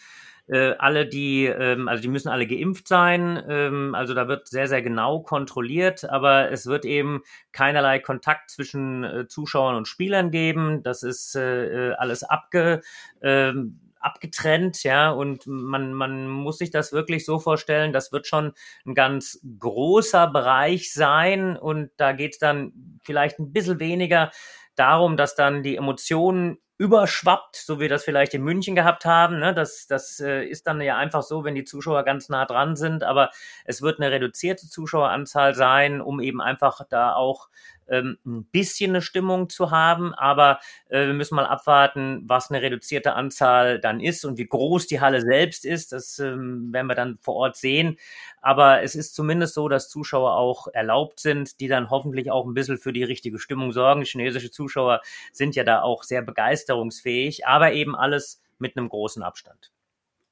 Äh, 0.47 0.75
alle, 0.79 1.07
die, 1.07 1.47
ähm, 1.47 1.89
also 1.89 2.03
die 2.03 2.09
müssen 2.09 2.29
alle 2.29 2.47
geimpft 2.47 2.89
sein. 2.89 3.43
Ähm, 3.49 3.95
also 3.95 4.13
da 4.13 4.29
wird 4.29 4.49
sehr, 4.49 4.69
sehr 4.69 4.83
genau 4.83 5.21
kontrolliert, 5.21 6.05
aber 6.05 6.51
es 6.51 6.67
wird 6.67 6.85
eben 6.85 7.23
keinerlei 7.53 7.99
Kontakt 7.99 8.51
zwischen 8.51 9.05
äh, 9.05 9.27
Zuschauern 9.27 9.77
und 9.77 9.89
Spielern 9.89 10.31
geben. 10.31 10.83
Das 10.83 11.03
ist 11.03 11.35
äh, 11.37 11.91
äh 11.91 11.95
alles 11.95 12.25
abge, 12.25 12.83
ähm, 13.23 13.81
abgetrennt, 14.05 14.83
ja, 14.83 15.11
und 15.11 15.47
man, 15.47 15.95
man 15.95 16.29
muss 16.29 16.59
sich 16.59 16.71
das 16.71 16.93
wirklich 16.93 17.25
so 17.25 17.39
vorstellen, 17.39 17.93
das 17.93 18.13
wird 18.13 18.27
schon 18.27 18.53
ein 18.87 18.95
ganz 18.95 19.41
großer 19.59 20.27
Bereich 20.29 20.93
sein 20.93 21.57
und 21.57 21.91
da 21.97 22.13
geht 22.13 22.35
es 22.35 22.39
dann 22.39 22.99
vielleicht 23.03 23.39
ein 23.39 23.53
bisschen 23.53 23.81
weniger 23.81 24.31
darum, 24.77 25.17
dass 25.17 25.35
dann 25.35 25.63
die 25.63 25.77
Emotionen 25.77 26.59
überschwappt, 26.77 27.55
so 27.55 27.77
wie 27.77 27.83
wir 27.83 27.89
das 27.89 28.05
vielleicht 28.05 28.35
in 28.35 28.43
München 28.43 28.75
gehabt 28.75 29.05
haben. 29.05 29.39
Ne? 29.39 29.55
Das, 29.55 29.87
das 29.87 30.19
äh, 30.19 30.45
ist 30.45 30.67
dann 30.67 30.81
ja 30.81 30.97
einfach 30.97 31.23
so, 31.23 31.45
wenn 31.45 31.55
die 31.55 31.65
Zuschauer 31.65 32.03
ganz 32.03 32.29
nah 32.29 32.47
dran 32.47 32.75
sind, 32.75 33.05
aber 33.05 33.31
es 33.65 33.81
wird 33.81 34.01
eine 34.01 34.11
reduzierte 34.11 34.69
Zuschaueranzahl 34.69 35.55
sein, 35.55 36.01
um 36.01 36.21
eben 36.21 36.41
einfach 36.41 36.81
da 36.89 37.15
auch 37.15 37.49
ähm, 37.89 38.19
ein 38.25 38.45
bisschen 38.45 38.93
eine 38.93 39.03
Stimmung 39.03 39.49
zu 39.49 39.71
haben, 39.71 40.15
aber 40.15 40.61
äh, 40.89 41.07
wir 41.07 41.15
müssen 41.15 41.35
mal 41.35 41.47
abwarten, 41.47 42.23
was 42.27 42.51
eine 42.51 42.63
reduzierte 42.63 43.15
Anzahl 43.15 43.81
dann 43.81 44.01
ist 44.01 44.25
und 44.25 44.39
wie 44.39 44.47
groß 44.47 44.87
die 44.87 45.01
Halle 45.01 45.21
selbst 45.21 45.65
ist. 45.65 45.93
Das 45.93 46.19
ähm, 46.19 46.73
werden 46.73 46.87
wir 46.87 46.95
dann 46.95 47.19
vor 47.21 47.35
Ort 47.37 47.57
sehen. 47.57 47.99
Aber 48.41 48.83
es 48.83 48.95
ist 48.95 49.15
zumindest 49.15 49.55
so, 49.55 49.69
dass 49.69 49.89
Zuschauer 49.89 50.37
auch 50.37 50.69
erlaubt 50.69 51.21
sind, 51.21 51.61
die 51.61 51.69
dann 51.69 51.91
hoffentlich 51.91 52.31
auch 52.31 52.47
ein 52.47 52.55
bisschen 52.55 52.79
für 52.79 52.93
die 52.93 53.05
richtige 53.05 53.39
Stimmung 53.39 53.73
sorgen. 53.73 54.03
Chinesische 54.03 54.51
Zuschauer 54.51 55.01
sind 55.33 55.57
ja 55.57 55.65
da 55.65 55.83
auch 55.83 56.03
sehr 56.03 56.23
begeisterungsfähig, 56.23 57.47
aber 57.47 57.73
eben 57.73 57.97
alles 57.97 58.43
mit 58.59 58.77
einem 58.77 58.89
großen 58.89 59.23
Abstand. 59.23 59.74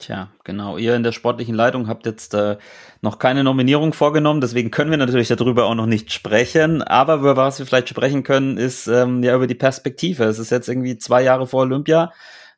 Tja, 0.02 0.32
genau. 0.42 0.78
Ihr 0.78 0.96
in 0.96 1.04
der 1.04 1.12
sportlichen 1.12 1.54
Leitung 1.54 1.86
habt 1.86 2.06
jetzt 2.06 2.34
äh, 2.34 2.56
noch 3.02 3.20
keine 3.20 3.44
Nominierung 3.44 3.92
vorgenommen, 3.92 4.40
deswegen 4.40 4.72
können 4.72 4.90
wir 4.90 4.98
natürlich 4.98 5.28
darüber 5.28 5.66
auch 5.66 5.76
noch 5.76 5.86
nicht 5.86 6.12
sprechen. 6.12 6.82
Aber 6.82 7.14
über 7.14 7.36
was 7.36 7.60
wir 7.60 7.66
vielleicht 7.66 7.88
sprechen 7.88 8.24
können, 8.24 8.56
ist 8.56 8.88
ähm, 8.88 9.22
ja 9.22 9.36
über 9.36 9.46
die 9.46 9.54
Perspektive. 9.54 10.24
Es 10.24 10.40
ist 10.40 10.50
jetzt 10.50 10.68
irgendwie 10.68 10.98
zwei 10.98 11.22
Jahre 11.22 11.46
vor 11.46 11.60
Olympia. 11.60 12.12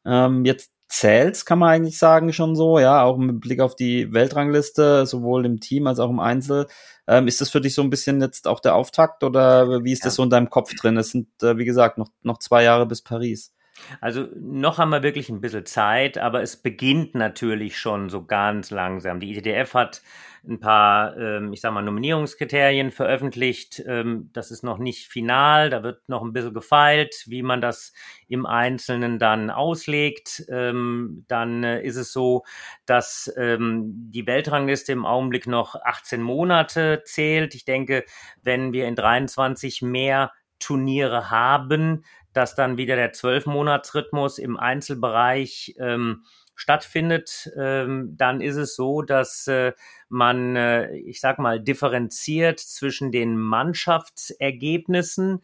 Ähm, 0.06 0.46
jetzt 0.46 0.72
zählt's, 0.88 1.44
kann 1.44 1.58
man 1.58 1.68
eigentlich 1.68 1.98
sagen, 1.98 2.32
schon 2.32 2.56
so, 2.56 2.78
ja, 2.78 3.02
auch 3.02 3.18
mit 3.18 3.40
Blick 3.40 3.60
auf 3.60 3.76
die 3.76 4.10
Weltrangliste, 4.14 5.04
sowohl 5.04 5.44
im 5.44 5.60
Team 5.60 5.86
als 5.86 5.98
auch 5.98 6.08
im 6.10 6.20
Einzel. 6.20 6.66
Ähm, 7.06 7.28
ist 7.28 7.42
das 7.42 7.50
für 7.50 7.60
dich 7.60 7.74
so 7.74 7.82
ein 7.82 7.90
bisschen 7.90 8.22
jetzt 8.22 8.48
auch 8.48 8.60
der 8.60 8.74
Auftakt 8.74 9.22
oder 9.22 9.84
wie 9.84 9.92
ist 9.92 10.02
ja. 10.02 10.06
das 10.06 10.14
so 10.14 10.22
in 10.22 10.30
deinem 10.30 10.48
Kopf 10.48 10.74
drin? 10.74 10.96
Es 10.96 11.10
sind, 11.10 11.28
äh, 11.42 11.58
wie 11.58 11.66
gesagt, 11.66 11.98
noch, 11.98 12.08
noch 12.22 12.38
zwei 12.38 12.62
Jahre 12.62 12.86
bis 12.86 13.02
Paris. 13.02 13.52
Also 14.00 14.28
noch 14.38 14.78
haben 14.78 14.90
wir 14.90 15.02
wirklich 15.02 15.28
ein 15.28 15.40
bisschen 15.40 15.66
Zeit, 15.66 16.18
aber 16.18 16.42
es 16.42 16.56
beginnt 16.56 17.14
natürlich 17.14 17.78
schon 17.78 18.08
so 18.08 18.24
ganz 18.24 18.70
langsam. 18.70 19.20
Die 19.20 19.36
ITDF 19.36 19.74
hat 19.74 20.02
ein 20.46 20.60
paar, 20.60 21.16
ähm, 21.16 21.52
ich 21.52 21.60
sag 21.60 21.72
mal, 21.72 21.82
Nominierungskriterien 21.82 22.90
veröffentlicht. 22.90 23.82
Ähm, 23.86 24.30
das 24.32 24.50
ist 24.50 24.62
noch 24.62 24.78
nicht 24.78 25.08
final, 25.08 25.70
da 25.70 25.82
wird 25.82 26.08
noch 26.08 26.22
ein 26.22 26.32
bisschen 26.32 26.54
gefeilt, 26.54 27.24
wie 27.26 27.42
man 27.42 27.60
das 27.60 27.92
im 28.28 28.46
Einzelnen 28.46 29.18
dann 29.18 29.50
auslegt. 29.50 30.44
Ähm, 30.48 31.24
dann 31.28 31.64
äh, 31.64 31.82
ist 31.82 31.96
es 31.96 32.12
so, 32.12 32.44
dass 32.86 33.32
ähm, 33.36 34.10
die 34.10 34.26
Weltrangliste 34.26 34.92
im 34.92 35.06
Augenblick 35.06 35.46
noch 35.46 35.76
18 35.76 36.20
Monate 36.20 37.02
zählt. 37.04 37.54
Ich 37.54 37.64
denke, 37.64 38.04
wenn 38.42 38.72
wir 38.72 38.86
in 38.86 38.96
23 38.96 39.82
mehr 39.82 40.32
Turniere 40.58 41.30
haben, 41.30 42.04
dass 42.34 42.54
dann 42.54 42.76
wieder 42.76 42.96
der 42.96 43.12
Zwölfmonatsrhythmus 43.12 44.38
im 44.38 44.58
Einzelbereich 44.58 45.74
ähm, 45.78 46.24
stattfindet, 46.54 47.50
ähm, 47.56 48.14
dann 48.16 48.40
ist 48.40 48.56
es 48.56 48.74
so, 48.76 49.02
dass 49.02 49.46
äh, 49.48 49.72
man, 50.08 50.56
äh, 50.56 50.96
ich 50.96 51.20
sag 51.20 51.38
mal, 51.38 51.60
differenziert 51.60 52.60
zwischen 52.60 53.12
den 53.12 53.36
Mannschaftsergebnissen, 53.38 55.42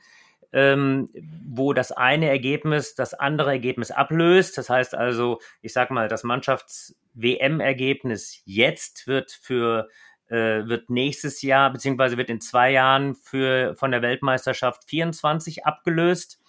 ähm, 0.52 1.08
wo 1.48 1.72
das 1.72 1.92
eine 1.92 2.28
Ergebnis 2.28 2.94
das 2.94 3.14
andere 3.14 3.50
Ergebnis 3.50 3.90
ablöst. 3.90 4.58
Das 4.58 4.70
heißt 4.70 4.94
also, 4.94 5.40
ich 5.62 5.72
sag 5.72 5.90
mal, 5.90 6.06
das 6.08 6.22
Mannschafts-WM-Ergebnis 6.24 8.42
jetzt 8.44 9.06
wird 9.06 9.30
für 9.30 9.88
äh, 10.28 10.66
wird 10.66 10.90
nächstes 10.90 11.40
Jahr 11.42 11.72
beziehungsweise 11.72 12.16
wird 12.16 12.30
in 12.30 12.40
zwei 12.40 12.70
Jahren 12.70 13.16
für 13.16 13.74
von 13.76 13.90
der 13.90 14.02
Weltmeisterschaft 14.02 14.84
24 14.84 15.66
abgelöst. 15.66 16.39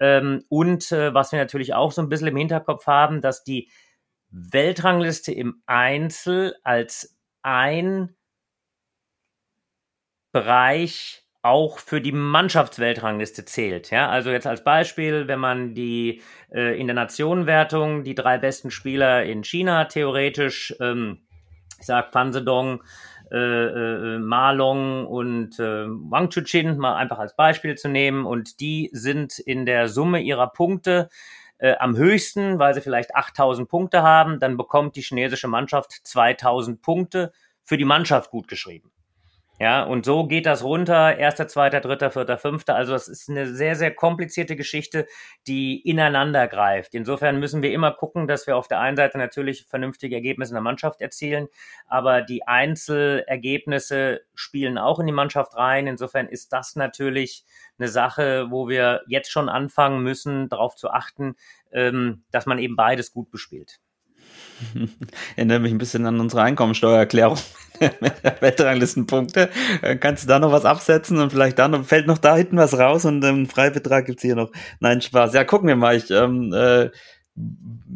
Ähm, 0.00 0.44
und 0.48 0.90
äh, 0.92 1.14
was 1.14 1.32
wir 1.32 1.38
natürlich 1.38 1.74
auch 1.74 1.92
so 1.92 2.02
ein 2.02 2.08
bisschen 2.08 2.28
im 2.28 2.36
Hinterkopf 2.36 2.86
haben, 2.86 3.20
dass 3.20 3.44
die 3.44 3.70
Weltrangliste 4.30 5.32
im 5.32 5.62
Einzel 5.66 6.56
als 6.64 7.16
ein 7.42 8.16
Bereich 10.32 11.26
auch 11.42 11.78
für 11.78 12.00
die 12.00 12.12
Mannschaftsweltrangliste 12.12 13.44
zählt. 13.44 13.90
Ja, 13.90 14.08
also 14.10 14.30
jetzt 14.30 14.46
als 14.46 14.62
Beispiel, 14.62 15.26
wenn 15.26 15.38
man 15.40 15.74
die 15.74 16.22
äh, 16.52 16.78
in 16.78 16.86
der 16.86 16.94
Nationenwertung 16.94 18.04
die 18.04 18.14
drei 18.14 18.38
besten 18.38 18.70
Spieler 18.70 19.24
in 19.24 19.42
China 19.42 19.86
theoretisch, 19.86 20.74
ähm, 20.80 21.26
ich 21.78 21.86
sag 21.86 22.12
Fan 22.12 22.32
Zedong, 22.32 22.82
äh, 23.30 23.36
äh, 23.36 24.18
Malong 24.18 25.06
und 25.06 25.58
äh, 25.58 25.86
Wang 25.86 26.30
Chuchin 26.30 26.76
mal 26.78 26.96
einfach 26.96 27.18
als 27.18 27.36
Beispiel 27.36 27.76
zu 27.76 27.88
nehmen 27.88 28.26
und 28.26 28.60
die 28.60 28.90
sind 28.92 29.38
in 29.38 29.66
der 29.66 29.88
Summe 29.88 30.20
ihrer 30.20 30.48
Punkte 30.48 31.08
äh, 31.58 31.76
am 31.76 31.96
höchsten, 31.96 32.58
weil 32.58 32.74
sie 32.74 32.80
vielleicht 32.80 33.14
8000 33.14 33.68
Punkte 33.68 34.02
haben, 34.02 34.40
dann 34.40 34.56
bekommt 34.56 34.96
die 34.96 35.02
chinesische 35.02 35.46
Mannschaft 35.46 35.92
2000 36.02 36.82
Punkte 36.82 37.32
für 37.62 37.76
die 37.76 37.84
Mannschaft 37.84 38.30
gut 38.30 38.48
geschrieben. 38.48 38.90
Ja, 39.62 39.82
und 39.82 40.06
so 40.06 40.26
geht 40.26 40.46
das 40.46 40.64
runter. 40.64 41.18
Erster, 41.18 41.46
zweiter, 41.46 41.80
dritter, 41.82 42.10
vierter, 42.10 42.38
fünfter. 42.38 42.76
Also 42.76 42.92
das 42.92 43.08
ist 43.08 43.28
eine 43.28 43.46
sehr, 43.46 43.76
sehr 43.76 43.94
komplizierte 43.94 44.56
Geschichte, 44.56 45.06
die 45.46 45.78
ineinander 45.86 46.48
greift. 46.48 46.94
Insofern 46.94 47.38
müssen 47.38 47.60
wir 47.62 47.70
immer 47.70 47.92
gucken, 47.92 48.26
dass 48.26 48.46
wir 48.46 48.56
auf 48.56 48.68
der 48.68 48.80
einen 48.80 48.96
Seite 48.96 49.18
natürlich 49.18 49.66
vernünftige 49.66 50.14
Ergebnisse 50.14 50.52
in 50.52 50.54
der 50.54 50.62
Mannschaft 50.62 51.02
erzielen, 51.02 51.48
aber 51.86 52.22
die 52.22 52.48
Einzelergebnisse 52.48 54.22
spielen 54.34 54.78
auch 54.78 54.98
in 54.98 55.06
die 55.06 55.12
Mannschaft 55.12 55.54
rein. 55.54 55.86
Insofern 55.86 56.26
ist 56.26 56.54
das 56.54 56.74
natürlich 56.74 57.44
eine 57.78 57.88
Sache, 57.88 58.46
wo 58.48 58.66
wir 58.66 59.02
jetzt 59.08 59.30
schon 59.30 59.50
anfangen 59.50 60.02
müssen, 60.02 60.48
darauf 60.48 60.74
zu 60.74 60.88
achten, 60.90 61.34
ähm, 61.70 62.24
dass 62.30 62.46
man 62.46 62.58
eben 62.58 62.76
beides 62.76 63.12
gut 63.12 63.30
bespielt. 63.30 63.78
Erinnert 65.36 65.62
mich 65.62 65.72
ein 65.72 65.78
bisschen 65.78 66.06
an 66.06 66.20
unsere 66.20 66.42
Einkommensteuererklärung 66.42 67.38
mit 68.00 68.24
der 68.24 68.40
Weltranglistenpunkte. 68.40 69.50
Äh, 69.82 69.96
kannst 69.96 70.24
du 70.24 70.28
da 70.28 70.38
noch 70.38 70.52
was 70.52 70.64
absetzen 70.64 71.18
und 71.18 71.30
vielleicht 71.30 71.58
da 71.58 71.68
noch, 71.68 71.84
fällt 71.84 72.06
noch 72.06 72.18
da 72.18 72.36
hinten 72.36 72.56
was 72.56 72.78
raus 72.78 73.04
und 73.04 73.24
im 73.24 73.46
Freibetrag 73.46 74.06
gibt's 74.06 74.22
hier 74.22 74.36
noch. 74.36 74.50
Nein, 74.80 75.00
Spaß. 75.00 75.34
Ja, 75.34 75.44
gucken 75.44 75.68
wir 75.68 75.76
mal. 75.76 75.96
Ich 75.96 76.10
ähm, 76.10 76.52
äh, 76.52 76.90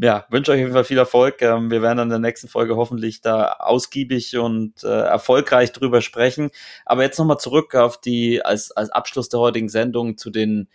ja, 0.00 0.26
wünsche 0.30 0.52
euch 0.52 0.56
auf 0.56 0.62
jeden 0.62 0.72
Fall 0.72 0.84
viel 0.84 0.98
Erfolg. 0.98 1.42
Ähm, 1.42 1.70
wir 1.70 1.82
werden 1.82 1.98
dann 1.98 2.06
in 2.08 2.10
der 2.10 2.18
nächsten 2.18 2.48
Folge 2.48 2.76
hoffentlich 2.76 3.20
da 3.20 3.52
ausgiebig 3.52 4.36
und 4.36 4.82
äh, 4.84 4.88
erfolgreich 4.88 5.72
drüber 5.72 6.00
sprechen. 6.00 6.50
Aber 6.84 7.02
jetzt 7.02 7.18
nochmal 7.18 7.38
zurück 7.38 7.74
auf 7.74 8.00
die, 8.00 8.44
als, 8.44 8.70
als 8.72 8.90
Abschluss 8.90 9.28
der 9.28 9.40
heutigen 9.40 9.68
Sendung 9.68 10.16
zu 10.16 10.30
den, 10.30 10.68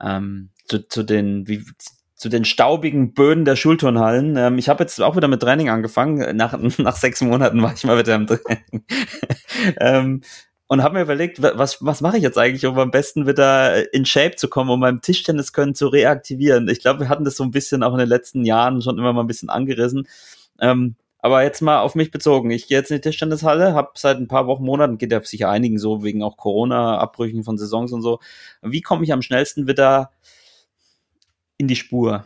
ähm, 0.00 0.50
zu, 0.66 0.86
zu 0.88 1.02
den, 1.02 1.48
wie, 1.48 1.64
zu 2.20 2.28
den 2.28 2.44
staubigen 2.44 3.14
Böden 3.14 3.46
der 3.46 3.56
Schulturnhallen. 3.56 4.36
Ähm, 4.36 4.58
ich 4.58 4.68
habe 4.68 4.84
jetzt 4.84 5.00
auch 5.00 5.16
wieder 5.16 5.26
mit 5.26 5.40
Training 5.40 5.70
angefangen. 5.70 6.36
Nach, 6.36 6.54
nach 6.78 6.96
sechs 6.96 7.22
Monaten 7.22 7.62
war 7.62 7.72
ich 7.72 7.82
mal 7.84 7.98
wieder 7.98 8.14
im 8.14 8.26
Training. 8.26 8.84
ähm, 9.80 10.20
und 10.66 10.82
habe 10.82 10.98
mir 10.98 11.02
überlegt, 11.02 11.40
was, 11.40 11.78
was 11.82 12.02
mache 12.02 12.18
ich 12.18 12.22
jetzt 12.22 12.36
eigentlich, 12.36 12.66
um 12.66 12.78
am 12.78 12.90
besten 12.90 13.26
wieder 13.26 13.92
in 13.94 14.04
Shape 14.04 14.36
zu 14.36 14.48
kommen, 14.48 14.68
um 14.68 14.80
meinem 14.80 15.00
Tischtennis 15.00 15.54
können 15.54 15.74
zu 15.74 15.88
reaktivieren. 15.88 16.68
Ich 16.68 16.80
glaube, 16.80 17.00
wir 17.00 17.08
hatten 17.08 17.24
das 17.24 17.36
so 17.36 17.42
ein 17.42 17.52
bisschen 17.52 17.82
auch 17.82 17.94
in 17.94 18.00
den 18.00 18.08
letzten 18.08 18.44
Jahren 18.44 18.82
schon 18.82 18.98
immer 18.98 19.14
mal 19.14 19.22
ein 19.22 19.26
bisschen 19.26 19.48
angerissen. 19.48 20.06
Ähm, 20.60 20.96
aber 21.20 21.42
jetzt 21.42 21.62
mal 21.62 21.80
auf 21.80 21.94
mich 21.94 22.10
bezogen. 22.10 22.50
Ich 22.50 22.68
gehe 22.68 22.76
jetzt 22.76 22.90
in 22.90 22.98
die 22.98 23.00
Tischtennishalle, 23.00 23.72
habe 23.72 23.92
seit 23.94 24.18
ein 24.18 24.28
paar 24.28 24.46
Wochen, 24.46 24.64
Monaten, 24.64 24.98
geht 24.98 25.10
ja 25.10 25.24
sicher 25.24 25.48
einigen 25.48 25.78
so, 25.78 26.04
wegen 26.04 26.22
auch 26.22 26.36
Corona-Abbrüchen 26.36 27.44
von 27.44 27.56
Saisons 27.56 27.92
und 27.92 28.02
so. 28.02 28.20
Wie 28.60 28.82
komme 28.82 29.04
ich 29.04 29.12
am 29.14 29.22
schnellsten 29.22 29.66
wieder 29.66 30.10
in 31.60 31.68
die 31.68 31.76
Spur. 31.76 32.24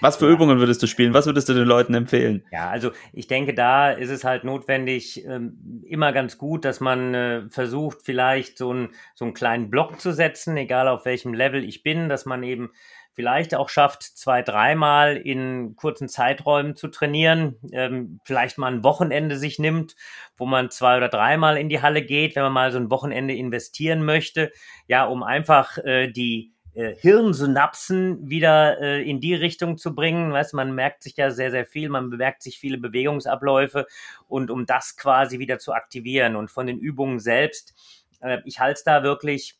Was 0.00 0.16
für 0.16 0.26
ja. 0.26 0.32
Übungen 0.32 0.58
würdest 0.60 0.82
du 0.82 0.86
spielen? 0.86 1.14
Was 1.14 1.26
würdest 1.26 1.48
du 1.48 1.54
den 1.54 1.66
Leuten 1.66 1.94
empfehlen? 1.94 2.44
Ja, 2.52 2.68
also 2.70 2.92
ich 3.12 3.26
denke, 3.26 3.54
da 3.54 3.90
ist 3.90 4.10
es 4.10 4.22
halt 4.22 4.44
notwendig, 4.44 5.24
ähm, 5.26 5.82
immer 5.84 6.12
ganz 6.12 6.38
gut, 6.38 6.64
dass 6.64 6.78
man 6.78 7.14
äh, 7.14 7.50
versucht, 7.50 7.98
vielleicht 8.04 8.58
so, 8.58 8.72
ein, 8.72 8.90
so 9.14 9.24
einen 9.24 9.34
kleinen 9.34 9.70
Block 9.70 10.00
zu 10.00 10.12
setzen, 10.12 10.56
egal 10.56 10.86
auf 10.86 11.04
welchem 11.04 11.34
Level 11.34 11.64
ich 11.64 11.82
bin, 11.82 12.08
dass 12.08 12.26
man 12.26 12.42
eben 12.42 12.70
vielleicht 13.14 13.56
auch 13.56 13.68
schafft, 13.68 14.04
zwei, 14.04 14.42
dreimal 14.42 15.16
in 15.16 15.74
kurzen 15.74 16.08
Zeiträumen 16.08 16.76
zu 16.76 16.86
trainieren, 16.86 17.56
ähm, 17.72 18.20
vielleicht 18.24 18.58
mal 18.58 18.70
ein 18.72 18.84
Wochenende 18.84 19.36
sich 19.36 19.58
nimmt, 19.58 19.96
wo 20.36 20.46
man 20.46 20.70
zwei 20.70 20.98
oder 20.98 21.08
dreimal 21.08 21.56
in 21.56 21.68
die 21.68 21.82
Halle 21.82 22.02
geht, 22.02 22.36
wenn 22.36 22.44
man 22.44 22.52
mal 22.52 22.70
so 22.70 22.78
ein 22.78 22.92
Wochenende 22.92 23.34
investieren 23.34 24.04
möchte, 24.04 24.52
ja, 24.86 25.04
um 25.06 25.24
einfach 25.24 25.78
äh, 25.78 26.06
die 26.06 26.52
äh, 26.78 26.94
Hirnsynapsen 26.94 28.30
wieder 28.30 28.80
äh, 28.80 29.02
in 29.02 29.20
die 29.20 29.34
Richtung 29.34 29.78
zu 29.78 29.96
bringen. 29.96 30.32
Weißt, 30.32 30.54
man 30.54 30.72
merkt 30.76 31.02
sich 31.02 31.16
ja 31.16 31.32
sehr, 31.32 31.50
sehr 31.50 31.66
viel, 31.66 31.88
man 31.88 32.08
bemerkt 32.08 32.40
sich 32.40 32.60
viele 32.60 32.78
Bewegungsabläufe 32.78 33.86
und 34.28 34.48
um 34.48 34.64
das 34.64 34.96
quasi 34.96 35.40
wieder 35.40 35.58
zu 35.58 35.72
aktivieren. 35.72 36.36
Und 36.36 36.52
von 36.52 36.68
den 36.68 36.78
Übungen 36.78 37.18
selbst, 37.18 37.74
äh, 38.20 38.38
ich 38.44 38.60
halte 38.60 38.78
es 38.78 38.84
da 38.84 39.02
wirklich 39.02 39.58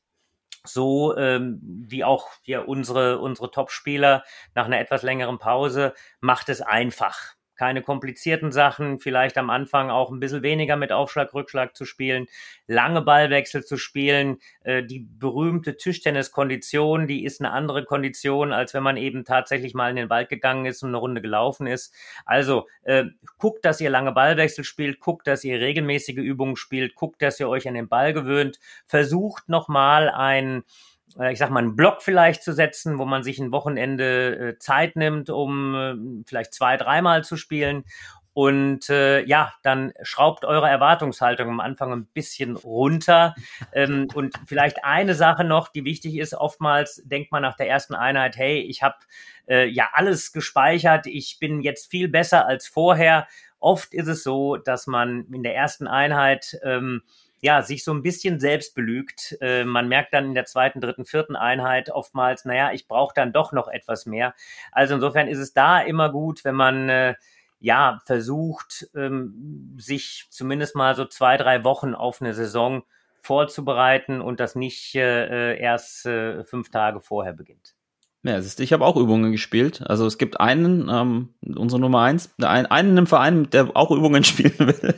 so 0.64 1.16
ähm, 1.16 1.58
wie 1.62 2.04
auch 2.04 2.28
hier 2.42 2.68
unsere, 2.68 3.18
unsere 3.18 3.50
Top-Spieler 3.50 4.22
nach 4.54 4.66
einer 4.66 4.78
etwas 4.78 5.02
längeren 5.02 5.40
Pause, 5.40 5.94
macht 6.20 6.48
es 6.48 6.60
einfach 6.60 7.34
keine 7.58 7.82
komplizierten 7.82 8.52
Sachen, 8.52 9.00
vielleicht 9.00 9.36
am 9.36 9.50
Anfang 9.50 9.90
auch 9.90 10.10
ein 10.10 10.20
bisschen 10.20 10.42
weniger 10.42 10.76
mit 10.76 10.92
Aufschlag, 10.92 11.34
Rückschlag 11.34 11.76
zu 11.76 11.84
spielen, 11.84 12.26
lange 12.66 13.02
Ballwechsel 13.02 13.64
zu 13.64 13.76
spielen. 13.76 14.38
Äh, 14.62 14.84
die 14.84 15.00
berühmte 15.00 15.76
Tischtennis-Kondition, 15.76 17.06
die 17.06 17.24
ist 17.24 17.40
eine 17.40 17.50
andere 17.50 17.84
Kondition, 17.84 18.52
als 18.52 18.72
wenn 18.74 18.82
man 18.82 18.96
eben 18.96 19.24
tatsächlich 19.24 19.74
mal 19.74 19.90
in 19.90 19.96
den 19.96 20.10
Wald 20.10 20.28
gegangen 20.28 20.66
ist 20.66 20.82
und 20.82 20.90
eine 20.90 20.98
Runde 20.98 21.20
gelaufen 21.20 21.66
ist. 21.66 21.92
Also 22.24 22.66
äh, 22.82 23.04
guckt, 23.38 23.64
dass 23.64 23.80
ihr 23.80 23.90
lange 23.90 24.12
Ballwechsel 24.12 24.64
spielt, 24.64 25.00
guckt, 25.00 25.26
dass 25.26 25.44
ihr 25.44 25.60
regelmäßige 25.60 26.16
Übungen 26.16 26.56
spielt, 26.56 26.94
guckt, 26.94 27.20
dass 27.20 27.40
ihr 27.40 27.48
euch 27.48 27.68
an 27.68 27.74
den 27.74 27.88
Ball 27.88 28.12
gewöhnt, 28.12 28.58
versucht 28.86 29.48
nochmal 29.48 30.08
ein 30.08 30.62
ich 31.30 31.38
sag 31.38 31.50
mal, 31.50 31.60
einen 31.60 31.76
Block 31.76 32.02
vielleicht 32.02 32.42
zu 32.42 32.52
setzen, 32.52 32.98
wo 32.98 33.04
man 33.04 33.22
sich 33.22 33.38
ein 33.38 33.52
Wochenende 33.52 34.50
äh, 34.50 34.58
Zeit 34.58 34.96
nimmt, 34.96 35.30
um 35.30 35.74
äh, 35.74 36.24
vielleicht 36.26 36.54
zwei, 36.54 36.76
dreimal 36.76 37.24
zu 37.24 37.36
spielen. 37.36 37.84
Und 38.34 38.88
äh, 38.88 39.24
ja, 39.24 39.52
dann 39.64 39.92
schraubt 40.02 40.44
eure 40.44 40.68
Erwartungshaltung 40.68 41.48
am 41.48 41.58
Anfang 41.58 41.92
ein 41.92 42.06
bisschen 42.06 42.54
runter. 42.54 43.34
Ähm, 43.72 44.06
und 44.14 44.36
vielleicht 44.46 44.84
eine 44.84 45.16
Sache 45.16 45.42
noch, 45.42 45.66
die 45.66 45.84
wichtig 45.84 46.16
ist, 46.18 46.34
oftmals 46.34 47.02
denkt 47.04 47.32
man 47.32 47.42
nach 47.42 47.56
der 47.56 47.68
ersten 47.68 47.96
Einheit, 47.96 48.36
hey, 48.36 48.60
ich 48.60 48.84
habe 48.84 48.94
äh, 49.48 49.66
ja 49.66 49.88
alles 49.92 50.32
gespeichert, 50.32 51.08
ich 51.08 51.40
bin 51.40 51.62
jetzt 51.62 51.90
viel 51.90 52.06
besser 52.06 52.46
als 52.46 52.68
vorher. 52.68 53.26
Oft 53.58 53.92
ist 53.92 54.06
es 54.06 54.22
so, 54.22 54.56
dass 54.56 54.86
man 54.86 55.26
in 55.32 55.42
der 55.42 55.56
ersten 55.56 55.88
Einheit 55.88 56.60
ähm, 56.62 57.02
ja, 57.40 57.62
sich 57.62 57.84
so 57.84 57.92
ein 57.92 58.02
bisschen 58.02 58.40
selbst 58.40 58.74
belügt. 58.74 59.36
Äh, 59.40 59.64
man 59.64 59.88
merkt 59.88 60.12
dann 60.14 60.26
in 60.26 60.34
der 60.34 60.44
zweiten, 60.44 60.80
dritten, 60.80 61.04
vierten 61.04 61.36
Einheit 61.36 61.90
oftmals, 61.90 62.44
naja, 62.44 62.72
ich 62.72 62.88
brauche 62.88 63.14
dann 63.14 63.32
doch 63.32 63.52
noch 63.52 63.68
etwas 63.68 64.06
mehr. 64.06 64.34
Also 64.72 64.94
insofern 64.94 65.28
ist 65.28 65.38
es 65.38 65.52
da 65.52 65.80
immer 65.80 66.10
gut, 66.10 66.44
wenn 66.44 66.54
man 66.54 66.88
äh, 66.88 67.14
ja 67.60 68.00
versucht, 68.06 68.88
ähm, 68.94 69.76
sich 69.78 70.26
zumindest 70.30 70.76
mal 70.76 70.94
so 70.94 71.04
zwei, 71.04 71.36
drei 71.36 71.64
Wochen 71.64 71.94
auf 71.94 72.20
eine 72.20 72.34
Saison 72.34 72.82
vorzubereiten 73.20 74.20
und 74.20 74.40
das 74.40 74.54
nicht 74.54 74.94
äh, 74.94 75.58
erst 75.58 76.06
äh, 76.06 76.44
fünf 76.44 76.70
Tage 76.70 77.00
vorher 77.00 77.32
beginnt. 77.32 77.74
Ja, 78.24 78.36
ist, 78.36 78.60
ich 78.60 78.72
habe 78.72 78.84
auch 78.84 78.96
Übungen 78.96 79.30
gespielt. 79.32 79.82
Also 79.86 80.06
es 80.06 80.18
gibt 80.18 80.40
einen, 80.40 80.88
ähm, 80.90 81.34
unsere 81.56 81.80
Nummer 81.80 82.02
eins, 82.02 82.30
einen, 82.42 82.66
einen 82.66 82.96
im 82.96 83.06
Verein, 83.06 83.48
der 83.50 83.70
auch 83.74 83.90
Übungen 83.90 84.24
spielen 84.24 84.58
will. 84.58 84.94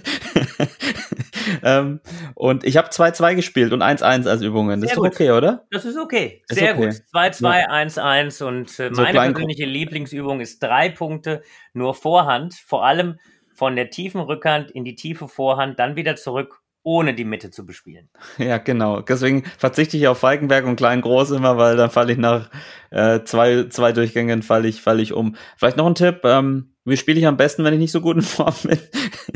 ähm, 1.62 2.01
und 2.34 2.64
ich 2.64 2.76
habe 2.76 2.88
2-2 2.88 3.34
gespielt 3.34 3.72
und 3.72 3.82
1-1 3.82 4.28
als 4.28 4.43
Übungen. 4.43 4.80
Das 4.80 4.91
Sehr 4.91 4.99
ist 4.99 5.03
gut. 5.03 5.12
okay, 5.12 5.30
oder? 5.30 5.66
Das 5.70 5.84
ist 5.84 5.99
okay. 5.99 6.43
Sehr 6.49 6.76
okay. 6.76 6.86
gut. 6.86 6.95
2-2, 7.14 7.68
1-1 7.68 8.45
und 8.45 8.78
äh, 8.78 8.91
so 8.93 9.03
meine 9.03 9.32
persönliche 9.32 9.66
Lieblingsübung 9.66 10.41
ist 10.41 10.62
drei 10.62 10.88
Punkte, 10.88 11.43
nur 11.72 11.95
Vorhand, 11.95 12.55
vor 12.55 12.84
allem 12.84 13.18
von 13.55 13.76
der 13.76 13.91
tiefen 13.91 14.20
Rückhand 14.20 14.70
in 14.70 14.84
die 14.84 14.95
tiefe 14.95 15.28
Vorhand, 15.28 15.78
dann 15.78 15.97
wieder 15.97 16.16
zurück 16.16 16.61
ohne 16.82 17.14
die 17.14 17.24
Mitte 17.24 17.51
zu 17.51 17.66
bespielen. 17.66 18.09
Ja, 18.38 18.59
genau. 18.59 19.01
Deswegen 19.03 19.45
verzichte 19.59 19.97
ich 19.97 20.09
auf 20.09 20.18
Falkenberg 20.18 20.64
und 20.64 20.76
Klein-Groß 20.76 21.32
immer, 21.32 21.59
weil 21.59 21.76
dann 21.76 21.91
falle 21.91 22.12
ich 22.12 22.18
nach 22.18 22.51
äh, 22.91 23.22
zwei, 23.24 23.68
zwei 23.68 23.93
Durchgängen 23.93 24.43
falle 24.43 24.68
ich, 24.68 24.80
falle 24.80 25.03
ich 25.03 25.12
um. 25.12 25.36
Vielleicht 25.57 25.76
noch 25.76 25.86
ein 25.86 25.95
Tipp, 25.95 26.20
ähm, 26.24 26.74
wie 26.91 26.97
spiele 26.97 27.18
ich 27.18 27.26
am 27.26 27.36
besten, 27.36 27.64
wenn 27.64 27.72
ich 27.72 27.80
nicht 27.80 27.93
so 27.93 28.01
gut 28.01 28.16
in 28.16 28.22
Form 28.22 28.55
bin? 28.64 28.78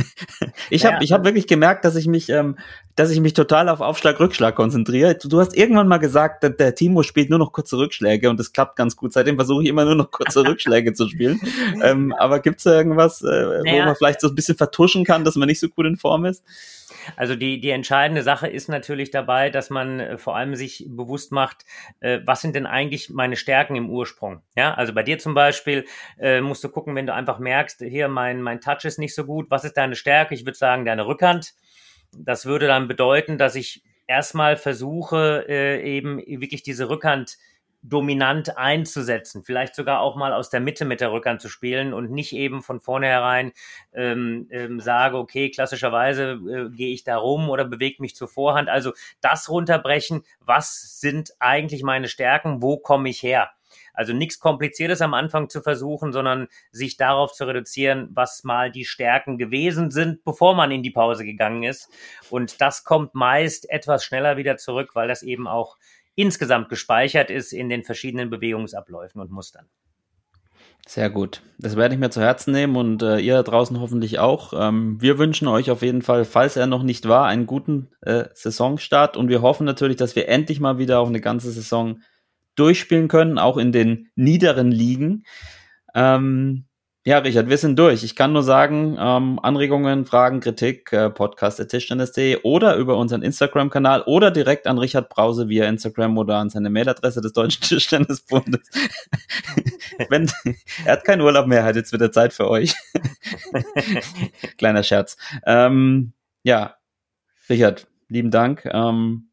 ich 0.71 0.83
naja. 0.83 0.95
habe 0.95 1.05
ich 1.05 1.13
hab 1.13 1.25
wirklich 1.25 1.47
gemerkt, 1.47 1.85
dass 1.85 1.97
ich 1.97 2.07
mich, 2.07 2.29
ähm, 2.29 2.59
dass 2.97 3.11
ich 3.11 3.21
mich 3.21 3.33
total 3.33 3.69
auf 3.69 3.81
Aufschlag-Rückschlag 3.81 4.55
konzentriere. 4.55 5.15
Du, 5.15 5.29
du, 5.29 5.41
hast 5.41 5.57
irgendwann 5.57 5.89
mal 5.89 5.99
gesagt, 5.99 6.43
der, 6.43 6.51
der 6.51 6.75
Timo 6.75 7.03
spielt 7.03 7.31
nur 7.31 7.39
noch 7.39 7.53
kurze 7.53 7.79
Rückschläge 7.79 8.29
und 8.29 8.39
das 8.39 8.53
klappt 8.53 8.77
ganz 8.77 8.97
gut. 8.97 9.13
Seitdem 9.13 9.37
versuche 9.37 9.63
ich 9.63 9.69
immer 9.69 9.85
nur 9.85 9.95
noch 9.95 10.11
kurze 10.11 10.41
Rückschläge 10.47 10.93
zu 10.93 11.09
spielen. 11.09 11.41
Ähm, 11.83 12.13
aber 12.19 12.41
gibt's 12.41 12.65
da 12.65 12.75
irgendwas, 12.75 13.23
äh, 13.23 13.27
naja. 13.27 13.63
wo 13.65 13.87
man 13.87 13.97
vielleicht 13.97 14.21
so 14.21 14.29
ein 14.29 14.35
bisschen 14.35 14.57
vertuschen 14.57 15.05
kann, 15.05 15.25
dass 15.25 15.37
man 15.37 15.49
nicht 15.49 15.61
so 15.61 15.69
gut 15.69 15.87
in 15.87 15.97
Form 15.97 16.25
ist? 16.25 16.43
Also 17.17 17.35
die, 17.35 17.61
die 17.61 17.71
entscheidende 17.71 18.23
Sache 18.23 18.49
ist 18.49 18.69
natürlich 18.69 19.11
dabei, 19.11 19.51
dass 19.51 19.71
man 19.71 20.01
äh, 20.01 20.19
vor 20.19 20.37
allem 20.37 20.55
sich 20.55 20.87
bewusst 20.89 21.33
macht, 21.33 21.65
äh, 22.01 22.21
was 22.25 22.41
sind 22.41 22.55
denn 22.55 22.67
eigentlich 22.67 23.11
meine 23.11 23.37
Stärken 23.37 23.77
im 23.77 23.91
Ursprung? 23.91 24.43
Ja, 24.57 24.75
also 24.75 24.93
bei 24.93 25.03
dir 25.03 25.19
zum 25.19 25.35
Beispiel 25.35 25.85
äh, 26.19 26.41
musst 26.41 26.65
du 26.65 26.69
gucken, 26.69 26.95
wenn 26.95 27.07
du 27.07 27.15
einfach 27.15 27.39
merkst, 27.39 27.81
hier 27.81 28.09
mein, 28.09 28.43
mein 28.43 28.61
Touch 28.61 28.85
ist 28.85 28.99
nicht 28.99 29.15
so 29.15 29.25
gut, 29.25 29.51
was 29.51 29.65
ist 29.65 29.77
deine 29.77 29.97
Stärke? 29.97 30.35
Ich 30.35 30.45
würde 30.45 30.59
sagen, 30.59 30.85
deine 30.85 31.07
Rückhand. 31.07 31.55
Das 32.17 32.47
würde 32.47 32.67
dann 32.67 32.89
bedeuten, 32.89 33.39
dass 33.39 33.55
ich 33.55 33.83
erstmal 34.07 34.57
versuche, 34.57 35.47
äh, 35.49 35.83
eben 35.83 36.19
wirklich 36.19 36.63
diese 36.63 36.89
Rückhand 36.89 37.37
dominant 37.87 38.57
einzusetzen, 38.57 39.45
vielleicht 39.45 39.75
sogar 39.75 40.01
auch 40.01 40.17
mal 40.17 40.33
aus 40.33 40.49
der 40.49 40.61
Mitte 40.61 40.87
mit 40.87 41.03
der 41.03 41.13
Rückhand 41.13 41.43
zu 41.43 41.51
spielen 41.51 41.93
und 41.93 42.11
nicht 42.11 42.33
eben 42.33 42.63
von 42.63 42.81
vornherein 42.81 43.53
ähm, 43.93 44.49
ähm, 44.51 44.81
sage, 44.81 45.19
okay, 45.19 45.51
klassischerweise 45.51 46.41
äh, 46.49 46.71
gehe 46.75 46.95
ich 46.95 47.05
da 47.05 47.19
rum 47.19 47.51
oder 47.51 47.67
bewege 47.67 48.01
mich 48.01 48.17
zur 48.17 48.29
Vorhand. 48.29 48.71
Also 48.71 48.93
das 49.21 49.51
runterbrechen, 49.51 50.25
was 50.41 50.99
sind 50.99 51.35
eigentlich 51.41 51.83
meine 51.83 52.09
Stärken, 52.09 52.63
wo 52.63 52.79
komme 52.79 53.11
ich 53.11 53.23
her? 53.23 53.51
Also 53.93 54.13
nichts 54.13 54.41
Kompliziertes 54.41 55.03
am 55.03 55.13
Anfang 55.13 55.51
zu 55.51 55.61
versuchen, 55.61 56.13
sondern 56.13 56.49
sich 56.73 56.97
darauf 56.97 57.33
zu 57.33 57.45
reduzieren, 57.45 58.09
was 58.13 58.45
mal 58.45 58.71
die 58.71 58.85
Stärken 58.85 59.37
gewesen 59.37 59.91
sind, 59.91 60.25
bevor 60.25 60.55
man 60.55 60.71
in 60.71 60.83
die 60.83 60.91
Pause 60.91 61.25
gegangen 61.25 61.65
ist. 61.65 61.91
Und 62.31 62.61
das 62.61 62.85
kommt 62.85 63.15
meist 63.15 63.69
etwas 63.71 64.05
schneller 64.05 64.37
wieder 64.37 64.57
zurück, 64.57 64.95
weil 64.95 65.09
das 65.09 65.23
eben 65.23 65.47
auch 65.47 65.77
insgesamt 66.15 66.69
gespeichert 66.69 67.31
ist 67.31 67.53
in 67.53 67.69
den 67.69 67.83
verschiedenen 67.83 68.31
Bewegungsabläufen 68.31 69.21
und 69.21 69.31
Mustern. 69.31 69.67
Sehr 70.87 71.09
gut. 71.09 71.41
Das 71.59 71.77
werde 71.77 71.95
ich 71.95 72.01
mir 72.01 72.11
zu 72.11 72.21
Herzen 72.21 72.53
nehmen 72.53 72.77
und 72.77 73.03
äh, 73.03 73.19
ihr 73.19 73.35
da 73.35 73.43
draußen 73.43 73.81
hoffentlich 73.81 74.19
auch. 74.19 74.53
Ähm, 74.55 75.01
wir 75.01 75.19
wünschen 75.19 75.49
euch 75.49 75.71
auf 75.71 75.81
jeden 75.81 76.03
Fall, 76.03 76.27
falls 76.27 76.57
er 76.57 76.67
noch 76.67 76.83
nicht 76.83 77.09
war, 77.09 77.27
einen 77.27 77.47
guten 77.47 77.89
äh, 78.03 78.25
Saisonstart 78.35 79.17
und 79.17 79.29
wir 79.29 79.41
hoffen 79.41 79.65
natürlich, 79.65 79.97
dass 79.97 80.15
wir 80.15 80.29
endlich 80.29 80.61
mal 80.61 80.77
wieder 80.77 81.01
auch 81.01 81.09
eine 81.09 81.23
ganze 81.23 81.51
Saison 81.53 82.03
durchspielen 82.55 83.09
können, 83.09 83.39
auch 83.39 83.57
in 83.57 83.73
den 83.73 84.11
niederen 84.15 84.71
Ligen. 84.71 85.25
Ähm, 85.95 86.67
ja, 87.07 87.19
Richard, 87.19 87.51
wir 87.51 87.59
sind 87.59 87.79
durch. 87.79 88.03
Ich 88.03 88.17
kann 88.17 88.33
nur 88.33 88.43
sagen, 88.43 88.97
ähm, 88.99 89.39
Anregungen, 89.43 90.07
Fragen, 90.07 90.41
Kritik, 90.41 90.91
äh, 90.91 91.11
podcast.tischtennis.de 91.11 92.41
oder 92.45 92.77
über 92.77 92.97
unseren 92.97 93.21
Instagram-Kanal 93.21 94.05
oder 94.07 94.31
direkt 94.31 94.67
an 94.67 94.79
Richard 94.79 95.11
Brause 95.11 95.51
via 95.51 95.69
Instagram 95.69 96.17
oder 96.17 96.37
an 96.39 96.49
seine 96.49 96.71
Mailadresse 96.71 97.21
des 97.21 97.35
Deutschen 97.35 97.61
Tischtennisbundes. 97.69 98.63
Wenn, 100.09 100.31
er 100.87 100.93
hat 100.93 101.05
keinen 101.05 101.21
Urlaub 101.21 101.47
mehr, 101.47 101.63
hat 101.63 101.77
jetzt 101.77 101.93
wieder 101.93 102.11
Zeit 102.11 102.33
für 102.33 102.49
euch. 102.49 102.75
Kleiner 104.57 104.83
Scherz. 104.83 105.19
Ähm, 105.45 106.15
ja, 106.43 106.77
Richard, 107.51 107.87
lieben 108.09 108.31
Dank. 108.31 108.65
Ähm, 108.65 109.29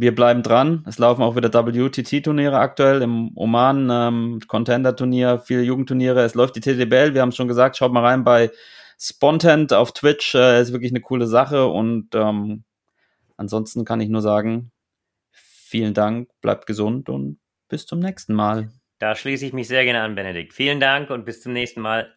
wir 0.00 0.14
bleiben 0.14 0.42
dran. 0.42 0.82
Es 0.86 0.98
laufen 0.98 1.22
auch 1.22 1.36
wieder 1.36 1.52
WTT-Turniere 1.52 2.58
aktuell 2.58 3.02
im 3.02 3.32
Oman, 3.36 3.88
ähm, 3.90 4.40
Contender-Turnier, 4.46 5.40
viele 5.44 5.62
Jugendturniere. 5.62 6.22
Es 6.22 6.34
läuft 6.34 6.56
die 6.56 6.60
TTBL, 6.60 7.14
wir 7.14 7.20
haben 7.20 7.28
es 7.28 7.36
schon 7.36 7.48
gesagt, 7.48 7.76
schaut 7.76 7.92
mal 7.92 8.04
rein 8.04 8.24
bei 8.24 8.50
Spontent 8.98 9.72
auf 9.72 9.92
Twitch, 9.92 10.34
äh, 10.34 10.60
ist 10.60 10.72
wirklich 10.72 10.92
eine 10.92 11.00
coole 11.00 11.26
Sache 11.26 11.66
und 11.66 12.14
ähm, 12.14 12.64
ansonsten 13.36 13.84
kann 13.84 14.00
ich 14.00 14.08
nur 14.08 14.22
sagen, 14.22 14.72
vielen 15.32 15.94
Dank, 15.94 16.30
bleibt 16.40 16.66
gesund 16.66 17.08
und 17.08 17.38
bis 17.68 17.86
zum 17.86 17.98
nächsten 17.98 18.34
Mal. 18.34 18.70
Da 18.98 19.14
schließe 19.14 19.46
ich 19.46 19.52
mich 19.52 19.68
sehr 19.68 19.84
gerne 19.84 20.02
an, 20.02 20.14
Benedikt. 20.14 20.52
Vielen 20.52 20.80
Dank 20.80 21.10
und 21.10 21.24
bis 21.24 21.42
zum 21.42 21.52
nächsten 21.52 21.80
Mal. 21.80 22.14